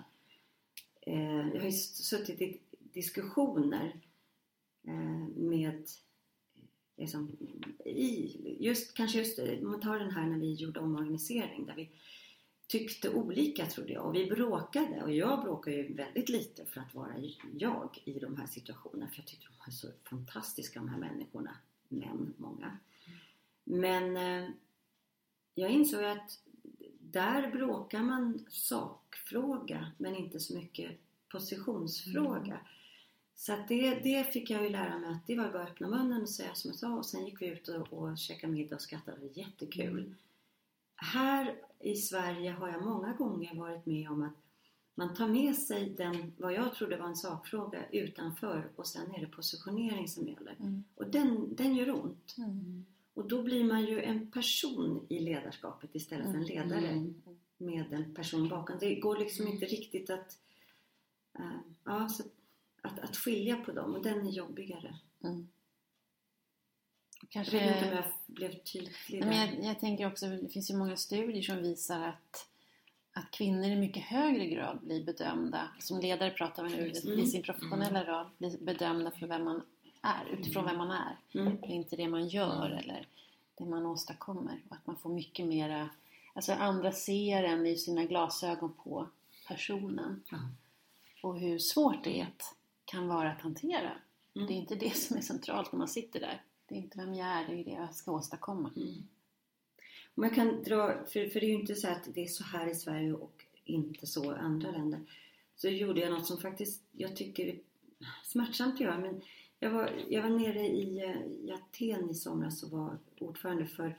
eh, 1.01 1.49
jag 1.49 1.61
har 1.61 1.67
ju 1.67 1.73
suttit 1.73 2.41
i 2.43 2.61
diskussioner 2.79 4.01
eh, 4.87 5.29
med 5.37 5.89
liksom, 6.97 7.37
i, 7.85 8.57
just, 8.61 8.95
kanske 8.95 9.19
just, 9.19 9.39
om 9.39 9.71
man 9.71 9.81
tar 9.81 9.99
den 9.99 10.11
här 10.11 10.27
när 10.27 10.39
vi 10.39 10.53
gjorde 10.53 10.81
omorganisering 10.81 11.67
där 11.67 11.75
vi 11.75 11.91
tyckte 12.69 13.11
olika 13.11 13.67
trodde 13.67 13.93
jag 13.93 14.07
och 14.07 14.15
vi 14.15 14.27
bråkade 14.27 15.03
och 15.03 15.13
jag 15.13 15.43
bråkar 15.43 15.73
ju 15.73 15.95
väldigt 15.95 16.29
lite 16.29 16.65
för 16.65 16.81
att 16.81 16.95
vara 16.95 17.15
jag 17.59 18.03
i 18.05 18.19
de 18.19 18.37
här 18.37 18.47
situationerna 18.47 19.11
för 19.11 19.17
jag 19.17 19.27
tyckte 19.27 19.47
de 19.47 19.55
var 19.59 19.73
så 19.73 19.89
fantastiska 20.05 20.81
de 20.81 20.89
här 20.89 20.99
människorna, 20.99 21.57
män, 21.89 22.35
många. 22.37 22.79
Men 23.65 24.17
eh, 24.17 24.51
jag 25.55 25.71
insåg 25.71 26.05
att 26.05 26.39
där 27.01 27.51
bråkar 27.51 28.03
man 28.03 28.47
sakfråga 28.49 29.93
men 29.99 30.17
inte 30.17 30.41
så 30.41 30.55
mycket 30.55 30.91
positionsfråga. 31.29 32.53
Mm. 32.53 32.65
Så 33.37 33.53
att 33.53 33.69
det, 33.69 33.95
det 33.95 34.33
fick 34.33 34.51
jag 34.51 34.63
ju 34.63 34.69
lära 34.69 34.99
mig 34.99 35.11
att 35.11 35.27
det 35.27 35.37
var 35.37 35.53
bara 35.53 35.63
att 35.63 35.71
öppna 35.71 35.89
munnen 35.89 36.23
och 36.23 36.29
säga 36.29 36.55
som 36.55 36.71
jag 36.71 36.79
sa 36.79 36.89
och 36.89 37.07
sen 37.07 37.25
gick 37.25 37.43
vi 37.43 37.47
ut 37.47 37.69
och, 37.69 37.93
och 37.93 38.19
käkade 38.19 38.53
middag 38.53 38.77
och 38.77 38.83
skrattade 38.83 39.27
jättekul. 39.35 39.99
Mm. 39.99 40.15
Här 40.97 41.55
i 41.81 41.95
Sverige 41.95 42.51
har 42.51 42.69
jag 42.69 42.85
många 42.85 43.13
gånger 43.13 43.55
varit 43.55 43.87
med 43.87 44.11
om 44.11 44.23
att 44.23 44.37
man 44.95 45.15
tar 45.15 45.29
med 45.29 45.57
sig 45.57 45.91
den, 45.97 46.33
vad 46.37 46.53
jag 46.53 46.75
trodde 46.75 46.97
var 46.97 47.07
en 47.07 47.17
sakfråga 47.17 47.89
utanför 47.93 48.71
och 48.77 48.87
sen 48.87 49.15
är 49.15 49.21
det 49.21 49.27
positionering 49.27 50.09
som 50.09 50.29
gäller. 50.29 50.57
Mm. 50.61 50.85
Och 50.95 51.07
den, 51.07 51.55
den 51.55 51.75
gör 51.75 51.91
ont. 51.91 52.35
Mm. 52.39 52.85
Och 53.15 53.29
då 53.29 53.43
blir 53.43 53.65
man 53.65 53.85
ju 53.85 54.03
en 54.03 54.31
person 54.31 55.07
i 55.09 55.19
ledarskapet 55.19 55.95
istället 55.95 56.25
för 56.25 56.35
en 56.35 56.45
mm. 56.45 56.49
ledare 56.49 56.89
mm. 56.89 57.23
med 57.59 57.93
en 57.93 58.15
person 58.15 58.49
bakom. 58.49 58.79
Det 58.81 58.95
går 58.95 59.19
liksom 59.19 59.49
inte 59.49 59.67
riktigt 59.67 60.11
att, 60.11 60.39
uh, 61.39 61.61
ja, 61.85 62.09
att, 62.83 62.99
att 62.99 63.17
skilja 63.17 63.57
på 63.57 63.73
dem 63.73 63.95
och 63.95 64.03
den 64.03 64.27
är 64.27 64.31
jobbigare. 64.31 64.99
Mm. 65.25 65.49
Kanske... 67.29 67.57
Jag 67.57 67.67
vet 67.67 67.83
inte 67.83 67.89
om 67.89 67.97
jag 67.97 68.35
blev 68.35 68.59
tydlig 68.59 69.25
men 69.25 69.37
jag, 69.37 69.65
jag, 69.65 69.81
tänker 69.81 70.07
också, 70.07 70.27
det 70.27 70.49
finns 70.49 70.71
ju 70.71 70.77
många 70.77 70.97
studier 70.97 71.43
som 71.43 71.63
visar 71.63 72.01
att, 72.01 72.49
att 73.13 73.31
kvinnor 73.31 73.65
i 73.65 73.77
mycket 73.77 74.03
högre 74.03 74.47
grad 74.47 74.79
blir 74.83 75.05
bedömda, 75.05 75.69
som 75.79 76.01
ledare 76.01 76.31
pratar 76.31 76.63
man 76.63 76.73
nu, 76.73 76.93
mm. 77.05 77.19
i 77.19 77.27
sin 77.27 77.43
professionella 77.43 78.05
roll, 78.05 78.27
blir 78.39 78.59
bedömda 78.59 79.11
för 79.11 79.27
vem 79.27 79.45
man 79.45 79.63
är, 80.03 80.27
utifrån 80.33 80.65
vem 80.65 80.79
man 80.79 80.91
är. 80.91 81.17
Mm. 81.35 81.57
Och 81.57 81.69
inte 81.69 81.97
det 81.97 82.09
man 82.09 82.29
gör 82.29 82.71
eller 82.71 83.07
det 83.59 83.65
man 83.65 83.87
åstadkommer. 83.87 84.61
Och 84.69 84.77
att 84.77 84.87
man 84.87 84.97
får 84.97 85.11
mycket 85.11 85.47
mera, 85.47 85.89
alltså 86.35 86.53
andra 86.53 86.93
ser 86.93 87.43
en 87.45 87.67
i 87.67 87.77
sina 87.77 88.05
glasögon 88.05 88.73
på 88.73 89.09
personen. 89.49 90.23
Mm. 90.33 90.45
Och 91.23 91.41
hur 91.41 91.59
svårt 91.59 92.05
det 92.05 92.27
kan 92.85 93.09
vara 93.09 93.31
att 93.31 93.41
hantera. 93.41 93.93
Mm. 94.37 94.47
Det 94.47 94.53
är 94.53 94.57
inte 94.57 94.75
det 94.75 94.97
som 94.97 95.17
är 95.17 95.21
centralt 95.21 95.73
när 95.73 95.79
man 95.79 95.89
sitter 95.89 96.21
där. 96.21 96.43
Det 96.69 96.75
är 96.75 96.79
inte 96.79 96.99
vem 96.99 97.15
jag 97.15 97.29
är, 97.29 97.47
det 97.47 97.61
är 97.61 97.65
det 97.65 97.71
jag 97.71 97.95
ska 97.95 98.13
åstadkomma. 98.13 98.73
Mm. 98.77 99.09
Man 100.15 100.31
kan 100.31 100.63
dra, 100.63 101.05
för, 101.05 101.29
för 101.29 101.41
det 101.41 101.47
är 101.47 101.51
ju 101.51 101.61
inte 101.61 101.75
så 101.75 101.89
att 101.89 102.09
det 102.15 102.23
är 102.23 102.27
så 102.27 102.45
här 102.45 102.67
i 102.67 102.75
Sverige 102.75 103.13
och 103.13 103.45
inte 103.65 104.07
så 104.07 104.25
i 104.25 104.37
andra 104.37 104.71
länder. 104.71 105.01
Så 105.57 105.69
gjorde 105.69 106.01
jag 106.01 106.13
något 106.13 106.27
som 106.27 106.39
faktiskt 106.39 106.83
jag 106.93 107.17
tycker 107.17 107.47
är 107.47 107.59
smärtsamt 108.25 108.75
att 108.75 108.81
göra. 108.81 108.99
Men 108.99 109.21
jag 109.59 109.71
var, 109.71 110.05
jag 110.09 110.23
var 110.23 110.31
nere 110.31 110.67
i, 110.67 110.99
i 111.45 111.53
Aten 111.53 112.11
i 112.11 112.15
somras 112.15 112.63
och 112.63 112.71
var 112.71 112.99
ordförande 113.21 113.67
för 113.67 113.99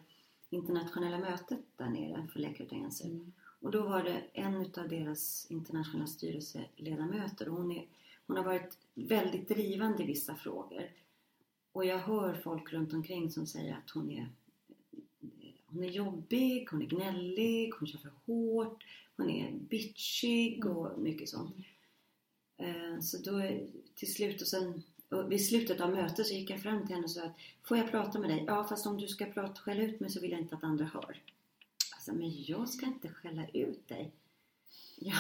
internationella 0.50 1.18
mötet 1.18 1.60
där 1.78 1.90
nere 1.90 2.28
för 2.34 2.40
Läkare 2.40 2.64
utan 2.68 2.80
gränser. 2.80 3.06
Mm. 3.06 3.34
Och 3.62 3.72
då 3.72 3.82
var 3.82 4.04
det 4.04 4.22
en 4.34 4.56
av 4.78 4.90
deras 4.90 5.48
internationella 5.50 6.08
styrelseledamöter 6.08 7.50
och 7.50 7.56
hon, 7.56 7.72
är, 7.72 7.86
hon 8.28 8.38
har 8.38 8.44
varit 8.44 8.78
väldigt 8.94 9.48
drivande 9.50 10.04
i 10.04 10.06
vissa 10.06 10.36
frågor. 10.36 10.90
Och 11.80 11.86
jag 11.86 12.00
hör 12.00 12.34
folk 12.34 12.74
runt 12.74 12.94
omkring 12.94 13.32
som 13.32 13.48
säger 13.48 13.74
att 13.74 13.90
hon 13.90 14.12
är, 14.12 14.30
hon 15.66 15.84
är 15.84 15.90
jobbig, 15.90 16.68
hon 16.72 16.82
är 16.82 16.86
gnällig, 16.86 17.72
hon 17.80 17.88
kör 17.88 18.00
för 18.00 18.12
hårt, 18.26 18.84
hon 19.18 19.30
är 19.30 19.52
bitchig 19.52 20.66
och 20.66 20.90
mm. 20.92 21.04
mycket 21.04 21.30
sånt. 21.30 21.56
Eh, 22.58 23.00
så 23.02 23.18
då 23.18 23.60
till 23.96 24.14
slut 24.14 24.42
och 24.42 24.48
sen 24.48 24.84
och 25.10 25.32
vid 25.32 25.48
slutet 25.48 25.82
av 25.82 25.92
mötet 25.92 26.28
så 26.28 26.34
gick 26.34 26.50
jag 26.50 26.62
fram 26.62 26.86
till 26.86 26.96
henne 26.96 27.06
och 27.06 27.12
sa 27.12 27.24
att 27.24 27.38
Får 27.64 27.78
jag 27.78 27.92
prata 27.92 28.20
med 28.20 28.30
dig? 28.30 28.44
Ja 28.48 28.64
fast 28.64 28.86
om 28.86 28.98
du 28.98 29.08
ska 29.08 29.26
prata, 29.26 29.62
skälla 29.62 29.84
ut 29.84 30.00
mig 30.00 30.10
så 30.10 30.20
vill 30.20 30.32
jag 30.32 30.40
inte 30.40 30.56
att 30.56 30.64
andra 30.64 30.86
hör. 30.86 31.22
Alltså, 31.96 32.14
men 32.14 32.44
jag 32.44 32.70
ska 32.70 32.86
inte 32.86 33.10
skälla 33.10 33.48
ut 33.54 33.88
dig. 33.88 34.12
Ja. 34.96 35.18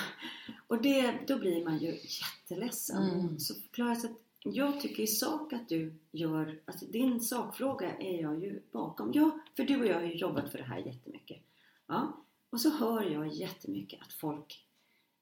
Och 0.68 0.82
det, 0.82 1.20
då 1.28 1.39
blir 1.39 1.66
man 1.66 1.78
ju 1.78 1.99
jätteledsen. 2.03 3.03
Mm. 3.03 3.39
Så 3.39 3.55
förklarar 3.55 3.89
jag 3.89 3.97
att 3.97 4.29
jag 4.44 4.82
tycker 4.82 5.04
i 5.04 5.08
sak 5.08 5.54
att 5.54 5.70
du 5.70 5.94
gör, 6.12 6.60
alltså 6.66 6.86
din 6.86 7.22
sakfråga 7.22 7.98
är 7.98 8.22
jag 8.22 8.44
ju 8.44 8.62
bakom. 8.72 9.12
Ja, 9.14 9.40
för 9.56 9.64
du 9.64 9.80
och 9.80 9.86
jag 9.86 9.96
har 9.96 10.02
ju 10.02 10.16
jobbat 10.16 10.52
för 10.52 10.58
det 10.58 10.64
här 10.64 10.78
jättemycket. 10.78 11.42
Ja, 11.88 12.24
och 12.50 12.62
så 12.62 12.70
hör 12.70 13.04
jag 13.04 13.28
jättemycket 13.28 14.02
att 14.02 14.14
folk 14.14 14.66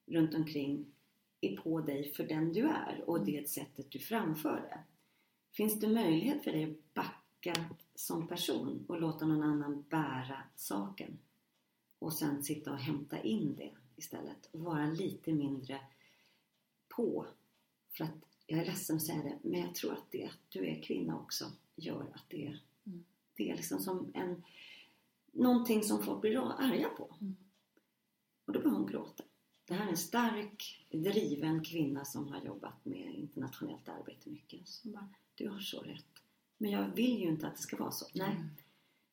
runt 0.05 0.36
omkring 0.36 0.86
är 1.41 1.57
på 1.57 1.82
dig 1.82 2.13
för 2.13 2.24
den 2.24 2.53
du 2.53 2.61
är 2.68 3.03
och 3.07 3.26
det 3.26 3.49
sättet 3.49 3.91
du 3.91 3.99
framför 3.99 4.55
det. 4.55 4.80
Finns 5.51 5.80
det 5.80 5.88
möjlighet 5.88 6.43
för 6.43 6.51
dig 6.51 6.63
att 6.63 6.93
backa 6.93 7.53
som 7.95 8.28
person 8.28 8.86
och 8.88 9.01
låta 9.01 9.26
någon 9.26 9.43
annan 9.43 9.86
bära 9.89 10.43
saken? 10.55 11.18
Och 11.99 12.13
sen 12.13 12.43
sitta 12.43 12.72
och 12.72 12.80
hämta 12.80 13.22
in 13.22 13.55
det 13.55 13.72
istället 13.95 14.49
och 14.51 14.59
vara 14.59 14.86
lite 14.86 15.34
mindre 15.34 15.80
på. 16.89 17.26
För 17.89 18.03
att 18.03 18.26
jag 18.47 18.59
är 18.59 18.65
ledsen 18.65 18.95
att 18.95 19.01
säga 19.01 19.23
det, 19.23 19.37
men 19.41 19.59
jag 19.59 19.75
tror 19.75 19.93
att 19.93 20.11
det 20.11 20.25
att 20.25 20.39
du 20.49 20.67
är 20.67 20.81
kvinna 20.81 21.19
också 21.19 21.51
gör 21.75 22.11
att 22.13 22.23
det, 22.29 22.57
mm. 22.85 23.03
det 23.35 23.49
är 23.49 23.55
liksom 23.55 23.79
som 23.79 24.11
en 24.13 24.43
någonting 25.31 25.83
som 25.83 26.03
folk 26.03 26.21
blir 26.21 26.37
arga 26.37 26.89
på. 26.89 27.15
Mm. 27.21 27.35
Och 28.45 28.53
då 28.53 28.59
börjar 28.59 28.75
hon 28.75 28.87
gråta. 28.87 29.23
Det 29.65 29.73
här 29.73 29.85
är 29.85 29.89
en 29.89 29.97
stark, 29.97 30.85
driven 30.91 31.63
kvinna 31.63 32.05
som 32.05 32.27
har 32.27 32.41
jobbat 32.41 32.85
med 32.85 33.15
internationellt 33.15 33.89
arbete 33.89 34.29
mycket. 34.29 34.67
Som 34.67 34.91
bara, 34.91 35.09
du 35.35 35.49
har 35.49 35.59
så 35.59 35.81
rätt. 35.81 36.05
Men 36.57 36.71
jag 36.71 36.95
vill 36.95 37.19
ju 37.19 37.27
inte 37.27 37.47
att 37.47 37.55
det 37.55 37.61
ska 37.61 37.77
vara 37.77 37.91
så. 37.91 38.05
Nej. 38.13 38.31
Mm. 38.31 38.49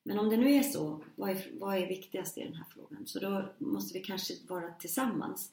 Men 0.02 0.18
om 0.18 0.28
det 0.28 0.36
nu 0.36 0.54
är 0.54 0.62
så, 0.62 1.04
vad 1.16 1.30
är, 1.30 1.50
vad 1.52 1.76
är 1.76 1.86
viktigast 1.86 2.38
i 2.38 2.44
den 2.44 2.54
här 2.54 2.66
frågan? 2.70 3.06
Så 3.06 3.20
då 3.20 3.52
måste 3.58 3.98
vi 3.98 4.04
kanske 4.04 4.34
vara 4.48 4.72
tillsammans 4.72 5.52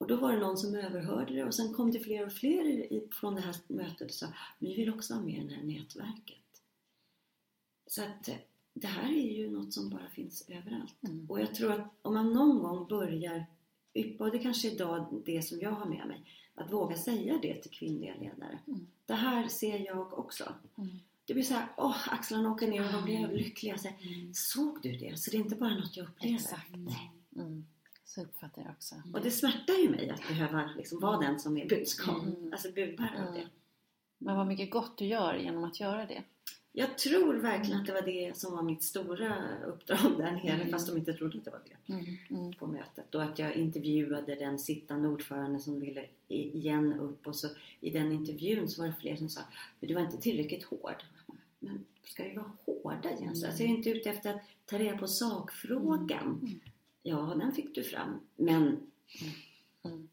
och 0.00 0.06
då 0.06 0.16
var 0.16 0.32
det 0.32 0.38
någon 0.38 0.56
som 0.56 0.74
överhörde 0.74 1.34
det 1.34 1.44
och 1.44 1.54
sen 1.54 1.74
kom 1.74 1.90
det 1.90 2.00
fler 2.00 2.26
och 2.26 2.32
fler 2.32 3.10
från 3.14 3.34
det 3.34 3.40
här 3.40 3.56
mötet 3.66 4.08
och 4.08 4.14
sa 4.14 4.26
vi 4.58 4.74
vill 4.74 4.94
också 4.94 5.14
ha 5.14 5.20
med 5.20 5.44
i 5.44 5.48
det 5.48 5.54
här 5.54 5.62
nätverket. 5.62 6.62
Så 7.86 8.02
att 8.02 8.28
eh, 8.28 8.34
det 8.74 8.86
här 8.86 9.12
är 9.12 9.36
ju 9.36 9.50
något 9.50 9.72
som 9.72 9.90
bara 9.90 10.08
finns 10.08 10.48
överallt. 10.48 10.94
Mm. 11.02 11.30
Och 11.30 11.40
jag 11.40 11.54
tror 11.54 11.72
att 11.72 11.94
om 12.02 12.14
man 12.14 12.32
någon 12.32 12.58
gång 12.58 12.88
börjar 12.88 13.46
yppa, 13.94 14.24
och 14.24 14.30
det 14.30 14.38
kanske 14.38 14.68
är 14.68 14.72
idag 14.72 15.22
det 15.26 15.42
som 15.42 15.60
jag 15.60 15.70
har 15.70 15.86
med 15.86 16.06
mig, 16.06 16.24
att 16.54 16.72
våga 16.72 16.96
säga 16.96 17.38
det 17.42 17.54
till 17.54 17.70
kvinnliga 17.70 18.14
ledare. 18.14 18.58
Mm. 18.66 18.86
Det 19.06 19.14
här 19.14 19.48
ser 19.48 19.78
jag 19.78 20.18
också. 20.18 20.54
Mm. 20.78 20.90
Det 21.24 21.34
blir 21.34 21.44
så 21.44 21.54
här, 21.54 21.68
åh, 21.76 22.14
axlarna 22.14 22.52
åker 22.52 22.68
ner 22.68 22.86
och 22.86 22.92
de 22.92 23.04
blir 23.04 23.16
mm. 23.16 23.30
överlyckliga. 23.30 23.78
Så 23.78 23.88
mm. 23.88 24.34
Såg 24.34 24.82
du 24.82 24.92
det? 24.92 25.18
Så 25.18 25.30
det 25.30 25.36
är 25.36 25.40
inte 25.40 25.56
bara 25.56 25.74
något 25.74 25.96
jag 25.96 26.08
upplever. 26.08 26.34
Exakt. 26.34 26.70
Nej. 26.76 27.12
Mm. 27.36 27.64
Så 28.14 28.22
uppfattar 28.22 28.62
jag 28.62 28.70
också. 28.70 28.94
Och 29.12 29.20
det 29.20 29.30
smärtar 29.30 29.74
ju 29.74 29.90
mig 29.90 30.10
att 30.10 30.28
behöva 30.28 30.70
liksom 30.76 31.00
vara 31.00 31.18
den 31.18 31.40
som 31.40 31.56
är 31.58 31.68
budskap, 31.68 32.22
mm. 32.22 32.52
alltså 32.52 32.72
budbärare 32.72 33.28
av 33.28 33.34
det. 33.34 33.48
Men 34.18 34.36
vad 34.36 34.46
mycket 34.46 34.70
gott 34.70 34.98
du 34.98 35.04
gör 35.04 35.34
genom 35.34 35.64
att 35.64 35.80
göra 35.80 36.06
det. 36.06 36.22
Jag 36.72 36.98
tror 36.98 37.34
verkligen 37.34 37.80
att 37.80 37.86
det 37.86 37.92
var 37.92 38.02
det 38.02 38.36
som 38.36 38.56
var 38.56 38.62
mitt 38.62 38.82
stora 38.82 39.34
uppdrag 39.66 40.18
där 40.18 40.32
nere 40.32 40.52
mm. 40.52 40.70
fast 40.70 40.88
de 40.88 40.96
inte 40.96 41.12
trodde 41.12 41.38
att 41.38 41.44
det 41.44 41.50
var 41.50 41.60
det 41.64 41.92
mm. 41.92 42.16
Mm. 42.30 42.52
på 42.52 42.66
mötet. 42.66 43.14
Och 43.14 43.22
att 43.22 43.38
jag 43.38 43.54
intervjuade 43.54 44.34
den 44.34 44.58
sittande 44.58 45.08
ordförande 45.08 45.60
som 45.60 45.80
ville 45.80 46.06
igen 46.28 46.92
upp 46.92 47.26
och 47.26 47.36
så 47.36 47.48
i 47.80 47.90
den 47.90 48.12
intervjun 48.12 48.68
så 48.68 48.82
var 48.82 48.88
det 48.88 48.94
fler 49.00 49.16
som 49.16 49.28
sa 49.28 49.40
men 49.80 49.88
du 49.88 49.94
var 49.94 50.02
inte 50.02 50.18
tillräckligt 50.18 50.64
hård. 50.64 51.04
Men 51.58 51.84
ska 52.04 52.24
vi 52.24 52.34
vara 52.34 52.52
hårda 52.66 53.10
Jens? 53.10 53.20
Mm. 53.20 53.50
Alltså 53.50 53.62
jag 53.62 53.70
är 53.70 53.76
inte 53.76 53.90
ute 53.90 54.10
efter 54.10 54.34
att 54.34 54.40
ta 54.66 54.78
reda 54.78 54.98
på 54.98 55.06
sakfrågan. 55.06 56.60
Mm. 57.04 57.18
Ja, 57.18 57.34
den 57.34 57.52
fick 57.52 57.74
du 57.74 57.84
fram. 57.84 58.20
Men... 58.36 58.90
Mm. 59.84 60.08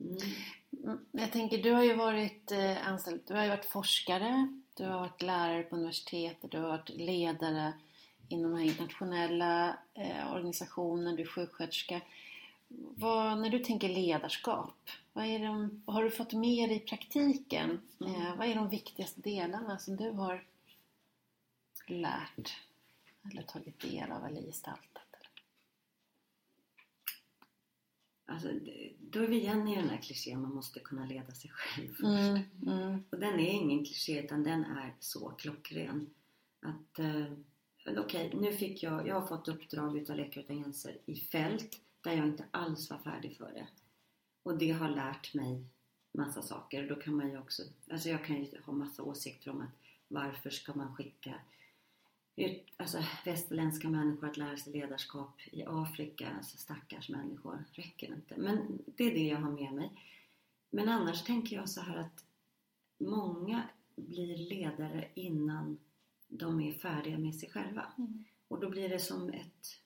Mm. 0.00 1.06
Jag 1.12 1.32
tänker, 1.32 1.62
du 1.62 1.72
har 1.72 1.84
ju 1.84 1.94
varit 1.94 2.52
eh, 2.52 2.88
anställd, 2.88 3.20
du 3.26 3.34
har 3.34 3.42
ju 3.42 3.48
varit 3.48 3.64
forskare, 3.64 4.48
du 4.74 4.84
har 4.84 5.00
varit 5.00 5.22
lärare 5.22 5.62
på 5.62 5.76
universitetet, 5.76 6.50
du 6.50 6.58
har 6.58 6.68
varit 6.68 6.88
ledare 6.88 7.72
inom 8.28 8.50
den 8.50 8.60
här 8.60 8.66
internationella 8.66 9.76
eh, 9.94 10.32
organisationen, 10.32 11.16
du 11.16 11.22
är 11.22 11.26
sjuksköterska. 11.26 12.00
Vad, 12.68 13.38
när 13.38 13.50
du 13.50 13.58
tänker 13.58 13.88
ledarskap, 13.88 14.90
vad, 15.12 15.24
är 15.24 15.38
de, 15.38 15.82
vad 15.84 15.96
har 15.96 16.04
du 16.04 16.10
fått 16.10 16.32
med 16.32 16.68
dig 16.68 16.76
i 16.76 16.80
praktiken? 16.80 17.80
Mm. 18.00 18.14
Eh, 18.14 18.36
vad 18.36 18.48
är 18.48 18.54
de 18.54 18.68
viktigaste 18.68 19.20
delarna 19.20 19.78
som 19.78 19.96
du 19.96 20.10
har 20.10 20.44
lärt 21.86 22.56
eller 23.30 23.42
tagit 23.42 23.80
del 23.80 24.12
av 24.12 24.26
eller 24.26 24.42
gestaltat? 24.42 25.03
Alltså, 28.26 28.48
då 29.00 29.22
är 29.22 29.26
vi 29.28 29.36
igen 29.36 29.68
i 29.68 29.76
den 29.76 29.88
här 29.88 30.02
klichén, 30.02 30.42
man 30.42 30.54
måste 30.54 30.80
kunna 30.80 31.06
leda 31.06 31.32
sig 31.32 31.50
själv 31.50 31.88
först. 31.88 32.04
Mm, 32.04 32.42
mm, 32.66 33.04
Och 33.10 33.18
den 33.18 33.40
är 33.40 33.50
ingen 33.52 33.84
kliché 33.84 34.24
utan 34.24 34.42
den 34.42 34.64
är 34.64 34.94
så 35.00 35.30
klockren. 35.30 36.10
Att, 36.60 36.98
eh, 36.98 37.98
okej, 37.98 38.30
nu 38.34 38.52
fick 38.52 38.82
jag, 38.82 39.08
jag 39.08 39.20
har 39.20 39.26
fått 39.26 39.48
uppdrag 39.48 39.96
utav 39.98 40.16
Läkare 40.16 40.44
Utan 40.44 40.62
Gränser 40.62 40.98
i 41.06 41.16
fält 41.16 41.80
där 42.00 42.12
jag 42.12 42.26
inte 42.26 42.44
alls 42.50 42.90
var 42.90 42.98
färdig 42.98 43.36
för 43.36 43.52
det. 43.52 43.66
Och 44.42 44.58
det 44.58 44.70
har 44.70 44.88
lärt 44.88 45.34
mig 45.34 45.64
massa 46.12 46.42
saker. 46.42 46.88
Då 46.88 46.94
kan 46.94 47.14
man 47.16 47.30
ju 47.30 47.38
också, 47.38 47.62
alltså 47.90 48.08
jag 48.08 48.24
kan 48.24 48.36
ju 48.36 48.60
ha 48.64 48.72
massa 48.72 49.02
åsikter 49.02 49.50
om 49.50 49.60
att 49.60 49.70
varför 50.08 50.50
ska 50.50 50.74
man 50.74 50.94
skicka 50.96 51.34
ut, 52.36 52.72
alltså 52.76 53.04
västerländska 53.24 53.88
människor 53.88 54.28
att 54.28 54.36
lära 54.36 54.56
sig 54.56 54.72
ledarskap 54.72 55.40
i 55.52 55.64
Afrika, 55.66 56.30
alltså 56.36 56.56
stackars 56.56 57.08
människor, 57.08 57.64
räcker 57.72 58.06
inte. 58.06 58.36
Men 58.36 58.78
det 58.86 59.04
är 59.04 59.14
det 59.14 59.28
jag 59.28 59.38
har 59.38 59.50
med 59.50 59.72
mig. 59.72 59.90
Men 60.70 60.88
annars 60.88 61.22
tänker 61.22 61.56
jag 61.56 61.68
så 61.68 61.80
här 61.80 61.96
att 61.96 62.24
många 62.98 63.62
blir 63.96 64.36
ledare 64.36 65.08
innan 65.14 65.78
de 66.28 66.60
är 66.60 66.72
färdiga 66.72 67.18
med 67.18 67.34
sig 67.34 67.50
själva. 67.50 67.92
Mm. 67.98 68.24
Och 68.48 68.60
då 68.60 68.70
blir 68.70 68.88
det 68.88 68.98
som 68.98 69.28
ett 69.28 69.80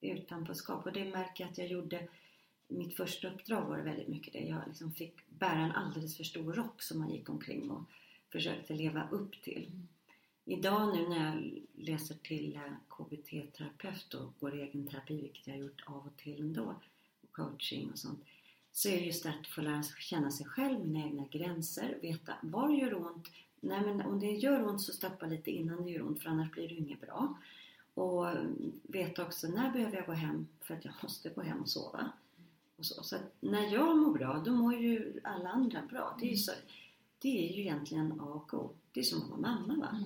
utanförskap. 0.00 0.86
Och 0.86 0.92
det 0.92 1.04
märker 1.04 1.44
jag 1.44 1.50
att 1.50 1.58
jag 1.58 1.66
gjorde 1.66 2.08
mitt 2.68 2.96
första 2.96 3.28
uppdrag 3.28 3.68
var 3.68 3.76
det 3.76 3.82
väldigt 3.82 4.08
mycket 4.08 4.32
det. 4.32 4.38
Jag 4.38 4.62
liksom 4.66 4.92
fick 4.92 5.28
bära 5.28 5.58
en 5.58 5.72
alldeles 5.72 6.16
för 6.16 6.24
stor 6.24 6.52
rock 6.52 6.82
som 6.82 6.98
man 6.98 7.10
gick 7.10 7.28
omkring 7.28 7.70
och 7.70 7.82
försökte 8.32 8.74
leva 8.74 9.08
upp 9.10 9.42
till. 9.42 9.70
Idag 10.48 10.96
nu 10.96 11.08
när 11.08 11.26
jag 11.26 11.62
läser 11.74 12.14
till 12.14 12.56
eh, 12.56 12.72
KBT-terapeut 12.88 14.14
och 14.14 14.32
går 14.40 14.54
egen 14.54 14.86
terapi, 14.86 15.20
vilket 15.20 15.46
jag 15.46 15.54
har 15.54 15.60
gjort 15.60 15.82
av 15.86 16.06
och 16.06 16.16
till 16.16 16.40
ändå, 16.40 16.74
och 17.22 17.32
coaching 17.32 17.90
och 17.92 17.98
sånt, 17.98 18.24
så 18.72 18.88
är 18.88 18.96
det 18.96 19.06
just 19.06 19.26
att 19.26 19.46
få 19.46 19.60
lära 19.60 19.82
känna 19.82 20.30
sig 20.30 20.46
själv, 20.46 20.86
mina 20.86 21.06
egna 21.06 21.26
gränser, 21.26 21.98
veta 22.02 22.34
var 22.42 22.70
gör 22.70 22.90
det 22.90 22.96
ont? 22.96 23.28
Nej 23.60 23.80
men 23.80 24.00
om 24.00 24.20
det 24.20 24.30
gör 24.30 24.68
ont 24.68 24.80
så 24.80 24.92
stoppa 24.92 25.26
lite 25.26 25.50
innan 25.50 25.84
det 25.84 25.90
gör 25.90 26.02
ont 26.02 26.22
för 26.22 26.30
annars 26.30 26.50
blir 26.50 26.68
det 26.68 26.74
inget 26.74 27.00
bra. 27.00 27.38
Och 27.94 28.26
veta 28.82 29.26
också 29.26 29.48
när 29.48 29.72
behöver 29.72 29.96
jag 29.96 30.06
gå 30.06 30.12
hem 30.12 30.46
för 30.60 30.74
att 30.74 30.84
jag 30.84 30.94
måste 31.02 31.28
gå 31.28 31.42
hem 31.42 31.60
och 31.60 31.68
sova. 31.68 32.12
Och 32.76 32.86
så, 32.86 33.02
så 33.02 33.16
när 33.40 33.72
jag 33.72 33.98
mår 33.98 34.12
bra 34.12 34.42
då 34.44 34.52
mår 34.52 34.74
ju 34.74 35.20
alla 35.24 35.48
andra 35.48 35.82
bra. 35.82 36.16
Det 36.20 36.26
är 36.26 36.30
ju, 36.30 36.36
så, 36.36 36.52
det 37.18 37.48
är 37.48 37.56
ju 37.56 37.60
egentligen 37.62 38.20
A 38.20 38.24
och 38.24 38.54
O. 38.54 38.74
Det 38.92 39.00
är 39.00 39.04
som 39.04 39.22
att 39.22 39.28
vara 39.30 39.40
mamma 39.40 39.74
va? 39.76 39.98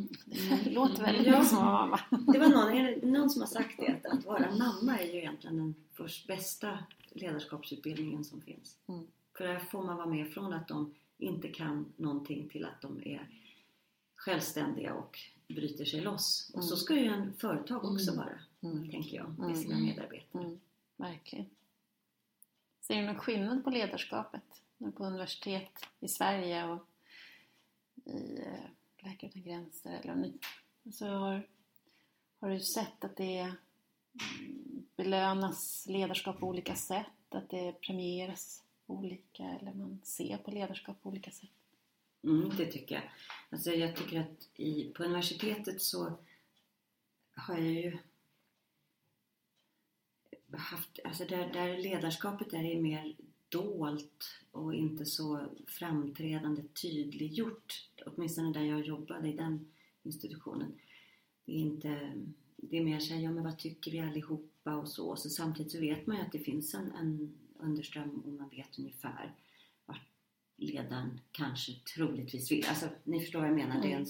Det 0.65 0.71
låter 0.71 1.03
väldigt 1.03 1.27
Ja. 1.27 1.45
som 1.45 1.65
mamma. 1.65 2.01
Det 2.33 2.39
var 2.39 2.49
någon, 2.49 3.13
någon 3.13 3.31
som 3.31 3.43
har 3.43 3.47
sagt 3.49 3.77
det 3.79 3.89
att, 3.89 4.07
att 4.19 4.25
vara 4.25 4.51
mamma 4.57 4.99
är 4.99 5.07
ju 5.07 5.19
egentligen 5.19 5.57
den 5.57 5.75
först 5.95 6.27
bästa 6.27 6.79
ledarskapsutbildningen 7.13 8.25
som 8.25 8.41
finns. 8.41 8.77
Mm. 8.87 9.07
För 9.37 9.45
där 9.45 9.59
får 9.59 9.83
man 9.85 9.97
vara 9.97 10.07
med 10.07 10.33
från 10.33 10.53
att 10.53 10.69
de 10.69 10.95
inte 11.19 11.49
kan 11.49 11.93
någonting 11.97 12.49
till 12.49 12.65
att 12.65 12.81
de 12.83 13.03
är 13.05 13.29
självständiga 14.17 14.95
och 14.95 15.19
bryter 15.49 15.85
sig 15.85 16.01
loss. 16.01 16.51
Och 16.55 16.65
så 16.65 16.77
ska 16.77 16.95
ju 16.95 17.07
en 17.07 17.33
företag 17.35 17.85
också 17.85 18.17
vara, 18.17 18.39
Mm. 18.63 18.91
tänker 18.91 19.17
jag, 19.17 19.27
Mm. 19.27 19.47
med 19.47 19.59
sina 19.59 19.79
medarbetare. 19.79 20.45
Mm, 20.45 20.61
verkligen. 20.97 21.47
Ser 22.81 22.95
du 23.01 23.07
någon 23.07 23.19
skillnad 23.19 23.65
på 23.65 23.71
ledarskapet 23.71 24.43
nu 24.79 24.93
på 24.93 25.05
universitet 25.05 25.73
i 26.01 26.09
Sverige 26.09 26.65
och 26.69 26.87
i 28.05 28.39
eh, 28.39 29.05
Läkare 29.05 29.31
Utan 29.31 29.43
Gränser? 29.43 30.01
Eller 30.01 30.13
om 30.13 30.21
ni, 30.21 30.39
så 30.93 31.07
har, 31.07 31.47
har 32.41 32.51
du 32.51 32.61
sett 32.61 33.05
att 33.05 33.17
det 33.17 33.39
mm, 33.41 34.87
belönas 34.97 35.87
ledarskap 35.89 36.41
på 36.41 36.47
olika 36.47 36.77
sätt? 36.77 37.07
Att 37.29 37.51
det 37.51 37.73
premieras 37.73 38.65
olika 38.87 39.43
eller 39.43 39.73
man 39.73 40.01
ser 40.05 40.37
på 40.37 40.51
ledarskap 40.51 41.03
på 41.03 41.09
olika 41.09 41.31
sätt? 41.31 41.51
Mm, 42.25 42.51
det 42.57 42.67
tycker 42.67 42.95
jag. 42.95 43.05
Alltså 43.51 43.71
jag 43.71 43.97
tycker 43.97 44.21
att 44.21 44.49
i, 44.55 44.85
på 44.85 45.05
universitetet 45.05 45.83
så 45.83 46.19
har 47.35 47.55
jag 47.55 47.73
ju 47.73 47.99
haft, 50.53 50.99
alltså 51.05 51.25
där, 51.25 51.53
där 51.53 51.79
ledarskapet 51.79 52.51
där 52.51 52.65
är 52.65 52.81
mer 52.81 53.17
dolt 53.51 54.25
och 54.51 54.75
inte 54.75 55.05
så 55.05 55.47
framträdande 55.67 56.63
tydliggjort. 56.63 57.89
Åtminstone 58.07 58.53
där 58.53 58.65
jag 58.65 58.87
jobbade 58.87 59.29
i 59.29 59.33
den 59.33 59.73
institutionen. 60.03 60.73
Det 61.45 61.53
är 61.53 61.57
inte, 61.57 62.13
det 62.57 62.77
är 62.77 62.85
mer 62.85 63.01
såhär, 63.01 63.21
ja 63.21 63.31
men 63.31 63.45
vad 63.45 63.59
tycker 63.59 63.91
vi 63.91 64.01
allihopa 64.01 64.77
och 64.77 64.89
så. 64.89 65.17
så 65.17 65.31
samtidigt 65.31 65.73
så 65.73 65.81
vet 65.81 66.07
man 66.07 66.17
ju 66.17 66.23
att 66.23 66.33
det 66.33 66.39
finns 66.39 66.75
en, 66.75 66.93
en 66.93 67.39
underström 67.59 68.21
och 68.21 68.33
man 68.33 68.49
vet 68.49 68.79
ungefär 68.79 69.35
vart 69.87 70.07
ledaren 70.57 71.21
kanske 71.33 71.73
troligtvis 71.95 72.53
vill. 72.53 72.67
Alltså 72.69 72.89
ni 73.05 73.21
förstår 73.21 73.41
vad 73.41 73.49
jag 73.49 73.57
menar. 73.57 73.85
Mm. 73.85 74.07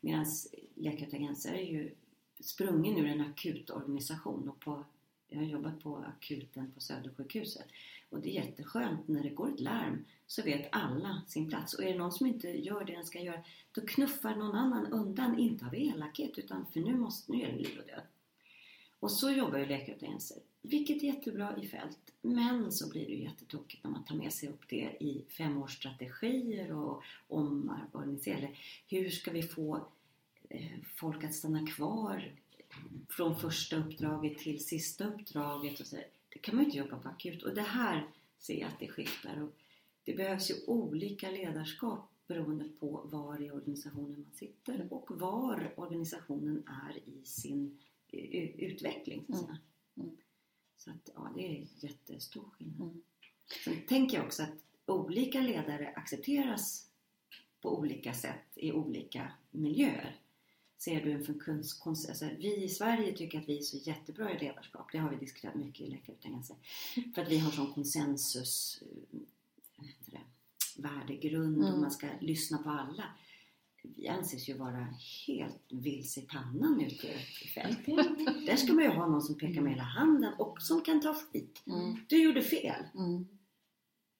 Medan 0.00 0.26
Läkare 0.74 1.06
Utan 1.06 1.22
Gränser 1.22 1.52
är 1.54 1.64
ju 1.64 1.94
sprungen 2.40 2.96
ur 2.96 3.06
en 3.06 3.20
akutorganisation 3.20 4.48
och 4.48 4.60
på, 4.60 4.84
jag 5.28 5.38
har 5.38 5.46
jobbat 5.46 5.82
på 5.82 5.96
akuten 5.96 6.72
på 6.72 6.80
Södersjukhuset 6.80 7.66
och 8.10 8.20
det 8.20 8.28
är 8.28 8.44
jätteskönt 8.44 9.08
när 9.08 9.22
det 9.22 9.28
går 9.28 9.48
ett 9.48 9.60
larm 9.60 10.04
så 10.26 10.42
vet 10.42 10.68
alla 10.72 11.22
sin 11.26 11.48
plats 11.48 11.74
och 11.74 11.84
är 11.84 11.92
det 11.92 11.98
någon 11.98 12.12
som 12.12 12.26
inte 12.26 12.48
gör 12.48 12.84
det 12.84 12.92
den 12.92 13.06
ska 13.06 13.20
göra 13.20 13.42
då 13.72 13.80
knuffar 13.80 14.34
någon 14.34 14.56
annan 14.56 14.86
undan, 14.86 15.38
inte 15.38 15.66
av 15.66 15.74
elakhet 15.74 16.38
utan 16.38 16.66
för 16.72 16.80
nu, 16.80 16.96
måste, 16.96 17.32
nu 17.32 17.42
är 17.42 17.52
det 17.52 17.58
liv 17.58 17.78
och 17.80 17.86
död. 17.86 18.02
Och 19.00 19.12
så 19.12 19.30
jobbar 19.30 19.58
ju 19.58 19.66
Läkare 19.66 19.96
Utan 19.96 20.08
Gränser, 20.08 20.38
vilket 20.62 21.02
är 21.02 21.06
jättebra 21.06 21.56
i 21.56 21.68
fält. 21.68 21.98
Men 22.22 22.72
så 22.72 22.90
blir 22.90 23.06
det 23.06 23.12
ju 23.12 23.22
jättetokigt 23.22 23.84
när 23.84 23.90
man 23.90 24.04
tar 24.04 24.14
med 24.14 24.32
sig 24.32 24.48
upp 24.48 24.68
det 24.68 24.96
i 25.00 25.24
femårsstrategier 25.28 26.72
och 26.72 27.02
omorganiserar. 27.28 28.58
Hur 28.88 29.10
ska 29.10 29.30
vi 29.30 29.42
få 29.42 29.86
eh, 30.48 30.78
folk 30.94 31.24
att 31.24 31.34
stanna 31.34 31.66
kvar 31.66 32.32
från 33.08 33.36
första 33.36 33.76
uppdraget 33.76 34.38
till 34.38 34.64
sista 34.64 35.04
uppdraget 35.04 35.80
och 35.80 35.86
så. 35.86 35.96
Det 36.38 36.42
kan 36.42 36.56
man 36.56 36.64
inte 36.64 36.76
jobba 36.76 36.98
på 36.98 37.08
akut. 37.08 37.42
Och 37.42 37.54
det 37.54 37.62
här 37.62 38.06
ser 38.38 38.60
jag 38.60 38.68
att 38.68 38.80
det 38.80 38.88
skiftar. 38.88 39.42
Och 39.42 39.52
det 40.04 40.14
behövs 40.14 40.50
ju 40.50 40.54
olika 40.66 41.30
ledarskap 41.30 42.10
beroende 42.26 42.64
på 42.80 43.00
var 43.04 43.42
i 43.42 43.50
organisationen 43.50 44.20
man 44.20 44.32
sitter 44.34 44.88
och 44.90 45.20
var 45.20 45.72
organisationen 45.76 46.62
är 46.66 47.08
i 47.08 47.24
sin 47.24 47.78
eh, 48.08 48.60
utveckling. 48.60 49.24
Så, 49.28 49.34
att 49.34 49.40
säga. 49.40 49.58
Mm. 49.96 50.16
så 50.76 50.90
att, 50.90 51.10
ja, 51.14 51.32
det 51.34 51.46
är 51.46 51.66
jättestor 51.76 52.44
skillnad. 52.52 52.80
Mm. 52.80 53.02
Sen 53.64 53.86
tänker 53.88 54.16
jag 54.16 54.26
också 54.26 54.42
att 54.42 54.64
olika 54.86 55.40
ledare 55.40 55.92
accepteras 55.96 56.90
på 57.60 57.78
olika 57.78 58.14
sätt 58.14 58.46
i 58.54 58.72
olika 58.72 59.32
miljöer. 59.50 60.16
Ser 60.78 61.00
du 61.04 61.12
en 61.12 61.24
funktions... 61.24 61.80
kons- 61.82 62.08
Alltså, 62.08 62.28
vi 62.38 62.64
i 62.64 62.68
Sverige 62.68 63.12
tycker 63.16 63.38
att 63.38 63.48
vi 63.48 63.58
är 63.58 63.62
så 63.62 63.76
jättebra 63.76 64.32
i 64.36 64.38
ledarskap. 64.38 64.86
Det 64.92 64.98
har 64.98 65.10
vi 65.10 65.16
diskuterat 65.16 65.54
mycket 65.54 65.80
i 65.80 65.90
Läkare 65.90 66.16
Utan 66.18 66.30
Gränser. 66.32 66.56
För 67.14 67.22
att 67.22 67.28
vi 67.28 67.38
har 67.38 67.50
sån 67.50 67.72
konsensus 67.72 68.82
eh, 68.82 69.84
det, 70.06 70.20
värdegrund 70.82 71.58
och 71.62 71.68
Mm. 71.68 71.80
man 71.80 71.90
ska 71.90 72.06
lyssna 72.20 72.58
på 72.58 72.70
alla. 72.70 73.04
Vi 73.82 74.08
anses 74.08 74.48
ju 74.48 74.54
vara 74.54 74.94
helt 75.26 75.62
vilse 75.68 76.20
i 76.20 76.22
pannan 76.22 76.80
ute 76.80 77.06
i 77.44 77.48
fält. 77.54 77.86
Där 78.46 78.56
ska 78.56 78.72
man 78.72 78.84
ju 78.84 78.90
ha 78.90 79.06
någon 79.06 79.22
som 79.22 79.38
pekar 79.38 79.60
med 79.60 79.72
hela 79.72 79.82
handen 79.84 80.32
och 80.38 80.62
som 80.62 80.80
kan 80.80 81.00
ta 81.00 81.14
skit. 81.14 81.62
Mm. 81.66 81.96
Du 82.08 82.22
gjorde 82.22 82.42
fel. 82.42 82.84
Mm. 82.94 83.28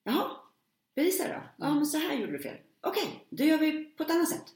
Jaha, 0.04 0.30
bevisa 0.94 1.28
då. 1.28 1.42
Ja, 1.58 1.74
men 1.74 1.86
så 1.86 1.98
här 1.98 2.14
gjorde 2.20 2.32
du 2.32 2.38
fel. 2.42 2.56
Okej, 2.80 3.26
då 3.30 3.44
gör 3.44 3.58
vi 3.58 3.84
på 3.84 4.02
ett 4.02 4.10
annat 4.10 4.28
sätt. 4.28 4.54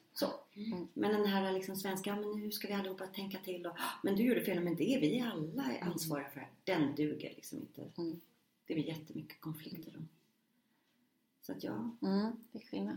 Så. 0.54 0.60
Mm. 0.60 0.88
Men 0.94 1.12
den 1.12 1.26
här 1.26 1.52
liksom 1.52 1.76
svenska, 1.76 2.10
ja, 2.10 2.16
men 2.16 2.40
nu 2.40 2.50
ska 2.52 2.68
vi 2.68 2.74
allihopa 2.74 3.06
tänka 3.06 3.38
till 3.38 3.66
och, 3.66 3.72
"Ah, 3.72 3.92
men 4.02 4.16
du 4.16 4.22
gjorde 4.22 4.44
fel, 4.44 4.60
men 4.64 4.76
det 4.76 4.94
är 4.94 5.00
vi 5.00 5.20
alla 5.20 5.72
är 5.72 5.80
ansvariga 5.84 6.30
för. 6.30 6.48
Den 6.64 6.94
duger 6.94 7.30
liksom 7.36 7.58
inte. 7.58 7.90
Mm. 7.98 8.20
Det 8.66 8.74
blir 8.74 8.84
jättemycket 8.88 9.40
konflikter 9.40 9.92
då. 9.92 10.00
Så 11.42 11.52
att 11.52 11.64
ja, 11.64 11.90
Mm. 12.02 12.32
Det 12.52 12.58
är 12.58 12.66
skillnad. 12.66 12.96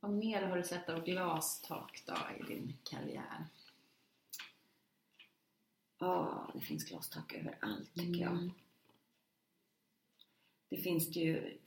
Vad 0.00 0.10
mer 0.10 0.42
har 0.42 0.56
du 0.56 0.62
sett 0.64 0.88
av 0.88 1.04
glastak 1.04 2.02
då 2.06 2.16
i 2.40 2.54
din 2.54 2.76
karriär? 2.82 3.44
ja, 5.98 6.50
det 6.54 6.60
finns 6.60 6.84
glastak 6.84 7.32
överallt 7.34 7.94
tycker 7.94 8.20
jag. 8.20 8.32
Mm. 8.32 8.50
Det 10.68 10.76
finns 10.76 11.08
det 11.08 11.20
ju 11.20 11.58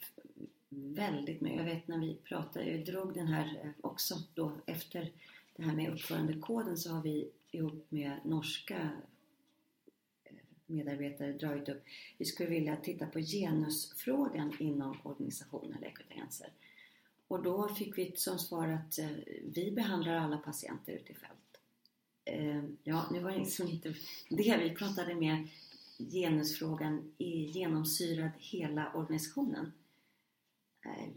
väldigt 0.72 1.42
mycket. 1.42 1.58
Jag 1.58 1.66
vet 1.66 1.88
när 1.88 2.00
vi 2.00 2.16
pratade, 2.24 2.72
jag 2.72 2.86
drog 2.86 3.14
den 3.14 3.28
här 3.28 3.60
eh, 3.64 3.70
också 3.82 4.24
då 4.34 4.52
efter 4.66 5.12
det 5.56 5.64
här 5.64 5.76
med 5.76 5.94
uppförandekoden 5.94 6.78
så 6.78 6.92
har 6.92 7.02
vi 7.02 7.32
ihop 7.52 7.86
med 7.90 8.12
norska 8.26 8.90
eh, 10.24 10.36
medarbetare 10.66 11.34
dragit 11.34 11.70
upp, 11.70 11.84
vi 12.18 12.26
skulle 12.26 12.50
vilja 12.50 12.76
titta 12.76 13.06
på 13.06 13.20
genusfrågan 13.20 14.54
inom 14.60 14.98
organisationen 15.04 15.78
Läkare 15.82 16.06
Utan 16.06 16.18
Gränser. 16.18 16.50
Och 17.28 17.44
då 17.44 17.70
fick 17.70 17.98
vi 17.98 18.14
som 18.16 18.40
svar 18.40 18.68
att 18.68 19.00
eh, 19.00 19.10
vi 19.44 19.72
behandlar 19.76 20.16
alla 20.16 20.38
patienter 20.38 20.94
ute 20.94 21.12
i 21.12 21.16
fält. 21.16 21.60
Eh, 22.26 22.64
ja, 22.84 23.06
nu 23.12 23.20
var 23.20 23.32
det 23.32 23.38
liksom 23.38 23.68
inte 23.68 23.96
det 24.30 24.58
vi 24.58 24.76
pratade 24.76 25.16
med 25.16 25.48
genusfrågan 25.98 27.14
genomsyrad 27.18 28.32
hela 28.40 28.94
organisationen. 28.94 29.72
Eh, 30.86 31.10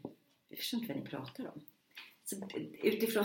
Jag 0.49 0.59
förstår 0.59 0.81
inte 0.81 0.93
vad 0.95 1.03
ni 1.03 1.09
pratar 1.09 1.45
om. 1.47 1.61
Så 2.25 2.37
utifrån, 2.83 3.25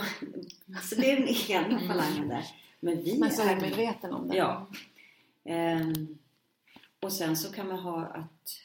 så 0.82 0.94
det 0.94 1.10
är 1.10 1.16
den 1.16 1.28
ena 1.50 1.80
falangen 1.80 2.28
där. 2.28 2.44
Men 2.80 3.02
vi 3.02 3.18
Men 3.18 3.30
så 3.30 3.42
är 3.42 3.60
medveten 3.60 4.12
om 4.12 4.28
det? 4.28 4.36
Ja. 4.36 4.66
Ehm, 5.44 6.18
och 7.00 7.12
sen 7.12 7.36
så 7.36 7.52
kan 7.52 7.68
man 7.68 7.78
ha 7.78 8.04
att... 8.04 8.60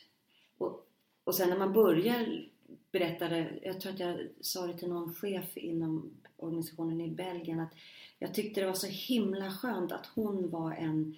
Och, 0.57 0.87
och 1.23 1.35
sen 1.35 1.49
när 1.49 1.57
man 1.57 1.73
börjar 1.73 2.45
berätta 2.91 3.27
det, 3.27 3.59
jag 3.63 3.81
tror 3.81 3.93
att 3.93 3.99
jag 3.99 4.27
sa 4.41 4.67
det 4.67 4.77
till 4.77 4.89
någon 4.89 5.13
chef 5.13 5.57
inom 5.57 6.11
organisationen 6.37 7.01
i 7.01 7.07
Belgien 7.11 7.59
att 7.59 7.73
jag 8.19 8.33
tyckte 8.33 8.61
det 8.61 8.67
var 8.67 8.73
så 8.73 8.87
himla 8.87 9.51
skönt 9.51 9.91
att 9.91 10.05
hon 10.05 10.49
var 10.49 10.71
en... 10.73 11.15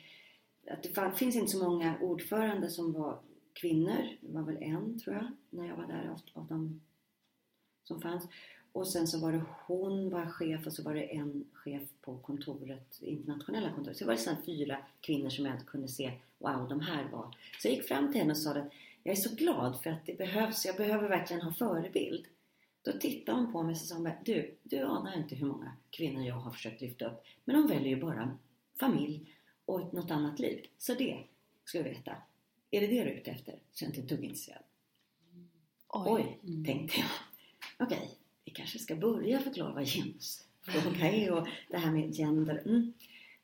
Att 0.72 0.84
det 0.84 0.90
fann- 0.90 1.16
finns 1.16 1.36
inte 1.36 1.52
så 1.52 1.70
många 1.70 2.00
ordförande 2.02 2.70
som 2.70 2.94
var 2.94 3.20
kvinnor. 3.62 4.18
Det 4.22 4.34
var 4.34 4.42
väl 4.42 4.64
en 4.64 5.00
tror 5.00 5.16
jag 5.16 5.32
när 5.50 5.68
jag 5.68 5.76
var 5.76 5.88
där 5.88 6.10
av, 6.10 6.42
av 6.42 6.48
de 6.48 6.82
som 7.84 8.02
fanns. 8.02 8.28
Och 8.72 8.88
sen 8.88 9.08
så 9.08 9.20
var 9.20 9.32
det 9.32 9.42
hon 9.66 10.10
var 10.10 10.26
chef 10.26 10.68
och 10.68 10.74
så 10.74 10.84
var 10.84 10.94
det 10.94 11.16
en 11.16 11.46
chef 11.54 11.84
på 12.02 12.18
kontoret, 12.18 13.02
internationella 13.02 13.72
kontoret. 13.72 13.98
Så 13.98 14.04
det 14.04 14.08
var 14.08 14.36
det 14.36 14.46
fyra 14.46 14.78
kvinnor 15.02 15.30
som 15.30 15.46
jag 15.46 15.66
kunde 15.66 15.88
se, 15.88 16.12
wow 16.38 16.68
de 16.70 16.80
här 16.80 17.08
var. 17.12 17.36
Så 17.60 17.68
jag 17.68 17.76
gick 17.76 17.88
fram 17.88 18.12
till 18.12 18.22
henne 18.22 18.32
och 18.32 18.38
sa 18.38 18.52
att 18.52 18.72
jag 19.04 19.12
är 19.12 19.22
så 19.22 19.36
glad 19.36 19.82
för 19.82 19.90
att 19.90 20.06
det 20.06 20.18
behövs, 20.18 20.66
jag 20.66 20.76
behöver 20.76 21.10
verkligen 21.10 21.42
ha 21.42 21.54
förebild. 21.54 22.26
Då 22.82 22.92
tittade 22.92 23.38
hon 23.38 23.52
på 23.52 23.64
mig 23.64 23.72
och 23.72 23.78
sa 23.78 24.12
du, 24.26 24.56
du 24.64 24.82
anar 24.82 25.18
inte 25.18 25.36
hur 25.36 25.48
många 25.48 25.72
kvinnor 25.90 26.24
jag 26.24 26.36
har 26.36 26.52
försökt 26.52 26.82
lyfta 26.82 27.06
upp. 27.06 27.24
Men 27.46 27.56
de 27.56 27.68
väljer 27.68 27.96
ju 27.96 28.02
bara 28.02 28.38
familj 28.80 29.36
och 29.66 29.94
något 29.94 30.12
annat 30.12 30.40
liv. 30.40 30.66
Så 30.78 30.94
det 30.94 31.24
ska 31.66 31.78
du 31.78 31.84
veta. 31.84 32.16
Är 32.72 32.82
det 32.82 32.88
det 32.88 33.04
du 33.04 33.10
är 33.10 33.16
ute 33.16 33.32
efter? 33.32 33.60
Så 33.72 33.86
jag 33.86 33.96
inte 33.96 34.16
dugg 34.16 34.24
intresserad. 34.24 34.64
Oj. 35.88 36.40
Oj, 36.44 36.64
tänkte 36.66 37.00
jag. 37.00 37.10
Okej, 37.88 38.18
vi 38.46 38.52
kanske 38.52 38.80
ska 38.80 38.96
börja 38.96 39.40
förklara 39.40 39.74
vad 39.74 39.88
genusfråga 39.88 41.12
är 41.12 41.32
och 41.32 41.48
det 41.70 41.78
här 41.78 41.92
med 41.92 42.14
gender. 42.16 42.62
Mm. 42.66 42.94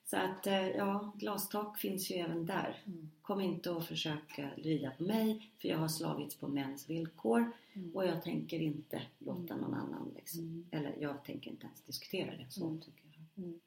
Så 0.05 0.17
att 0.17 0.47
eh, 0.47 0.67
ja, 0.67 1.13
glastak 1.17 1.77
finns 1.79 2.11
ju 2.11 2.15
även 2.15 2.45
där. 2.45 2.81
Mm. 2.85 3.11
Kom 3.21 3.41
inte 3.41 3.75
att 3.77 3.87
försöka 3.87 4.49
rida 4.57 4.91
på 4.91 5.03
mig 5.03 5.51
för 5.61 5.67
jag 5.67 5.77
har 5.77 5.87
slagits 5.87 6.35
på 6.35 6.47
mäns 6.47 6.89
villkor 6.89 7.51
Mm. 7.75 7.95
och 7.95 8.05
jag 8.05 8.23
tänker 8.23 8.59
inte 8.59 9.01
låta 9.19 9.55
någon 9.55 9.73
annan 9.73 10.11
liksom. 10.15 10.65
Eller 10.71 10.95
jag 10.99 11.23
tänker 11.23 11.51
inte 11.51 11.65
ens 11.65 11.81
diskutera 11.81 12.37
det. 12.37 12.45
Så 12.49 12.65
Mm. 12.67 12.81
tycker 12.81 13.03
jag. 13.05 13.43
Mm. 13.45 13.59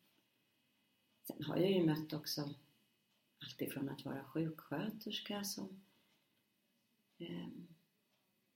Sen 1.27 1.45
har 1.45 1.57
jag 1.57 1.71
ju 1.71 1.87
mött 1.87 2.13
också 2.13 2.51
allt 3.39 3.63
ifrån 3.63 3.89
att 3.89 4.05
vara 4.05 4.25
sjuksköterska 4.25 5.45
som 5.45 5.81
ehm, 7.19 7.67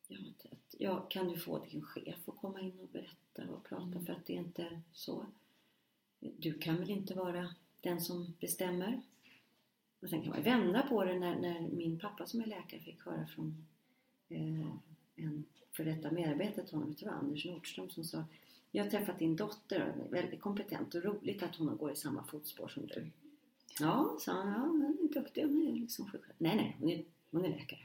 ja, 0.09 0.19
att, 0.53 0.75
ja, 0.79 1.01
kan 1.01 1.29
du 1.29 1.39
få 1.39 1.65
din 1.65 1.83
chef 1.83 2.29
att 2.29 2.37
komma 2.37 2.61
in 2.61 2.81
och 2.81 2.89
berätta 2.89 3.51
och 3.51 3.65
prata 3.65 3.83
Mm. 3.83 4.07
för 4.07 4.13
att 4.13 4.27
det 4.27 4.33
är 4.33 4.39
inte 4.39 4.83
så. 4.93 5.27
Du 6.21 6.59
kan 6.59 6.77
väl 6.77 6.91
inte 6.91 7.15
vara 7.15 7.55
den 7.81 8.01
som 8.01 8.35
bestämmer? 8.41 9.03
Och 10.01 10.09
sen 10.09 10.23
kan 10.23 10.31
man 10.31 10.43
vända 10.43 10.83
på 10.83 11.05
det 11.05 11.19
när, 11.19 11.41
när 11.41 11.61
min 11.61 11.99
pappa 11.99 12.27
som 12.27 12.41
är 12.41 12.47
läkare 12.47 12.81
fick 12.81 13.05
höra 13.05 13.27
från 13.27 13.67
eh, 14.29 14.69
en 15.17 15.45
för 15.73 15.85
detta 15.85 16.11
medarbetare 16.11 16.67
till 16.67 16.75
honom, 16.75 16.89
vet 16.89 16.99
du 16.99 17.07
vad, 17.07 17.15
Anders 17.15 17.45
Nordström 17.45 17.91
som 17.91 18.05
sa 18.05 18.25
Jag 18.71 18.85
har 18.85 18.91
träffat 18.91 19.19
din 19.19 19.37
dotter 19.37 19.83
och 19.83 19.95
hon 19.95 20.07
är 20.07 20.11
väldigt 20.11 20.41
kompetent 20.41 20.95
och 20.95 21.05
roligt 21.05 21.43
att 21.43 21.57
hon 21.57 21.77
går 21.77 21.93
i 21.93 21.97
samma 21.97 22.25
fotspår 22.25 22.69
som 22.69 22.87
du. 22.87 23.11
Ja, 23.81 24.17
sa 24.21 24.33
han, 24.33 24.49
ja, 24.53 24.59
hon 24.59 25.09
är 25.11 25.15
duktig, 25.21 25.43
hon 25.45 25.67
är 25.69 25.73
liksom 25.73 26.05
sjuksköterska. 26.07 26.35
Nej, 26.39 26.57
nej, 26.57 26.77
hon 26.81 26.91
är, 26.91 27.05
hon 27.31 27.45
är 27.45 27.49
läkare. 27.49 27.81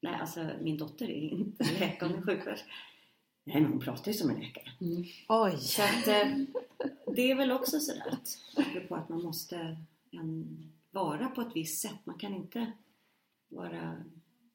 Nej, 0.00 0.14
alltså 0.20 0.50
min 0.60 0.78
dotter 0.78 1.10
är 1.10 1.28
inte 1.30 1.64
läkare, 1.80 2.08
hon 2.08 2.18
är 2.18 2.22
sjuksköterska. 2.22 2.66
Nej, 3.44 3.60
men 3.60 3.70
hon 3.70 3.80
pratar 3.80 4.12
ju 4.12 4.18
som 4.18 4.30
en 4.30 4.40
läkare. 4.40 4.70
Mm. 4.80 5.04
Oj. 5.28 5.56
Så 5.58 5.82
att 5.82 6.08
eh, 6.08 6.28
det 7.14 7.30
är 7.30 7.34
väl 7.34 7.52
också 7.52 7.80
sådär 7.80 8.08
att, 8.12 8.38
apropå 8.66 8.94
att 8.96 9.08
man 9.08 9.22
måste 9.22 9.76
en, 10.10 10.58
vara 10.90 11.28
på 11.28 11.40
ett 11.40 11.56
visst 11.56 11.82
sätt. 11.82 11.98
Man 12.04 12.18
kan 12.18 12.34
inte 12.34 12.72
vara... 13.48 14.04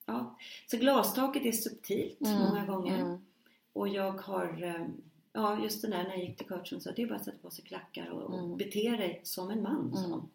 Ja. 0.05 0.37
Så 0.67 0.77
glastaket 0.77 1.45
är 1.45 1.51
subtilt 1.51 2.21
Mm, 2.21 2.39
många 2.39 2.65
gånger. 2.65 2.99
mm. 2.99 3.25
Och 3.73 3.87
jag 3.87 4.11
har... 4.11 4.87
Ja, 5.33 5.63
just 5.63 5.81
det 5.81 5.87
där 5.87 6.03
när 6.03 6.09
jag 6.09 6.19
gick 6.23 6.37
till 6.37 6.47
coachen 6.47 6.81
så 6.81 6.91
det 6.91 7.01
är 7.01 7.07
bara 7.07 7.15
att 7.15 7.25
sätta 7.25 7.37
på 7.37 7.49
sig 7.51 7.63
klackar 7.65 8.09
och, 8.09 8.21
och 8.21 8.39
Mm. 8.39 8.57
bete 8.57 8.89
dig 8.97 9.21
som 9.23 9.49
en 9.49 9.61
man. 9.61 9.95
sa 9.95 10.05
Mm. 10.05 10.11
hon. 10.11 10.29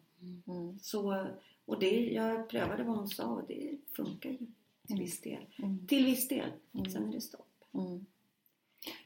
Mm. 0.57 0.79
Så, 0.79 1.27
och 1.65 1.79
det, 1.79 2.09
jag 2.13 2.49
prövade 2.49 2.83
vad 2.83 2.97
hon 2.97 3.07
sa 3.07 3.25
och 3.25 3.47
det 3.47 3.77
funkar 3.95 4.29
ju 4.29 4.37
till 4.87 4.99
viss 4.99 5.21
del. 5.21 5.45
Mm. 5.57 5.87
Till 5.87 6.05
viss 6.05 6.27
del. 6.27 6.51
Sen 6.91 7.07
är 7.07 7.11
det 7.11 7.21
stopp. 7.21 7.47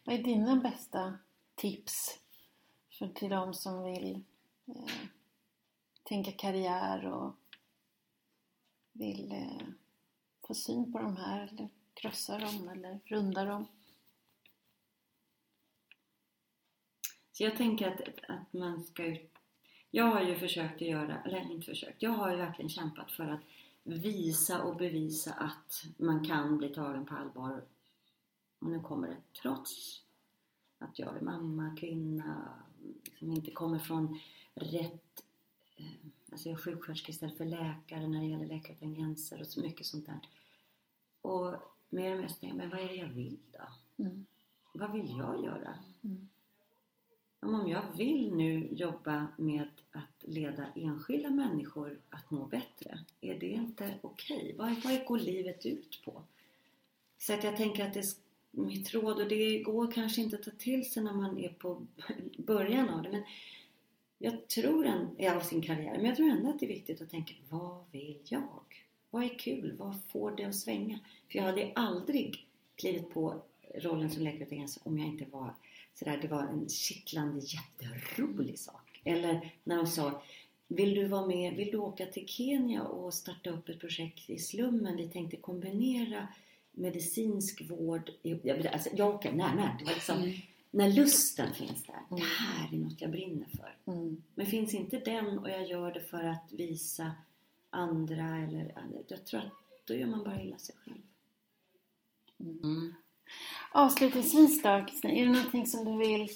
Vad 0.04 0.16
är 0.16 0.24
dina 0.24 0.56
bästa 0.56 1.14
tips 1.56 2.20
för 3.00 3.08
till 3.08 3.30
de 3.30 3.54
som 3.54 3.84
vill 3.84 4.24
eh, 4.66 4.74
tänka 6.04 6.32
karriär 6.32 7.06
och 7.06 7.36
vill 8.92 9.32
eh, 9.32 9.68
få 10.48 10.54
syn 10.54 10.92
på 10.92 11.00
de 11.00 11.18
här 11.18 11.48
eller 11.54 11.70
krossa 11.94 12.38
dem 12.40 12.70
eller 12.70 13.00
runda 13.06 13.46
dem? 13.46 13.66
Så 17.40 17.44
jag 17.44 17.58
tänker 17.58 17.88
att, 17.88 18.02
att 18.30 18.54
man 18.54 18.84
ska 18.84 19.06
ut... 19.06 19.32
Jag 19.92 20.06
har 20.06 20.22
ju 20.22 20.36
försökt 20.36 20.76
att 20.76 20.88
göra, 20.88 21.22
eller 21.22 21.52
inte 21.52 21.66
försökt, 21.66 22.02
jag 22.02 22.12
har 22.12 22.32
ju 22.32 22.38
verkligen 22.38 22.70
kämpat 22.70 23.12
för 23.12 23.28
att 23.28 23.40
visa 23.84 24.64
och 24.64 24.76
bevisa 24.76 25.34
att 25.34 25.86
man 25.98 26.26
kan 26.26 26.58
bli 26.58 26.70
tagen 26.70 27.06
på 27.06 27.16
allvar. 27.16 27.64
Och 28.60 28.70
nu 28.70 28.80
kommer 28.80 29.08
det 29.08 29.18
trots 29.42 30.04
att 30.80 31.00
jag 31.00 31.18
är 31.18 31.22
mamma, 31.22 31.76
kvinna, 31.80 32.54
som 33.20 33.32
inte 33.32 33.52
kommer 33.52 33.80
från 33.80 34.20
rätt... 34.54 35.24
Eh, 35.76 35.86
alltså 36.32 36.50
jag 36.50 36.60
är 36.60 36.64
sjuksköterska 36.64 37.12
istället 37.12 37.38
för 37.38 37.46
läkare 37.46 38.08
när 38.08 38.20
det 38.20 38.28
gäller 38.28 38.48
Läkare 38.48 38.74
utan 38.74 38.94
gränser 38.94 39.42
och 39.42 39.48
så 39.48 39.62
mycket 39.62 39.86
sånt 39.86 40.06
där. 40.06 40.20
Och 41.22 41.56
mer 41.90 42.12
och 42.12 42.22
mer 42.22 42.28
så 42.28 42.36
tänker 42.36 42.48
jag, 42.48 42.58
men 42.58 42.70
vad 42.70 42.80
är 42.80 42.88
det 42.88 42.96
jag 42.96 43.10
vill 43.10 43.40
då? 43.52 44.04
Mm. 44.04 44.26
Vad 44.74 44.92
vill 44.92 45.10
jag 45.18 45.44
göra? 45.44 45.80
Mm. 46.04 46.30
Om 47.42 47.68
jag 47.68 47.84
vill 47.98 48.36
nu 48.36 48.68
jobba 48.72 49.28
med 49.38 49.68
att 49.92 50.24
leda 50.24 50.66
enskilda 50.76 51.30
människor 51.30 52.00
att 52.10 52.32
må 52.32 52.46
bättre, 52.46 53.00
är 53.22 53.40
det 53.40 53.50
inte 53.50 53.94
okej? 54.02 54.56
Vad, 54.58 54.76
vad 54.84 55.06
går 55.06 55.20
livet 55.20 55.66
ut 55.66 56.02
på? 56.06 56.24
Så 57.18 57.34
att 57.34 57.44
jag 57.44 57.58
tänker 57.58 57.86
att 57.86 57.94
det 57.94 58.00
är 58.00 58.06
mitt 58.52 58.94
råd, 58.94 59.22
och 59.22 59.28
det 59.28 59.60
går 59.60 59.92
kanske 59.92 60.22
inte 60.22 60.36
att 60.36 60.44
ta 60.44 60.52
till 60.52 60.92
sig 60.92 61.04
när 61.04 61.14
man 61.14 61.38
är 61.38 61.50
på 61.50 61.82
början 62.38 62.90
av 62.90 63.04
det, 63.04 63.12
men 63.12 63.24
jag 64.18 64.48
tror 64.48 64.86
en, 64.86 65.36
av 65.36 65.40
sin 65.40 65.62
karriär, 65.62 65.94
men 65.98 66.06
jag 66.06 66.16
tror 66.16 66.30
ändå 66.30 66.50
att 66.50 66.60
det 66.60 66.66
är 66.66 66.74
viktigt 66.74 67.02
att 67.02 67.10
tänka, 67.10 67.34
vad 67.50 67.84
vill 67.92 68.20
jag? 68.24 68.84
Vad 69.10 69.24
är 69.24 69.40
kul? 69.40 69.76
Vad 69.78 69.96
får 70.08 70.32
det 70.32 70.44
att 70.44 70.56
svänga? 70.56 71.00
För 71.32 71.40
jag 71.40 71.44
hade 71.44 71.72
aldrig 71.76 72.48
klivit 72.76 73.14
på 73.14 73.42
rollen 73.76 74.10
som 74.10 74.24
läkare 74.24 74.44
utan 74.44 74.58
gränser 74.58 74.82
om 74.86 75.00
jag 75.00 75.08
inte 75.08 75.26
var 75.32 75.54
sådär, 76.00 76.20
det 76.22 76.28
var 76.28 76.44
en 76.44 76.70
kittlande 76.70 77.40
jätterolig 77.40 78.60
sak. 78.60 79.02
Eller 79.04 79.54
när 79.64 79.76
de 79.76 79.88
sa 79.88 80.22
vill 80.68 80.96
du 80.96 81.08
vara 81.08 81.28
med, 81.28 81.56
vill 81.56 81.72
du 81.72 81.78
åka 81.78 82.06
till 82.06 82.28
Kenya 82.28 82.84
och 82.84 83.14
starta 83.14 83.50
upp 83.50 83.70
ett 83.70 83.80
projekt 83.80 84.30
i 84.30 84.40
slummen? 84.40 84.98
Vi 84.98 85.10
tänkte 85.10 85.38
kombinera 85.38 86.28
medicinsk 86.72 87.70
vård. 87.70 88.12
Jag, 88.22 88.68
alltså, 88.68 88.90
jag 88.94 89.16
åker, 89.16 89.32
nej, 89.32 89.52
nej, 89.56 89.76
det 89.80 89.86
var 89.86 89.94
liksom 89.94 90.18
Mm. 90.18 90.36
när 90.72 90.94
lusten 90.94 91.54
finns 91.54 91.84
där. 91.84 91.96
Mm. 91.96 92.20
Det 92.20 92.26
här 92.26 92.74
är 92.74 92.78
något 92.78 93.02
jag 93.02 93.12
brinner 93.12 93.48
för. 93.58 93.92
Mm. 93.92 94.24
Men 94.36 94.46
finns 94.46 94.74
inte 94.74 95.00
den 95.00 95.40
och 95.40 95.50
jag 95.50 95.68
gör 95.68 95.94
det 95.94 96.02
för 96.02 96.24
att 96.24 96.52
visa 96.52 97.12
andra 97.70 98.38
eller 98.38 98.74
jag 99.08 99.26
tror 99.26 99.40
att 99.40 99.52
då 99.86 99.94
gör 99.94 100.08
man 100.08 100.24
bara 100.24 100.42
illa 100.42 100.58
sig 100.58 100.76
själv. 100.86 101.02
Mm. 102.40 102.94
Avslutningsvis 103.72 104.62
då, 104.62 104.86
Kristina, 104.90 105.14
är 105.14 105.26
det 105.26 105.32
någonting 105.32 105.68
som 105.68 105.86
du 105.86 105.98
vill 105.98 106.30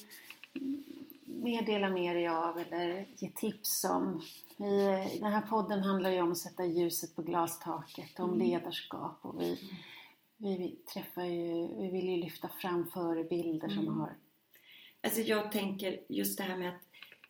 meddela 1.26 1.90
med 1.90 2.16
dig 2.16 2.28
av 2.28 2.60
eller 2.60 3.06
ge 3.18 3.30
tips 3.30 3.84
om? 3.84 4.22
Vi, 4.58 5.08
den 5.20 5.32
här 5.32 5.42
podden 5.42 5.84
handlar 5.84 6.12
ju 6.12 6.22
om 6.22 6.32
att 6.32 6.38
sätta 6.38 6.66
ljuset 6.66 7.16
på 7.16 7.22
glastaket, 7.22 8.20
om 8.20 8.40
ledarskap 8.40 9.20
och 9.22 9.42
vi, 9.42 9.60
vi, 10.38 10.76
träffar 10.94 11.24
ju, 11.24 11.68
vi 11.78 11.90
vill 11.92 12.10
ju 12.10 12.18
lyfta 12.18 12.50
fram 12.50 12.88
förebilder 12.88 13.70
som 13.70 13.80
Mm. 13.80 14.00
har 14.00 14.16
Alltså 15.04 15.22
jag 15.22 15.52
tänker 15.52 16.00
just 16.10 16.38
det 16.38 16.44
här 16.44 16.58
med 16.58 16.70
att 16.70 16.82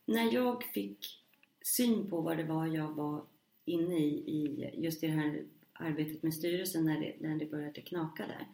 när 0.06 0.34
jag 0.34 0.64
fick 0.64 1.24
syn 1.62 2.10
på 2.10 2.22
vad 2.22 2.38
det 2.38 2.44
var 2.44 2.68
jag 2.68 2.88
var 2.88 3.26
inne 3.66 3.98
i, 3.98 4.14
i 4.14 4.70
just 4.74 5.04
i 5.04 5.08
det 5.08 5.14
här 5.14 5.44
arbetet 5.74 6.24
med 6.24 6.34
styrelsen 6.34 6.86
när 6.86 7.00
det, 7.00 7.16
när 7.20 7.36
det 7.36 7.46
började 7.46 7.82
knaka 7.82 8.28
där. 8.28 8.48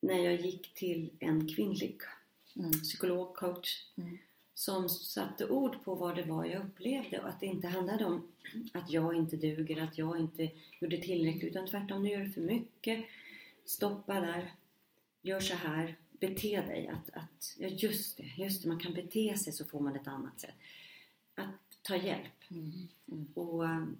När 0.00 0.18
jag 0.18 0.40
gick 0.40 0.74
till 0.74 1.10
en 1.18 1.48
kvinnlig 1.48 1.98
mm. 2.56 2.70
psykolog, 2.70 3.34
coach, 3.34 3.86
Mm. 3.96 4.18
som 4.54 4.88
satte 4.88 5.48
ord 5.48 5.84
på 5.84 5.94
vad 5.94 6.16
det 6.16 6.22
var 6.22 6.44
jag 6.44 6.64
upplevde 6.66 7.18
och 7.20 7.28
att 7.28 7.40
det 7.40 7.46
inte 7.46 7.68
handlade 7.68 8.04
om 8.04 8.32
att 8.72 8.90
jag 8.90 9.14
inte 9.14 9.36
duger, 9.36 9.82
att 9.82 9.98
jag 9.98 10.20
inte 10.20 10.50
gjorde 10.80 10.98
tillräckligt 10.98 11.50
utan 11.50 11.66
tvärtom, 11.66 12.02
nu 12.02 12.10
gör 12.10 12.20
du 12.20 12.30
för 12.30 12.40
mycket. 12.40 13.04
Stoppa 13.64 14.20
där, 14.20 14.52
gör 15.22 15.40
så 15.40 15.54
här, 15.54 15.96
bete 16.10 16.60
dig. 16.60 16.88
Att, 16.88 17.10
att, 17.16 17.56
ja 17.58 17.68
just 17.68 18.16
det, 18.16 18.32
just 18.36 18.62
det, 18.62 18.68
man 18.68 18.80
kan 18.80 18.94
bete 18.94 19.38
sig 19.38 19.52
så 19.52 19.64
får 19.64 19.80
man 19.80 19.96
ett 19.96 20.08
annat 20.08 20.40
sätt. 20.40 20.54
Att 21.34 21.82
ta 21.82 21.96
hjälp. 21.96 22.50
Mm. 22.50 22.88
Och 23.34 23.64
um, 23.64 23.98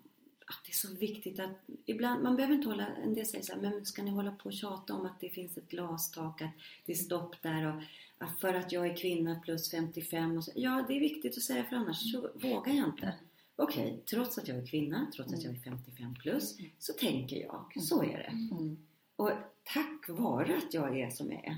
det 0.64 0.70
är 0.70 0.88
så 0.88 0.94
viktigt 0.94 1.40
att 1.40 1.50
ibland, 1.86 2.22
man 2.22 2.36
behöver 2.36 2.54
inte 2.54 2.68
hålla, 2.68 2.86
en 2.86 3.14
del 3.14 3.26
säger 3.26 3.44
så 3.44 3.52
här, 3.52 3.60
men 3.60 3.86
ska 3.86 4.02
ni 4.02 4.10
hålla 4.10 4.32
på 4.32 4.44
och 4.44 4.52
tjata 4.52 4.94
om 4.94 5.06
att 5.06 5.20
det 5.20 5.28
finns 5.28 5.56
ett 5.56 5.68
glastak, 5.68 6.42
att 6.42 6.50
det 6.86 6.92
är 6.92 6.96
stopp 6.96 7.42
där 7.42 7.66
och 7.66 7.82
att 8.18 8.40
för 8.40 8.54
att 8.54 8.72
jag 8.72 8.86
är 8.86 8.96
kvinna 8.96 9.40
plus 9.40 9.70
55 9.70 10.36
och 10.36 10.44
så, 10.44 10.52
ja 10.54 10.84
det 10.88 10.96
är 10.96 11.00
viktigt 11.00 11.36
att 11.36 11.42
säga 11.42 11.64
för 11.64 11.76
annars 11.76 12.12
så 12.12 12.30
vågar 12.34 12.72
jag 12.72 12.86
inte. 12.86 13.14
Okej, 13.56 14.02
trots 14.10 14.38
att 14.38 14.48
jag 14.48 14.58
är 14.58 14.66
kvinna, 14.66 15.10
trots 15.14 15.32
att 15.34 15.42
jag 15.42 15.54
är 15.54 15.58
55 15.58 16.14
plus, 16.14 16.56
så 16.78 16.92
tänker 16.92 17.36
jag, 17.36 17.72
så 17.80 18.02
är 18.02 18.18
det. 18.18 18.54
Mm. 18.54 18.86
Och 19.16 19.30
tack 19.64 20.08
vare 20.08 20.56
att 20.56 20.74
jag 20.74 20.98
är 20.98 21.10
som 21.10 21.32
jag 21.32 21.44
är, 21.44 21.56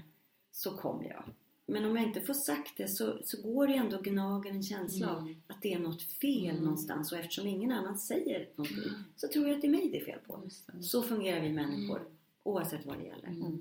så 0.50 0.76
kommer 0.76 1.04
jag. 1.04 1.24
Men 1.72 1.84
om 1.84 1.96
jag 1.96 2.04
inte 2.06 2.20
får 2.20 2.34
sagt 2.34 2.76
det 2.76 2.88
så, 2.88 3.18
så 3.24 3.42
går 3.42 3.66
det 3.66 3.74
ändå 3.74 4.00
gnager 4.00 4.50
en 4.50 4.62
känsla 4.62 5.10
av 5.10 5.18
Mm. 5.18 5.34
att 5.46 5.62
det 5.62 5.72
är 5.74 5.78
något 5.78 6.02
fel 6.02 6.50
Mm. 6.50 6.64
någonstans 6.64 7.12
och 7.12 7.18
eftersom 7.18 7.46
ingen 7.46 7.72
annan 7.72 7.98
säger 7.98 8.48
någonting 8.56 8.90
så 9.16 9.28
tror 9.28 9.46
jag 9.48 9.54
att 9.54 9.60
det 9.62 9.66
är 9.66 9.70
mig 9.70 9.88
det 9.92 10.00
är 10.00 10.04
fel 10.04 10.18
på. 10.26 10.40
Det. 10.72 10.82
Så 10.82 11.02
fungerar 11.02 11.40
vi 11.40 11.52
människor 11.52 11.96
Mm. 12.00 12.12
oavsett 12.42 12.86
vad 12.86 12.98
det 12.98 13.04
gäller. 13.04 13.28
Mm. 13.28 13.56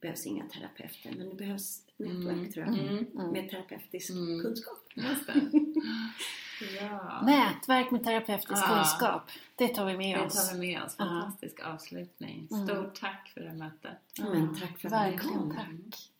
behövs 0.00 0.26
inga 0.26 0.44
terapeuter 0.48 1.14
men 1.18 1.28
det 1.28 1.34
behövs 1.34 1.82
nätverk 1.96 2.32
Mm. 2.36 2.52
tror 2.52 2.66
jag. 2.66 2.78
Mm. 2.78 3.06
Mm. 3.14 3.32
Med 3.32 3.50
terapeutisk 3.50 4.10
Mm. 4.10 4.40
kunskap. 4.42 4.78
Det. 4.94 5.02
Ja. 6.80 7.22
Nätverk 7.26 7.90
med 7.90 8.04
terapeutisk 8.04 8.50
Ja. 8.52 8.66
kunskap. 8.76 9.22
Det 9.56 9.68
tar 9.68 9.86
vi 9.86 9.96
med 9.96 10.18
Det 10.18 10.24
oss. 10.24 10.48
tar 10.50 10.54
vi 10.58 10.66
med 10.66 10.82
oss. 10.82 10.96
Fantastisk 10.96 11.60
avslutning. 11.60 12.48
Mm. 12.50 12.66
Stort 12.66 13.00
tack 13.00 13.30
för 13.34 13.40
det 13.40 13.52
mötet. 13.52 13.98
Ja, 14.18 14.24
men 14.34 14.54
tack 14.60 14.78
för 14.78 14.86
att 14.88 14.92
Verkligen 14.92 15.50
tack. 15.54 16.10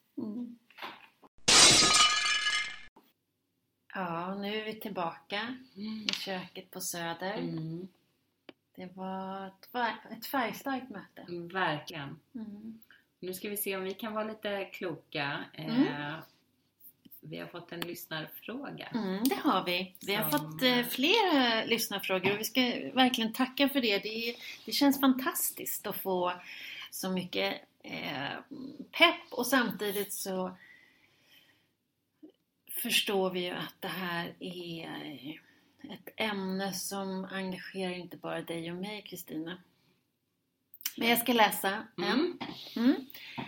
Mm. 3.99 4.13
Ja, 4.13 4.35
nu 4.35 4.61
är 4.61 4.65
vi 4.65 4.75
tillbaka 4.75 5.57
i 5.75 6.07
köket 6.13 6.71
på 6.71 6.81
Söder. 6.81 7.35
Mm. 7.35 7.89
Det 8.77 8.97
var 8.97 9.47
ett, 9.47 9.69
fär- 9.73 10.13
ett 10.19 10.27
färgstarkt 10.27 10.91
möte. 10.91 11.25
Verkligen. 11.55 12.19
Mm. 12.35 12.79
Nu 13.21 13.35
ska 13.35 13.49
vi 13.49 13.57
se 13.57 13.77
om 13.77 13.83
vi 13.85 13.95
kan 13.95 14.13
vara 14.15 14.25
lite 14.25 14.65
kloka. 14.65 15.45
Mm. 15.55 15.87
Eh, 15.87 16.15
vi 17.21 17.39
har 17.39 17.47
fått 17.47 17.73
en 17.73 17.81
lyssnarfråga. 17.81 18.87
Mm, 18.95 19.25
det 19.25 19.35
har 19.35 19.65
vi. 19.65 19.95
Vi 20.07 20.15
har 20.15 20.31
Som- 20.31 20.53
fått 20.53 20.63
eh, 20.63 20.83
flera 20.85 21.65
lyssnarfrågor 21.65 22.33
och 22.35 22.41
vi 22.41 22.45
ska 22.45 22.61
verkligen 22.95 23.33
tacka 23.33 23.69
för 23.69 23.81
det. 23.81 23.99
Det, 23.99 24.37
det 24.65 24.73
känns 24.73 25.01
fantastiskt 25.01 25.87
att 25.87 25.97
få 25.97 26.33
så 26.91 27.11
mycket 27.11 27.55
eh, 27.83 28.29
pepp 28.91 29.33
och 29.33 29.47
samtidigt 29.47 30.13
så 30.13 30.57
förstår 32.81 33.31
vi 33.31 33.45
ju 33.45 33.51
att 33.51 33.75
det 33.81 33.89
här 33.89 34.35
är 34.41 35.41
ett 35.83 36.09
ämne 36.17 36.73
som 36.73 37.25
engagerar 37.25 37.93
inte 37.93 38.17
bara 38.17 38.43
dig 38.43 38.73
och 38.73 38.77
mig 38.77 39.03
Kristina. 39.03 39.63
Men 40.97 41.09
jag 41.09 41.19
ska 41.19 41.33
läsa 41.33 41.87
en. 41.97 42.05
Mm. 42.05 42.39
Mm. 42.77 43.07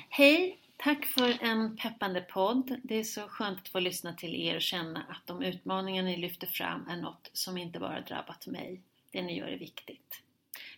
Hej! 0.09 0.57
Tack 0.77 1.07
för 1.07 1.43
en 1.43 1.77
peppande 1.77 2.21
podd. 2.21 2.81
Det 2.83 2.95
är 2.95 3.05
så 3.05 3.21
skönt 3.21 3.59
att 3.59 3.69
få 3.69 3.81
lyssna 3.81 4.15
till 4.15 4.35
er 4.35 4.57
och 4.57 4.63
känna 4.63 5.03
att 5.09 5.27
de 5.27 5.43
utmaningar 5.43 6.03
ni 6.03 6.17
lyfter 6.17 6.47
fram 6.47 6.89
är 6.89 6.97
något 6.97 7.31
som 7.33 7.59
inte 7.59 7.79
bara 7.79 8.01
drabbat 8.01 8.47
mig. 8.47 8.83
Det 9.11 9.23
ni 9.23 9.39
gör 9.39 9.47
är 9.47 9.59
viktigt. 9.59 10.23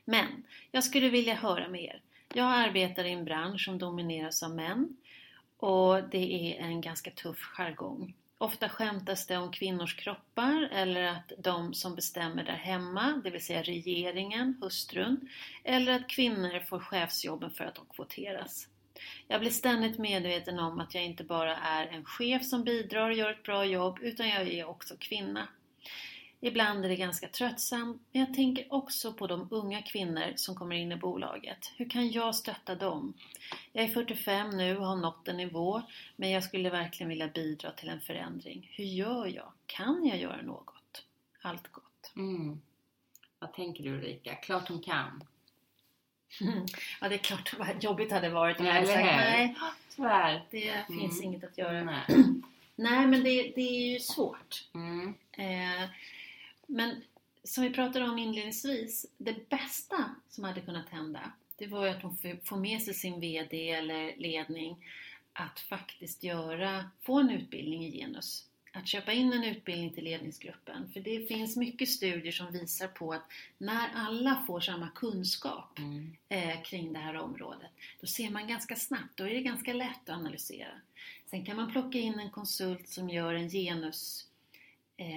Men 0.05 0.45
jag 0.71 0.85
skulle 0.85 1.09
vilja 1.09 1.35
höra 1.35 1.69
med 1.69 1.83
er. 1.83 2.03
Jag 2.35 2.47
arbetar 2.47 3.05
i 3.05 3.13
en 3.13 3.25
bransch 3.25 3.65
som 3.65 3.79
domineras 3.79 4.43
av 4.43 4.55
män 4.55 4.97
och 5.57 6.03
det 6.03 6.57
är 6.57 6.61
en 6.61 6.81
ganska 6.81 7.11
tuff 7.11 7.39
jargong. 7.39 8.15
Ofta 8.43 8.69
skämtas 8.69 9.27
det 9.27 9.37
om 9.37 9.53
kvinnors 9.53 9.97
kroppar 9.97 10.69
eller 10.73 11.03
att 11.03 11.33
de 11.39 11.75
som 11.75 11.95
bestämmer 11.95 12.45
där 12.45 12.53
hemma, 12.53 13.21
det 13.25 13.31
vill 13.31 13.45
säga 13.45 13.63
regeringen, 13.63 14.59
hustrun, 14.61 15.29
eller 15.65 15.93
att 15.93 16.09
kvinnor 16.09 16.61
får 16.61 16.79
chefsjobben 16.79 17.51
för 17.51 17.65
att 17.65 17.75
de 17.75 17.87
kvoteras. 17.87 18.69
Jag 19.29 19.41
blir 19.41 19.51
ständigt 19.51 19.99
medveten 19.99 20.59
om 20.59 20.81
att 20.81 20.95
jag 20.95 21.05
inte 21.05 21.25
bara 21.25 21.57
är 21.57 21.87
en 21.87 22.05
chef 22.05 22.45
som 22.45 22.65
bidrar 22.65 23.11
och 23.11 23.17
gör 23.17 23.31
ett 23.31 23.43
bra 23.43 23.65
jobb, 23.65 23.99
utan 24.03 24.29
jag 24.29 24.49
är 24.49 24.65
också 24.65 24.95
kvinna. 24.99 25.49
Ibland 26.45 26.85
är 26.85 26.89
det 26.89 26.97
ganska 26.97 27.29
tröttsamt, 27.29 28.03
men 28.13 28.21
jag 28.23 28.35
tänker 28.35 28.67
också 28.75 29.13
på 29.13 29.27
de 29.27 29.49
unga 29.51 29.83
kvinnor 29.83 30.33
som 30.37 30.55
kommer 30.55 30.77
in 30.77 30.93
i 30.93 30.97
bolaget. 30.97 31.73
Hur 31.77 31.89
kan 31.91 32.11
jag 32.11 32.35
stötta 32.35 32.75
dem? 32.75 33.13
Jag 33.73 33.85
är 33.85 33.89
45 33.89 34.51
nu 34.51 34.77
och 34.79 34.87
har 34.87 34.97
nått 34.97 35.29
en 35.29 35.37
nivå, 35.37 35.83
men 36.17 36.31
jag 36.31 36.45
skulle 36.45 36.71
verkligen 36.71 37.09
vilja 37.09 37.29
bidra 37.29 37.71
till 37.71 37.89
en 37.89 38.01
förändring. 38.01 38.71
Hur 38.73 38.85
gör 38.85 39.27
jag? 39.27 39.53
Kan 39.67 40.07
jag 40.07 40.19
göra 40.19 40.43
något? 40.43 41.05
Allt 41.43 41.73
gott. 41.73 42.13
Mm. 42.17 42.61
Vad 43.39 43.53
tänker 43.53 43.85
du 43.85 43.91
Ulrika? 43.91 44.35
Klart 44.35 44.69
hon 44.69 44.83
kan. 44.83 45.25
Ja, 47.01 47.09
det 47.09 47.15
är 47.15 47.19
klart 47.19 47.55
vad 47.59 47.85
jobbigt 47.85 48.13
hade 48.13 48.29
varit 48.29 48.61
om 48.61 48.67
Ja, 48.67 48.73
jag 48.75 48.81
hade 48.81 48.93
sagt 48.93 49.05
nej, 49.05 49.57
Tyvärr. 49.97 50.47
det 50.51 50.85
finns 50.89 51.21
Mm. 51.21 51.25
inget 51.25 51.45
att 51.45 51.59
göra. 51.59 51.85
Nej. 51.85 52.05
Nej, 52.77 53.07
men 53.07 53.25
det, 53.25 53.53
det 53.57 53.61
är 53.61 53.93
ju 53.93 54.01
svårt. 54.01 54.69
Mm. 54.75 55.15
Eh, 55.33 55.89
men 56.73 57.03
som 57.45 57.65
vi 57.65 57.71
pratade 57.71 58.05
om 58.09 58.19
inledningsvis, 58.19 59.07
det 59.19 59.49
bästa 59.49 60.15
som 60.31 60.45
hade 60.45 60.61
kunnat 60.61 60.89
hända, 60.89 61.33
det 61.57 61.67
var 61.67 61.85
ju 61.85 61.91
att 61.91 62.03
hon 62.03 62.17
får- 62.17 62.57
med 62.57 62.83
sig 62.83 62.95
sin 62.95 63.21
VD 63.21 63.71
eller 63.71 64.17
ledning 64.17 64.87
att 65.33 65.61
faktiskt 65.61 66.23
göra, 66.23 66.85
få 67.03 67.21
en 67.21 67.31
utbildning 67.31 67.85
i 67.85 67.91
genus. 67.99 68.47
Att 68.75 68.89
köpa 68.89 69.13
in 69.13 69.33
en 69.33 69.45
utbildning 69.45 69.91
till 69.91 70.05
ledningsgruppen. 70.05 70.91
För 70.93 71.01
det 71.01 71.29
finns 71.29 71.57
mycket 71.57 71.89
studier 71.89 72.33
som 72.33 72.53
visar 72.53 72.89
på 72.89 73.13
att 73.13 73.23
när 73.59 73.89
alla 73.95 74.45
får 74.47 74.61
samma 74.61 74.89
kunskap 74.95 75.79
Mm. 75.79 76.17
eh, 76.29 76.63
kring 76.63 76.93
det 76.93 76.99
här 76.99 77.17
området, 77.17 77.71
då 78.01 78.07
ser 78.07 78.31
man 78.31 78.49
ganska 78.49 78.77
snabbt, 78.77 79.17
då 79.17 79.25
är 79.25 79.31
det 79.35 79.41
ganska 79.43 79.73
lätt 79.73 80.09
att 80.09 80.17
analysera. 80.17 80.73
Sen 81.27 81.45
kan 81.45 81.57
man 81.57 81.73
plocka 81.73 81.99
in 81.99 82.19
en 82.19 82.31
konsult 82.31 82.89
som 82.89 83.11
gör 83.11 83.35
en 83.35 83.49
eh, 83.49 84.29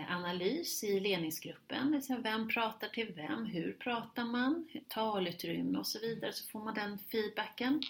analys 0.09 0.83
i 0.83 0.99
ledningsgruppen, 0.99 2.01
säga 2.01 2.19
vem 2.19 2.47
pratar 2.47 2.87
till 2.87 3.13
vem, 3.15 3.45
hur 3.45 3.73
pratar 3.73 4.25
man, 4.25 4.67
talutrymme 4.87 5.79
och 5.79 5.87
så 5.87 5.99
vidare, 5.99 6.33
så 6.33 6.47
får 6.47 6.63
man 6.63 6.73
den 6.73 6.97
feedbacken. 6.97 7.81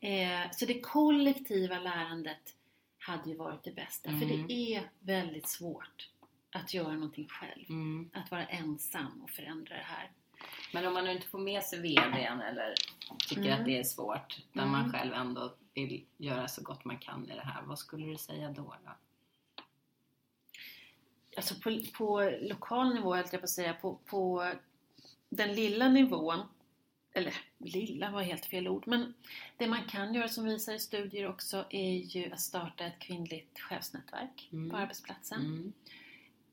Eh, 0.00 0.50
så 0.52 0.66
det 0.66 0.80
kollektiva 0.80 1.78
lärandet 1.78 2.54
hade 2.98 3.30
ju 3.30 3.36
varit 3.36 3.64
det 3.64 3.72
bästa, 3.74 4.10
för 4.10 4.22
Mm. 4.26 4.46
det 4.46 4.52
är 4.74 4.90
väldigt 5.00 5.48
svårt 5.48 6.08
att 6.50 6.74
göra 6.74 6.92
någonting 6.92 7.28
själv. 7.28 7.64
Mm. 7.68 8.10
Att 8.12 8.30
vara 8.30 8.46
ensam 8.46 9.22
och 9.22 9.30
förändra 9.30 9.74
det 9.74 9.82
här. 9.82 10.10
Men 10.72 10.86
om 10.86 10.94
man 10.94 11.04
nu 11.04 11.12
inte 11.12 11.26
får 11.26 11.38
med 11.38 11.62
sig 11.62 11.80
VDn 11.80 12.40
eller 12.40 12.74
tycker 13.28 13.42
Mm. 13.42 13.58
att 13.60 13.64
det 13.64 13.78
är 13.78 13.84
svårt, 13.84 14.38
när 14.52 14.62
Mm. 14.62 14.72
man 14.72 14.92
själv 14.92 15.12
ändå 15.12 15.54
vill 15.74 16.04
göra 16.16 16.48
så 16.48 16.62
gott 16.62 16.84
man 16.84 16.98
kan 16.98 17.30
i 17.30 17.34
det 17.34 17.40
här, 17.44 17.62
vad 17.62 17.78
skulle 17.78 18.06
du 18.06 18.16
säga 18.16 18.48
då? 18.50 18.74
då? 18.84 18.90
Alltså 21.38 21.54
på, 21.54 21.80
på 21.98 22.32
lokal 22.40 22.94
nivå, 22.94 23.14
höll 23.14 23.24
jag 23.32 23.40
på 23.40 23.44
att 23.44 23.50
säga, 23.50 23.74
på, 23.74 23.98
på 24.06 24.52
den 25.28 25.54
lilla 25.54 25.88
nivån, 25.88 26.40
eller 27.12 27.34
lilla 27.58 28.10
var 28.10 28.22
helt 28.22 28.46
fel 28.46 28.68
ord, 28.68 28.86
men 28.86 29.14
det 29.56 29.66
man 29.66 29.84
kan 29.84 30.14
göra 30.14 30.28
som 30.28 30.44
visar 30.44 30.72
i 30.72 30.78
studier 30.78 31.28
också 31.28 31.64
är 31.70 31.92
ju 31.92 32.32
att 32.32 32.40
starta 32.40 32.84
ett 32.84 32.98
kvinnligt 32.98 33.60
chefsnätverk 33.60 34.48
Mm. 34.52 34.70
på 34.70 34.76
arbetsplatsen. 34.76 35.40
Mm. 35.40 35.72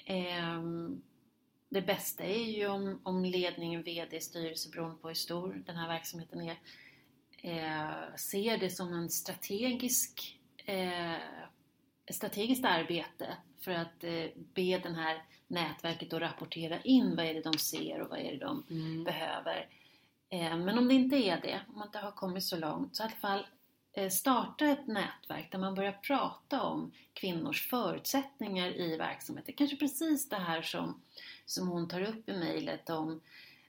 Ehm, 0.06 1.02
det 1.70 1.82
bästa 1.82 2.24
är 2.24 2.52
ju 2.52 2.68
om, 2.68 3.00
om 3.04 3.26
ledningen, 3.26 3.84
VD, 3.84 4.22
styrelse 4.22 4.70
beroende 4.70 4.98
på 5.02 5.08
hur 5.08 5.16
stor 5.16 5.64
den 5.66 5.76
här 5.76 5.88
verksamheten 5.88 6.42
är, 6.42 6.58
eh, 7.42 8.16
ser 8.16 8.58
det 8.58 8.70
som 8.70 8.94
en 8.94 9.10
strategisk 9.10 10.40
eh, 10.66 11.16
strategiskt 12.10 12.66
arbete 12.66 13.38
för 13.66 13.72
att 13.72 14.04
eh, 14.04 14.26
be 14.54 14.78
den 14.84 14.96
här 14.96 15.24
nätverket 15.48 16.14
att 16.14 16.22
rapportera 16.22 16.82
in 16.82 17.16
vad 17.16 17.26
är 17.26 17.34
det 17.34 17.42
de 17.42 17.58
ser 17.58 18.02
och 18.02 18.10
vad 18.10 18.20
är 18.20 18.32
det 18.32 18.38
de 18.46 18.64
Mm. 18.70 19.04
behöver. 19.04 19.68
Eh, 20.30 20.58
Men 20.58 20.78
om 20.78 20.88
det 20.88 20.94
inte 20.94 21.16
är 21.16 21.42
det, 21.42 21.62
om 21.68 21.78
man 21.78 21.88
inte 21.88 21.98
har 22.00 22.12
kommit 22.12 22.44
så 22.44 22.58
långt, 22.58 22.96
så 22.96 23.04
i 23.04 23.06
alla 23.06 23.16
fall 23.16 23.46
eh, 23.94 24.10
starta 24.10 24.66
ett 24.66 24.88
nätverk 24.88 25.52
där 25.52 25.60
man 25.60 25.76
börjar 25.76 25.92
prata 25.92 26.62
om 26.64 26.92
kvinnors 27.14 27.70
förutsättningar 27.70 28.68
i 28.68 28.98
verksamheten. 28.98 29.54
Kanske 29.58 29.76
precis 29.78 30.30
det 30.30 30.36
här 30.36 30.62
som, 30.62 31.02
som 31.46 31.68
hon 31.68 31.88
tar 31.88 32.02
upp 32.02 32.30
i 32.30 32.34
mejlet 32.34 32.90
om 32.90 33.22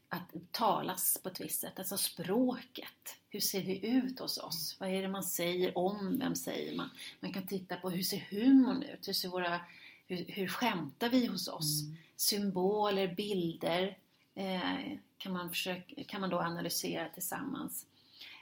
att 0.09 0.35
talas 0.51 1.19
på 1.23 1.29
ett 1.29 1.41
visst 1.41 1.61
sätt, 1.61 1.79
alltså 1.79 1.97
språket. 1.97 3.17
Hur 3.31 3.41
ser 3.41 3.63
det 3.63 3.87
ut 3.87 4.19
hos 4.21 4.39
oss? 4.39 4.77
Vad 4.81 4.89
är 4.91 5.03
det 5.03 5.09
man 5.09 5.23
säger 5.25 5.79
om? 5.79 6.19
Vem 6.19 6.35
säger 6.35 6.77
man? 6.77 6.91
Man 7.21 7.33
kan 7.33 7.47
titta 7.47 7.77
på 7.77 7.91
hur 7.91 8.03
ser 8.03 8.19
humorn 8.31 8.83
ut? 8.83 9.09
Hur 9.09 9.13
ser 9.13 9.29
våra 9.29 9.61
hur, 10.07 10.25
hur 10.29 10.49
skämtar 10.49 11.09
vi 11.09 11.27
hos 11.27 11.49
oss? 11.49 11.83
Mm. 11.83 11.97
Symboler, 12.17 13.15
bilder 13.15 13.99
eh, 14.35 14.99
kan, 15.19 15.33
man 15.33 15.49
försöka, 15.49 16.05
kan 16.05 16.21
man 16.21 16.31
då 16.31 16.39
analysera 16.39 17.09
tillsammans. 17.09 17.87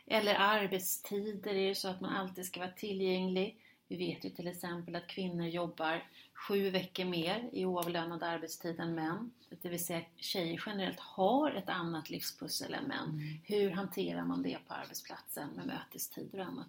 Eller 0.07 0.35
arbetstider, 0.35 1.55
är 1.55 1.69
det 1.69 1.75
så 1.75 1.89
att 1.89 2.01
man 2.01 2.17
alltid 2.17 2.47
ska 2.47 2.61
vara 2.61 2.71
tillgänglig? 2.71 3.59
Vi 3.89 3.97
vet 3.97 4.25
ju 4.25 4.31
till 4.31 4.49
exempel 4.49 4.97
att 4.97 5.07
kvinnor 5.07 5.47
jobbar 5.47 6.03
sju 6.35 6.71
veckor 6.71 7.05
mer 7.05 7.49
i 7.53 7.65
oavlönad 7.65 8.23
arbetstid 8.23 8.81
än 8.81 8.95
män. 8.95 9.31
Det 9.63 9.69
vill 9.69 9.85
säga 9.85 9.99
att 9.99 10.25
tjejer 10.25 10.63
generellt 10.67 11.01
har 11.01 11.51
ett 11.51 11.69
annat 11.69 12.11
livspussel 12.11 12.75
än 12.75 12.85
män. 12.85 13.09
Mm. 13.09 13.39
Hur 13.45 13.71
hanterar 13.71 14.25
man 14.25 14.43
det 14.43 14.59
på 14.69 14.75
arbetsplatsen 14.75 15.49
med 15.49 15.67
mötestider 15.67 16.39
och 16.39 16.47
annat? 16.47 16.67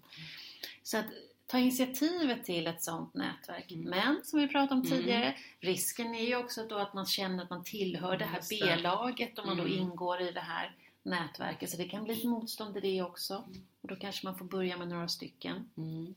Så 0.84 0.98
att 0.98 1.06
ta 1.48 1.58
initiativet 1.60 2.44
till 2.44 2.68
ett 2.68 2.84
sådant 2.84 3.14
nätverk. 3.14 3.72
Mm. 3.72 3.90
Men 3.90 4.24
som 4.24 4.40
vi 4.40 4.48
pratade 4.48 4.82
om 4.82 4.88
Mm. 4.88 4.98
tidigare, 4.98 5.36
risken 5.60 6.16
är 6.16 6.26
ju 6.26 6.36
också 6.36 6.68
då 6.68 6.76
att 6.78 6.94
man 6.94 7.06
känner 7.06 7.44
att 7.44 7.50
man 7.50 7.64
tillhör 7.64 8.18
det 8.18 8.26
här. 8.26 8.42
B-laget 8.50 9.40
om 9.40 9.48
man 9.48 9.58
då 9.58 9.64
Mm. 9.64 9.80
ingår 9.80 10.22
i 10.22 10.32
det 10.32 10.40
här 10.40 10.76
nätverket. 11.04 11.70
Så 11.70 11.78
det 11.78 11.88
kan 11.88 12.04
bli 12.04 12.14
ett 12.14 12.24
motstånd 12.24 12.78
i 12.78 12.82
det 12.82 13.02
också. 13.02 13.36
Och 13.82 13.88
då 13.88 13.96
kanske 13.96 14.28
man 14.28 14.38
får 14.38 14.46
börja 14.46 14.78
med 14.78 14.88
några 14.88 15.08
stycken 15.08 15.70
Mm. 15.78 16.16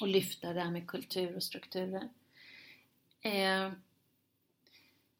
och 0.00 0.08
lyfta 0.08 0.52
det 0.52 0.60
här 0.60 0.70
med 0.70 0.86
kultur 0.86 1.36
och 1.36 1.42
strukturer. 1.42 2.08
Eh, 3.20 3.72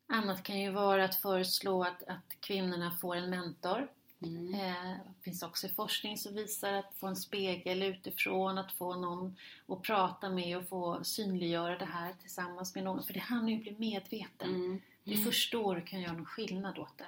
annat 0.07 0.43
kan 0.43 0.61
ju 0.61 0.71
vara 0.71 1.05
att 1.05 1.15
föreslå 1.17 1.83
att, 1.85 2.03
att 2.03 2.41
kvinnorna 2.41 2.91
får 3.01 3.17
en 3.17 3.31
mentor. 3.31 3.89
Mm. 4.23 4.55
Eh, 4.55 4.91
det 5.17 5.23
finns 5.23 5.43
också 5.43 5.69
forskning 5.69 6.19
som 6.19 6.35
visar 6.35 6.73
att 6.73 6.95
få 6.95 7.07
en 7.07 7.17
spegel 7.17 7.83
utifrån, 7.83 8.59
att 8.59 8.73
få 8.73 8.95
någon 8.95 9.37
att 9.67 9.83
prata 9.83 10.29
med 10.31 10.57
och 10.59 10.69
få 10.69 11.05
synliggöra 11.05 11.79
det 11.79 11.85
här 11.85 12.15
tillsammans 12.21 12.75
med 12.75 12.85
någon. 12.85 13.03
För 13.05 13.15
det 13.15 13.21
handlar 13.21 13.49
ju 13.49 13.55
om 13.55 13.61
att 13.61 13.79
bli 13.79 13.91
medveten. 13.91 14.55
Mm. 14.55 14.81
Det 15.05 15.13
är 15.13 15.17
först 15.17 15.53
då 15.53 15.75
du 15.75 15.81
kan 15.81 16.01
göra 16.01 16.13
någon 16.13 16.27
skillnad 16.27 16.79
åt 16.79 16.99
det. 16.99 17.07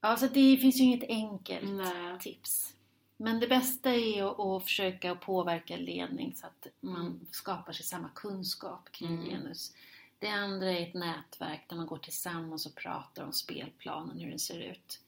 Ja, 0.00 0.16
så 0.16 0.26
det 0.26 0.56
finns 0.56 0.76
ju 0.76 0.84
inget 0.84 1.08
enkelt 1.08 1.70
Nej. 1.70 2.18
tips. 2.20 2.74
Men 3.16 3.40
det 3.40 3.48
bästa 3.48 3.90
är 3.90 4.22
att, 4.22 4.40
att 4.40 4.62
försöka 4.64 5.14
påverka 5.14 5.76
ledning 5.76 6.34
så 6.36 6.46
att 6.46 6.66
man 6.80 7.26
skapar 7.30 7.72
sig 7.72 7.84
samma 7.86 8.08
kunskap 8.14 8.92
kring 8.92 9.08
Mm. 9.14 9.24
genus. 9.30 9.74
Det 10.18 10.28
andra 10.28 10.70
är 10.70 10.82
ett 10.82 10.94
nätverk 10.94 11.64
där 11.68 11.76
man 11.76 11.86
går 11.86 11.98
tillsammans 11.98 12.66
och 12.66 12.74
pratar 12.74 13.24
om 13.24 13.32
spelplanen, 13.32 14.18
hur 14.18 14.30
den 14.30 14.38
ser 14.38 14.58
ut. 14.60 15.00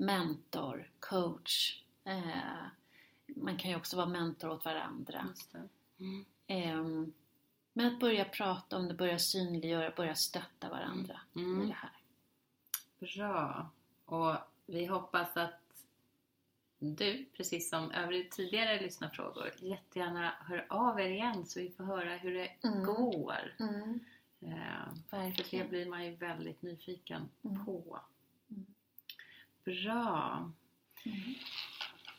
Mentor, 0.00 0.90
coach. 1.00 1.82
Eh, 2.04 2.66
man 3.26 3.56
kan 3.56 3.70
ju 3.70 3.76
också 3.76 3.96
vara 3.96 4.06
mentor 4.06 4.48
åt 4.50 4.64
varandra. 4.64 5.28
Mm. 6.00 6.24
Ehm, 6.46 7.12
men 7.72 7.86
att 7.94 8.00
börja 8.00 8.24
prata 8.24 8.76
om 8.76 8.88
det, 8.88 8.94
börja 8.94 9.18
synliggöra, 9.18 9.92
börja 9.96 10.14
stötta 10.14 10.68
varandra 10.68 11.20
i 11.34 11.38
Mm. 11.40 11.68
det 11.68 11.74
här. 11.74 11.90
Bra. 12.98 13.70
Och 14.04 14.34
vi 14.66 14.86
hoppas 14.86 15.36
att 15.36 15.60
du, 16.78 17.26
precis 17.36 17.70
som 17.70 17.90
övriga 17.90 18.30
tidigare 18.30 18.80
lyssnarfrågor, 18.80 19.50
jättegärna 19.58 20.32
hör 20.40 20.66
av 20.68 21.00
er 21.00 21.08
igen 21.08 21.46
så 21.46 21.60
vi 21.60 21.70
får 21.70 21.84
höra 21.84 22.16
hur 22.16 22.34
det 22.34 22.50
Mm. 22.64 22.84
går. 22.84 23.54
Mm, 23.60 24.00
Eh, 24.40 24.94
för 25.10 25.50
det 25.50 25.68
blir 25.70 25.86
man 25.90 26.04
ju 26.04 26.14
väldigt 26.16 26.62
nyfiken 26.62 27.28
Mm. 27.44 27.64
på. 27.64 28.00
Mm. 28.50 28.66
Bra. 29.68 30.52
Mm. 31.04 31.34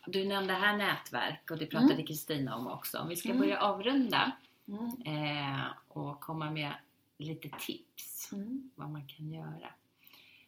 Du 0.07 0.25
nämnde 0.25 0.53
här 0.53 0.77
nätverk 0.77 1.51
och 1.51 1.57
det 1.57 1.65
pratade 1.65 1.93
Mm. 1.93 2.05
Kristina 2.05 2.55
om 2.55 2.67
också. 2.67 3.05
Vi 3.09 3.15
ska 3.15 3.29
Mm. 3.29 3.41
börja 3.41 3.59
avrunda 3.61 4.31
Mm, 4.67 5.01
eh, 5.05 5.65
och 5.87 6.19
komma 6.19 6.51
med 6.51 6.73
lite 7.17 7.49
tips 7.59 8.31
mm, 8.31 8.71
vad 8.75 8.89
man 8.89 9.07
kan 9.07 9.31
göra 9.33 9.73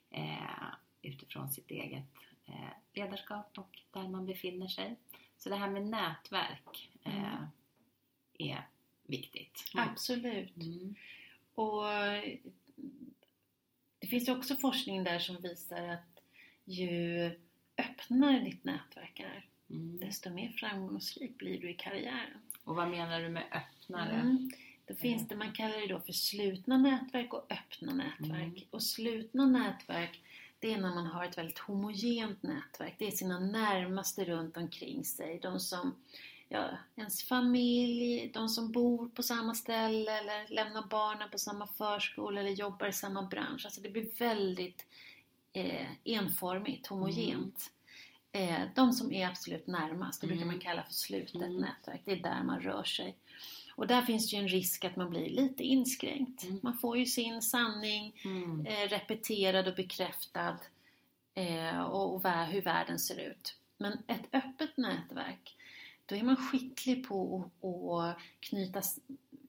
eh, 0.10 0.74
utifrån 1.02 1.50
sitt 1.50 1.72
eget 1.72 2.06
eh, 2.46 2.70
ledarskap 2.94 3.58
och 3.58 3.80
där 3.92 4.08
man 4.08 4.26
befinner 4.26 4.68
sig. 4.68 4.96
Så 5.38 5.50
det 5.50 5.56
här 5.56 5.70
med 5.70 5.86
nätverk 5.88 6.90
eh, 7.04 7.34
Mm. 7.34 7.46
är 8.38 8.68
viktigt. 9.04 9.64
absolut. 9.76 10.56
Mm. 10.58 10.96
Och 11.56 11.84
det 14.00 14.08
finns 14.08 14.30
också 14.30 14.56
forskning 14.56 15.04
där 15.04 15.20
som 15.20 15.42
visar 15.42 15.88
att 15.88 16.11
ju 16.72 17.32
öppnare 17.78 18.40
ditt 18.40 18.64
nätverk 18.64 19.20
är, 19.20 19.46
Mm. 19.72 19.98
desto 19.98 20.30
mer 20.30 20.50
framgångsrik 20.50 21.38
blir 21.38 21.62
du 21.62 21.70
i 21.70 21.74
karriären. 21.74 22.42
Och 22.64 22.76
vad 22.76 22.90
menar 22.90 23.22
du 23.22 23.30
med 23.30 23.44
öppnare? 23.52 24.12
Mm. 24.16 24.52
Då 24.88 24.96
finns 24.96 25.28
det, 25.28 25.36
man 25.36 25.52
kallar 25.52 25.82
det 25.82 25.88
då 25.88 26.00
för 26.00 26.14
slutna 26.14 26.78
nätverk 26.78 27.34
och 27.34 27.52
öppna 27.52 27.94
nätverk. 27.94 28.44
Mm. 28.58 28.64
Och 28.70 28.84
slutna 28.84 29.46
nätverk, 29.46 30.22
det 30.60 30.74
är 30.74 30.78
när 30.82 30.96
man 30.96 31.06
har 31.06 31.26
ett 31.26 31.38
väldigt 31.38 31.60
homogent 31.60 32.44
nätverk. 32.44 32.96
Det 32.98 33.08
är 33.08 33.12
sina 33.12 33.40
närmaste 33.40 34.26
runt 34.26 34.58
omkring 34.58 35.06
sig. 35.06 35.40
De 35.42 35.60
som, 35.60 35.96
ja, 36.50 36.70
ens 36.96 37.24
familj, 37.24 38.32
de 38.34 38.50
som 38.50 38.72
bor 38.72 39.10
på 39.10 39.24
samma 39.24 39.56
ställe 39.56 40.20
eller 40.20 40.48
lämnar 40.54 40.88
barnen 40.88 41.30
på 41.30 41.38
samma 41.38 41.68
förskola 41.68 42.40
eller 42.40 42.52
jobbar 42.52 42.88
i 42.88 42.94
samma 42.94 43.24
bransch. 43.24 43.66
Alltså 43.66 43.82
det 43.82 43.90
blir 43.90 44.20
väldigt 44.20 44.86
eh, 45.54 45.88
enformigt, 46.04 46.88
homogent. 46.88 47.72
Eh, 48.32 48.62
de 48.76 48.94
som 48.94 49.12
är 49.14 49.28
absolut 49.28 49.68
närmast, 49.68 50.22
det 50.22 50.28
brukar 50.28 50.44
Mm. 50.44 50.56
man 50.56 50.62
kalla 50.62 50.84
för 50.84 50.94
slutet 50.94 51.36
Mm. 51.36 51.58
nätverk. 51.58 52.02
Det 52.06 52.12
är 52.12 52.16
där 52.16 52.44
man 52.44 52.62
rör 52.62 52.84
sig. 52.84 53.16
Och 53.76 53.88
där 53.88 54.02
finns 54.02 54.34
ju 54.34 54.38
en 54.38 54.48
risk 54.48 54.86
att 54.86 54.96
man 54.96 55.10
blir 55.10 55.30
lite 55.30 55.64
inskränkt. 55.64 56.44
Mm. 56.44 56.60
Man 56.64 56.78
får 56.78 56.98
ju 56.98 57.06
sin 57.06 57.42
sanning 57.42 58.22
Mm. 58.26 58.66
eh, 58.66 58.88
repeterad 58.90 59.68
och 59.68 59.76
bekräftad 59.76 60.58
eh, 61.34 61.82
och, 61.82 62.24
hur 62.30 62.62
världen 62.62 63.00
ser 63.00 63.20
ut. 63.32 63.56
Men 63.78 63.94
ett 64.08 64.26
öppet 64.32 64.78
nätverk, 64.78 65.56
då 66.06 66.16
är 66.16 66.24
man 66.24 66.36
skicklig 66.36 67.08
på 67.08 67.44
att, 67.62 68.18
knyta, 68.40 68.82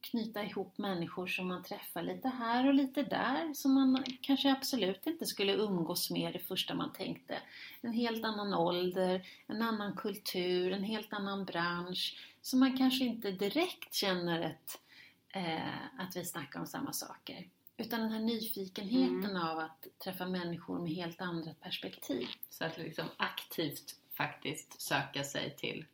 knyta 0.03 0.45
ihop 0.45 0.79
människor 0.79 1.27
som 1.27 1.49
man 1.49 1.63
träffar 1.63 2.03
lite 2.03 2.29
här 2.29 2.69
och 2.69 2.75
lite 2.75 3.03
där 3.03 3.55
som 3.55 3.75
man 3.75 4.05
kanske 4.21 4.53
absolut 4.53 5.07
inte 5.07 5.27
skulle 5.27 5.53
umgås 5.53 6.11
med 6.11 6.33
det 6.33 6.39
första 6.39 6.75
man 6.75 6.93
tänkte. 6.93 7.39
En 7.81 7.93
helt 7.93 8.25
annan 8.25 8.55
ålder, 8.55 9.27
en 9.47 9.63
annan 9.63 9.97
kultur, 9.97 10.73
en 10.73 10.85
helt 10.85 11.13
annan 11.13 11.45
bransch 11.45 12.17
som 12.43 12.61
man 12.61 12.79
kanske 12.79 13.05
inte 13.05 13.31
direkt 13.31 13.95
känner 13.95 14.41
ett, 14.41 14.81
eh, 15.29 16.01
att 16.01 16.17
vi 16.17 16.25
snackar 16.25 16.61
om 16.61 16.67
samma 16.67 16.93
saker. 16.93 17.49
Utan 17.77 18.01
den 18.01 18.13
här 18.13 18.21
nyfikenheten 18.21 19.31
Mm. 19.31 19.43
av 19.43 19.59
att 19.59 19.87
träffa 20.05 20.27
människor 20.27 20.79
med 20.79 20.93
helt 20.93 21.21
andra 21.21 21.55
perspektiv. 21.55 22.29
Så 22.51 22.65
att 22.65 22.79
liksom 22.79 23.05
aktivt 23.17 23.97
faktiskt 24.13 24.81
söka 24.81 25.25
sig 25.25 25.57
till, 25.57 25.85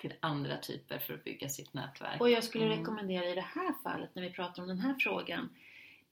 till 0.00 0.12
andra 0.20 0.56
typer 0.56 0.98
för 0.98 1.14
att 1.14 1.24
bygga 1.24 1.48
sitt 1.48 1.74
nätverk. 1.74 2.20
Och 2.20 2.30
jag 2.30 2.44
skulle 2.44 2.64
Mm. 2.66 2.78
rekommendera 2.78 3.24
i 3.24 3.34
det 3.34 3.40
här 3.54 3.74
fallet, 3.82 4.14
när 4.14 4.22
vi 4.22 4.30
pratar 4.30 4.62
om 4.62 4.68
den 4.68 4.78
här 4.78 4.94
frågan, 4.98 5.48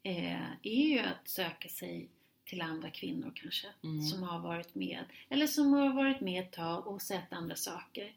eh, 0.02 0.42
är 0.62 0.88
ju 0.88 0.98
att 0.98 1.28
söka 1.28 1.68
sig 1.68 2.08
till 2.44 2.60
andra 2.60 2.90
kvinnor 2.90 3.32
kanske, 3.34 3.66
Mm. 3.84 4.02
som 4.02 4.22
har 4.22 4.38
varit 4.40 4.74
med, 4.74 5.04
eller 5.28 5.46
som 5.46 5.72
har 5.72 5.92
varit 5.92 6.20
med 6.20 6.42
ett 6.44 6.52
tag 6.52 6.86
och 6.86 7.02
sett 7.02 7.32
andra 7.32 7.56
saker. 7.56 8.12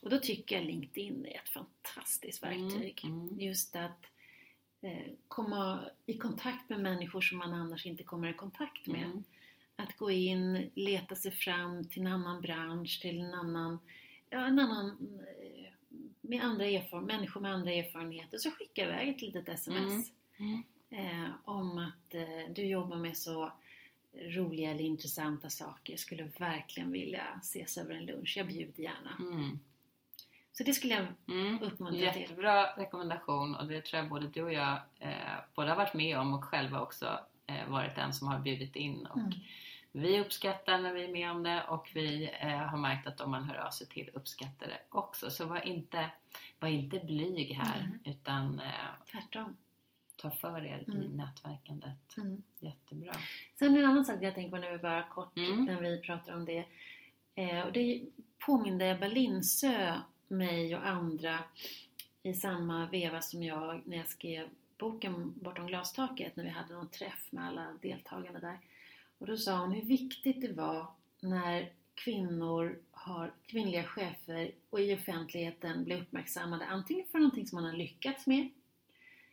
Och 0.00 0.10
då 0.10 0.18
tycker 0.18 0.56
jag 0.56 0.64
LinkedIn 0.64 1.26
är 1.26 1.36
ett 1.36 1.48
fantastiskt 1.48 2.42
verktyg. 2.42 3.00
Mm, 3.04 3.20
mm. 3.20 3.40
Just 3.40 3.76
att 3.76 4.06
eh, 4.82 5.12
komma 5.28 5.80
i 6.06 6.16
kontakt 6.18 6.68
med 6.70 6.80
människor 6.80 7.20
som 7.20 7.38
man 7.38 7.52
annars 7.54 7.86
inte 7.86 8.02
kommer 8.02 8.28
i 8.28 8.34
kontakt 8.34 8.86
med. 8.86 9.04
Mm. 9.04 9.24
Att 9.76 9.96
gå 9.96 10.10
in, 10.10 10.70
leta 10.74 11.14
sig 11.14 11.30
fram 11.32 11.84
till 11.84 12.00
en 12.02 12.12
annan 12.12 12.40
bransch, 12.40 13.00
till 13.02 13.20
en 13.20 13.34
annan, 13.34 13.78
ja, 14.32 14.46
en 14.46 14.58
annan 14.58 14.88
eh, 15.28 15.72
med 16.20 16.42
andra 16.44 16.64
erfaren- 16.64 17.06
människor 17.06 17.40
med 17.40 17.52
andra 17.54 17.72
erfarenheter. 17.72 18.38
Så 18.38 18.50
skicka 18.50 18.84
iväg 18.84 19.08
ett 19.08 19.22
litet 19.22 19.48
sms 19.48 20.12
Mm. 20.38 20.62
eh, 20.90 21.30
om 21.44 21.78
att 21.78 22.14
eh, 22.14 22.52
du 22.54 22.64
jobbar 22.66 22.96
med 22.96 23.16
så 23.16 23.52
roliga 24.14 24.70
eller 24.70 24.84
intressanta 24.84 25.50
saker. 25.50 25.92
Jag 25.92 26.00
skulle 26.00 26.30
verkligen 26.38 26.92
vilja 26.92 27.26
ses 27.42 27.78
över 27.78 27.94
en 27.94 28.06
lunch. 28.06 28.34
Jag 28.36 28.46
bjuder 28.46 28.82
gärna. 28.82 29.16
Mm. 29.20 29.58
Så 30.52 30.64
det 30.64 30.72
skulle 30.74 30.94
jag 30.94 31.06
Mm. 31.28 31.62
uppmuntra 31.62 32.12
till. 32.12 32.22
Jättebra 32.22 32.66
rekommendation 32.76 33.54
och 33.54 33.66
det 33.66 33.80
tror 33.84 34.00
jag 34.02 34.08
både 34.10 34.26
du 34.28 34.42
och 34.42 34.52
jag 34.52 34.78
eh, 34.98 35.10
både 35.54 35.68
har 35.70 35.76
varit 35.76 35.94
med 35.94 36.18
om 36.18 36.34
och 36.34 36.44
själva 36.44 36.80
också 36.80 37.18
eh, 37.46 37.68
varit 37.68 37.94
den 37.96 38.12
som 38.12 38.28
har 38.28 38.38
bjudit 38.38 38.76
in. 38.76 39.06
Och 39.06 39.18
Mm. 39.18 39.32
Vi 39.92 40.20
uppskattar 40.20 40.78
när 40.78 40.92
vi 40.92 41.04
är 41.04 41.12
med 41.12 41.30
om 41.30 41.42
det 41.42 41.62
och 41.68 41.90
vi 41.94 42.30
eh, 42.40 42.48
har 42.48 42.78
märkt 42.78 43.06
att 43.06 43.16
de 43.18 43.30
man 43.30 43.44
hör 43.44 43.56
av 43.66 43.70
sig 43.70 43.86
till 43.86 44.10
uppskattar 44.14 44.66
det 44.66 44.78
också. 44.88 45.30
Så 45.30 45.46
var 45.46 45.60
inte, 45.66 46.10
var 46.58 46.68
inte 46.68 46.98
blyg 46.98 47.52
här 47.54 47.80
Mm. 47.80 47.98
utan 48.04 48.60
eh, 48.60 48.70
Tvärtom. 49.12 49.56
ta 50.16 50.30
för 50.30 50.64
er 50.66 50.84
i 50.88 50.90
Mm. 50.92 51.16
nätverkandet. 51.16 52.16
Mm. 52.16 52.42
Jättebra. 52.60 53.12
Sen 53.58 53.76
en 53.76 53.84
annan 53.84 54.04
sak 54.04 54.16
jag 54.22 54.34
tänker 54.34 54.50
på 54.50 54.56
nu 54.56 54.78
bara 54.78 55.02
kort 55.02 55.36
Mm. 55.36 55.64
när 55.64 55.80
vi 55.80 56.00
pratar 56.00 56.34
om 56.34 56.44
det. 56.44 56.64
Eh, 57.34 57.60
och 57.60 57.72
det 57.72 58.02
påminde 58.46 58.86
Ebba 58.90 59.06
Lindsö 59.06 59.94
mig 60.28 60.76
och 60.76 60.86
andra 60.86 61.38
i 62.22 62.34
samma 62.34 62.86
veva 62.86 63.20
som 63.20 63.42
jag 63.42 63.82
när 63.86 63.96
jag 63.96 64.08
skrev 64.08 64.48
boken 64.78 65.32
Bortom 65.40 65.66
glastaket 65.66 66.36
när 66.36 66.44
vi 66.44 66.50
hade 66.50 66.74
någon 66.74 66.88
träff 66.88 67.26
med 67.30 67.46
alla 67.46 67.66
deltagarna 67.82 68.38
där. 68.38 68.58
Och 69.22 69.28
då 69.28 69.36
sa 69.36 69.58
hon 69.58 69.72
hur 69.72 69.82
viktigt 69.82 70.40
det 70.40 70.52
var 70.52 70.86
när 71.20 71.72
kvinnor 71.94 72.78
har 72.90 73.32
kvinnliga 73.46 73.84
chefer 73.84 74.50
och 74.70 74.80
i 74.80 74.94
offentligheten 74.94 75.84
blir 75.84 76.00
uppmärksammade 76.02 76.66
antingen 76.66 77.06
för 77.12 77.18
någonting 77.18 77.46
som 77.46 77.56
man 77.56 77.64
har 77.70 77.76
lyckats 77.78 78.26
med. 78.26 78.48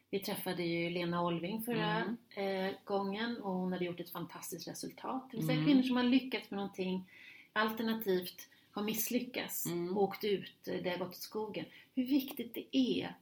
Vi 0.10 0.20
träffade 0.20 0.64
ju 0.64 0.90
Lena 0.90 1.26
Olving 1.26 1.62
förra 1.64 2.04
Mm. 2.36 2.68
eh, 2.70 2.76
gången 2.84 3.38
och 3.42 3.52
hon 3.54 3.72
hade 3.72 3.86
gjort 3.86 4.00
ett 4.00 4.10
fantastiskt 4.10 4.68
resultat. 4.68 5.28
Det 5.32 5.38
vill 5.38 5.46
säga 5.46 5.58
Mm. 5.58 5.68
kvinnor 5.70 5.84
som 5.84 5.96
har 5.96 6.04
lyckats 6.04 6.52
med 6.52 6.58
någonting 6.58 7.10
alternativt 7.54 8.48
har 8.72 8.84
misslyckats 8.84 9.66
Mm. 9.66 9.98
och 9.98 10.04
åkt 10.04 10.24
ut, 10.24 10.68
eh, 10.68 10.84
det 10.84 10.90
har 10.90 10.98
gått 10.98 11.08
åt 11.08 11.16
skogen. 11.16 11.66
Hur 11.96 12.06
viktigt 12.06 12.54
det 12.54 12.78
är, 12.78 13.16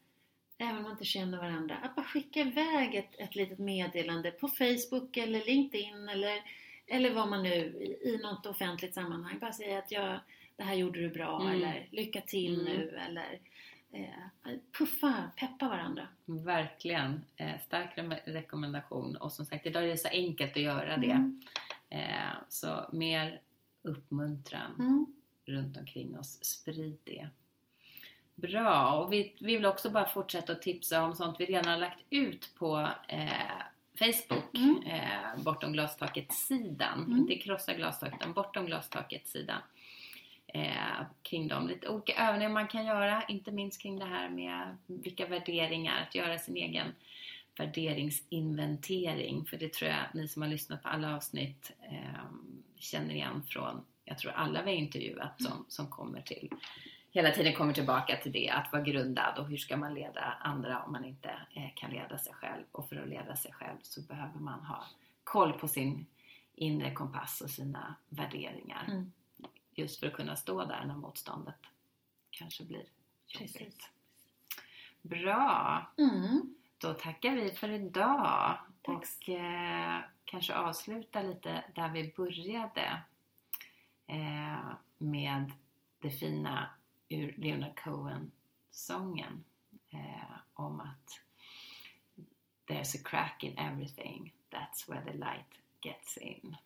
även 0.58 0.78
om 0.78 0.84
man 0.84 0.91
inte 0.91 1.05
känner 1.05 1.38
varandra, 1.38 1.78
att 1.78 1.95
bara 1.95 2.05
skicka 2.05 2.39
iväg 2.39 2.95
ett, 2.95 3.16
ett 3.20 3.36
litet 3.36 3.60
meddelande 3.60 4.32
på 4.32 4.47
Facebook 4.47 5.18
eller 5.18 5.45
LinkedIn 5.45 6.10
eller, 6.10 6.41
eller 6.88 7.14
vad 7.14 7.28
man 7.30 7.43
nu 7.43 7.49
i, 7.55 8.10
i 8.10 8.18
något 8.24 8.45
offentligt 8.45 8.93
sammanhang. 8.93 9.39
Bara 9.39 9.53
säga 9.53 9.80
att 9.80 9.91
jag, 9.91 10.20
det 10.55 10.64
här 10.64 10.74
gjorde 10.76 10.99
du 10.99 11.10
bra 11.10 11.41
Mm. 11.41 11.53
eller 11.55 11.88
lycka 11.91 12.22
till 12.22 12.53
Mm. 12.62 12.66
nu 12.66 12.97
eller 13.08 13.39
eh, 13.91 14.53
puffa, 14.78 15.32
peppa 15.39 15.68
varandra. 15.70 16.08
Verkligen. 16.26 17.22
Eh, 17.36 17.60
stark 17.66 17.97
re- 17.97 18.20
rekommendation. 18.26 19.16
Och 19.16 19.32
som 19.32 19.45
sagt, 19.45 19.66
idag 19.66 19.84
är 19.84 19.88
det 19.88 19.97
så 19.97 20.08
enkelt 20.08 20.51
att 20.51 20.62
göra 20.64 20.97
det. 20.97 21.12
Mm. 21.12 21.41
Eh, 21.89 22.34
så 22.49 22.89
mer 22.93 23.41
uppmuntran 23.82 24.76
Mm. 24.80 25.05
runt 25.45 25.78
omkring 25.78 26.18
oss. 26.20 26.43
Sprid 26.45 26.97
det. 27.03 27.28
Bra, 28.42 28.92
och 28.94 29.14
vi, 29.14 29.34
vi 29.40 29.56
vill 29.56 29.66
också 29.66 29.90
bara 29.90 30.06
fortsätta 30.06 30.54
att 30.54 30.62
tipsa 30.62 31.04
om 31.04 31.16
sånt 31.16 31.36
vi 31.40 31.46
redan 31.46 31.66
har 31.72 31.78
lagt 31.78 32.00
ut 32.10 32.52
på 32.56 32.90
eh, 33.08 33.30
Facebook, 34.00 34.54
Mm. 34.58 34.84
eh, 34.88 35.44
Bortom 35.44 35.74
glastaket-sidan. 35.74 37.04
Mm. 37.06 37.18
Inte 37.18 37.36
krossa 37.36 37.74
glastaket, 37.74 38.16
utan 38.20 38.34
Bortom 38.34 38.66
glastaket-sidan. 38.66 39.62
Eh, 40.48 41.02
kring 41.22 41.48
dem. 41.48 41.68
Lite 41.68 41.90
olika 41.90 42.30
övningar 42.30 42.50
man 42.50 42.68
kan 42.68 42.86
göra, 42.86 43.24
inte 43.28 43.52
minst 43.52 43.82
kring 43.82 44.00
det 44.00 44.06
här 44.06 44.30
med 44.30 44.78
vilka 44.88 45.26
värderingar, 45.28 46.02
att 46.08 46.16
göra 46.16 46.38
sin 46.38 46.58
egen 46.58 46.88
värderingsinventering. 47.58 49.46
För 49.46 49.58
det 49.58 49.74
tror 49.74 49.92
jag 49.92 50.00
ni 50.14 50.28
som 50.28 50.42
har 50.42 50.50
lyssnat 50.50 50.84
på 50.84 50.90
alla 50.90 51.16
avsnitt 51.16 51.72
eh, 51.92 52.26
känner 52.76 53.14
igen 53.14 53.44
från, 53.48 53.86
jag 54.06 54.18
tror 54.18 54.32
alla 54.32 54.62
vi 54.64 54.72
har 54.72 54.78
intervjuat 54.78 55.42
som, 55.44 55.66
som 55.68 55.88
kommer 55.88 56.22
till 56.22 56.50
hela 57.18 57.32
tiden 57.32 57.53
kommer 57.53 57.74
tillbaka 57.74 58.18
till 58.18 58.32
det, 58.32 58.49
att 58.49 58.72
vara 58.72 58.84
grundad 58.84 59.38
och 59.38 59.47
hur 59.47 59.57
ska 59.57 59.78
man 59.78 59.93
leda 59.93 60.22
andra 60.22 60.84
om 60.84 60.91
man 60.91 61.05
inte 61.05 61.30
eh, 61.30 61.70
kan 61.76 61.91
leda 61.91 62.18
sig 62.18 62.34
själv. 62.34 62.63
Och 62.72 62.89
för 62.89 62.95
att 62.95 63.07
leda 63.07 63.36
sig 63.36 63.53
själv 63.53 63.78
så 63.82 64.01
behöver 64.01 64.39
man 64.39 64.59
ha 64.59 64.86
koll 65.24 65.53
på 65.53 65.68
sin 65.68 66.05
inre 66.53 66.93
kompass 66.93 67.41
och 67.41 67.49
sina 67.49 67.95
värderingar. 68.09 68.86
Mm. 68.88 69.11
Just 69.76 69.99
för 69.99 70.07
att 70.07 70.13
kunna 70.13 70.36
stå 70.36 70.65
där 70.65 70.86
när 70.86 70.95
motståndet 70.95 71.59
kanske 72.30 72.63
blir 72.63 72.86
jobbigt. 73.28 73.53
Precis. 73.57 73.91
Bra! 75.01 75.86
Mm. 75.97 76.55
Då 76.78 76.93
tackar 76.93 77.32
vi 77.32 77.51
för 77.51 77.70
idag 77.70 78.57
Tack. 78.82 78.95
och 78.95 79.30
eh, 79.30 79.99
kanske 80.26 80.55
avsluta 80.55 81.22
lite 81.22 81.63
där 81.76 81.89
vi 81.89 82.13
började 82.18 83.01
eh, 84.07 84.72
med 84.97 85.51
det 85.99 86.09
fina 86.09 86.70
ur 87.10 87.34
Leonard 87.38 87.76
Cohen-sången 87.76 89.43
eh, 89.89 90.38
om 90.53 90.80
att 90.80 91.20
There's 92.68 92.95
a 92.95 93.03
crack 93.03 93.43
in 93.43 93.58
everything, 93.58 94.34
that's 94.49 94.88
where 94.88 95.01
the 95.12 95.18
light 95.18 95.62
gets 95.82 96.18
in. 96.18 96.58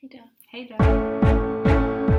Hejdå. 0.00 0.28
Hej 0.46 0.76
då! 0.78 2.17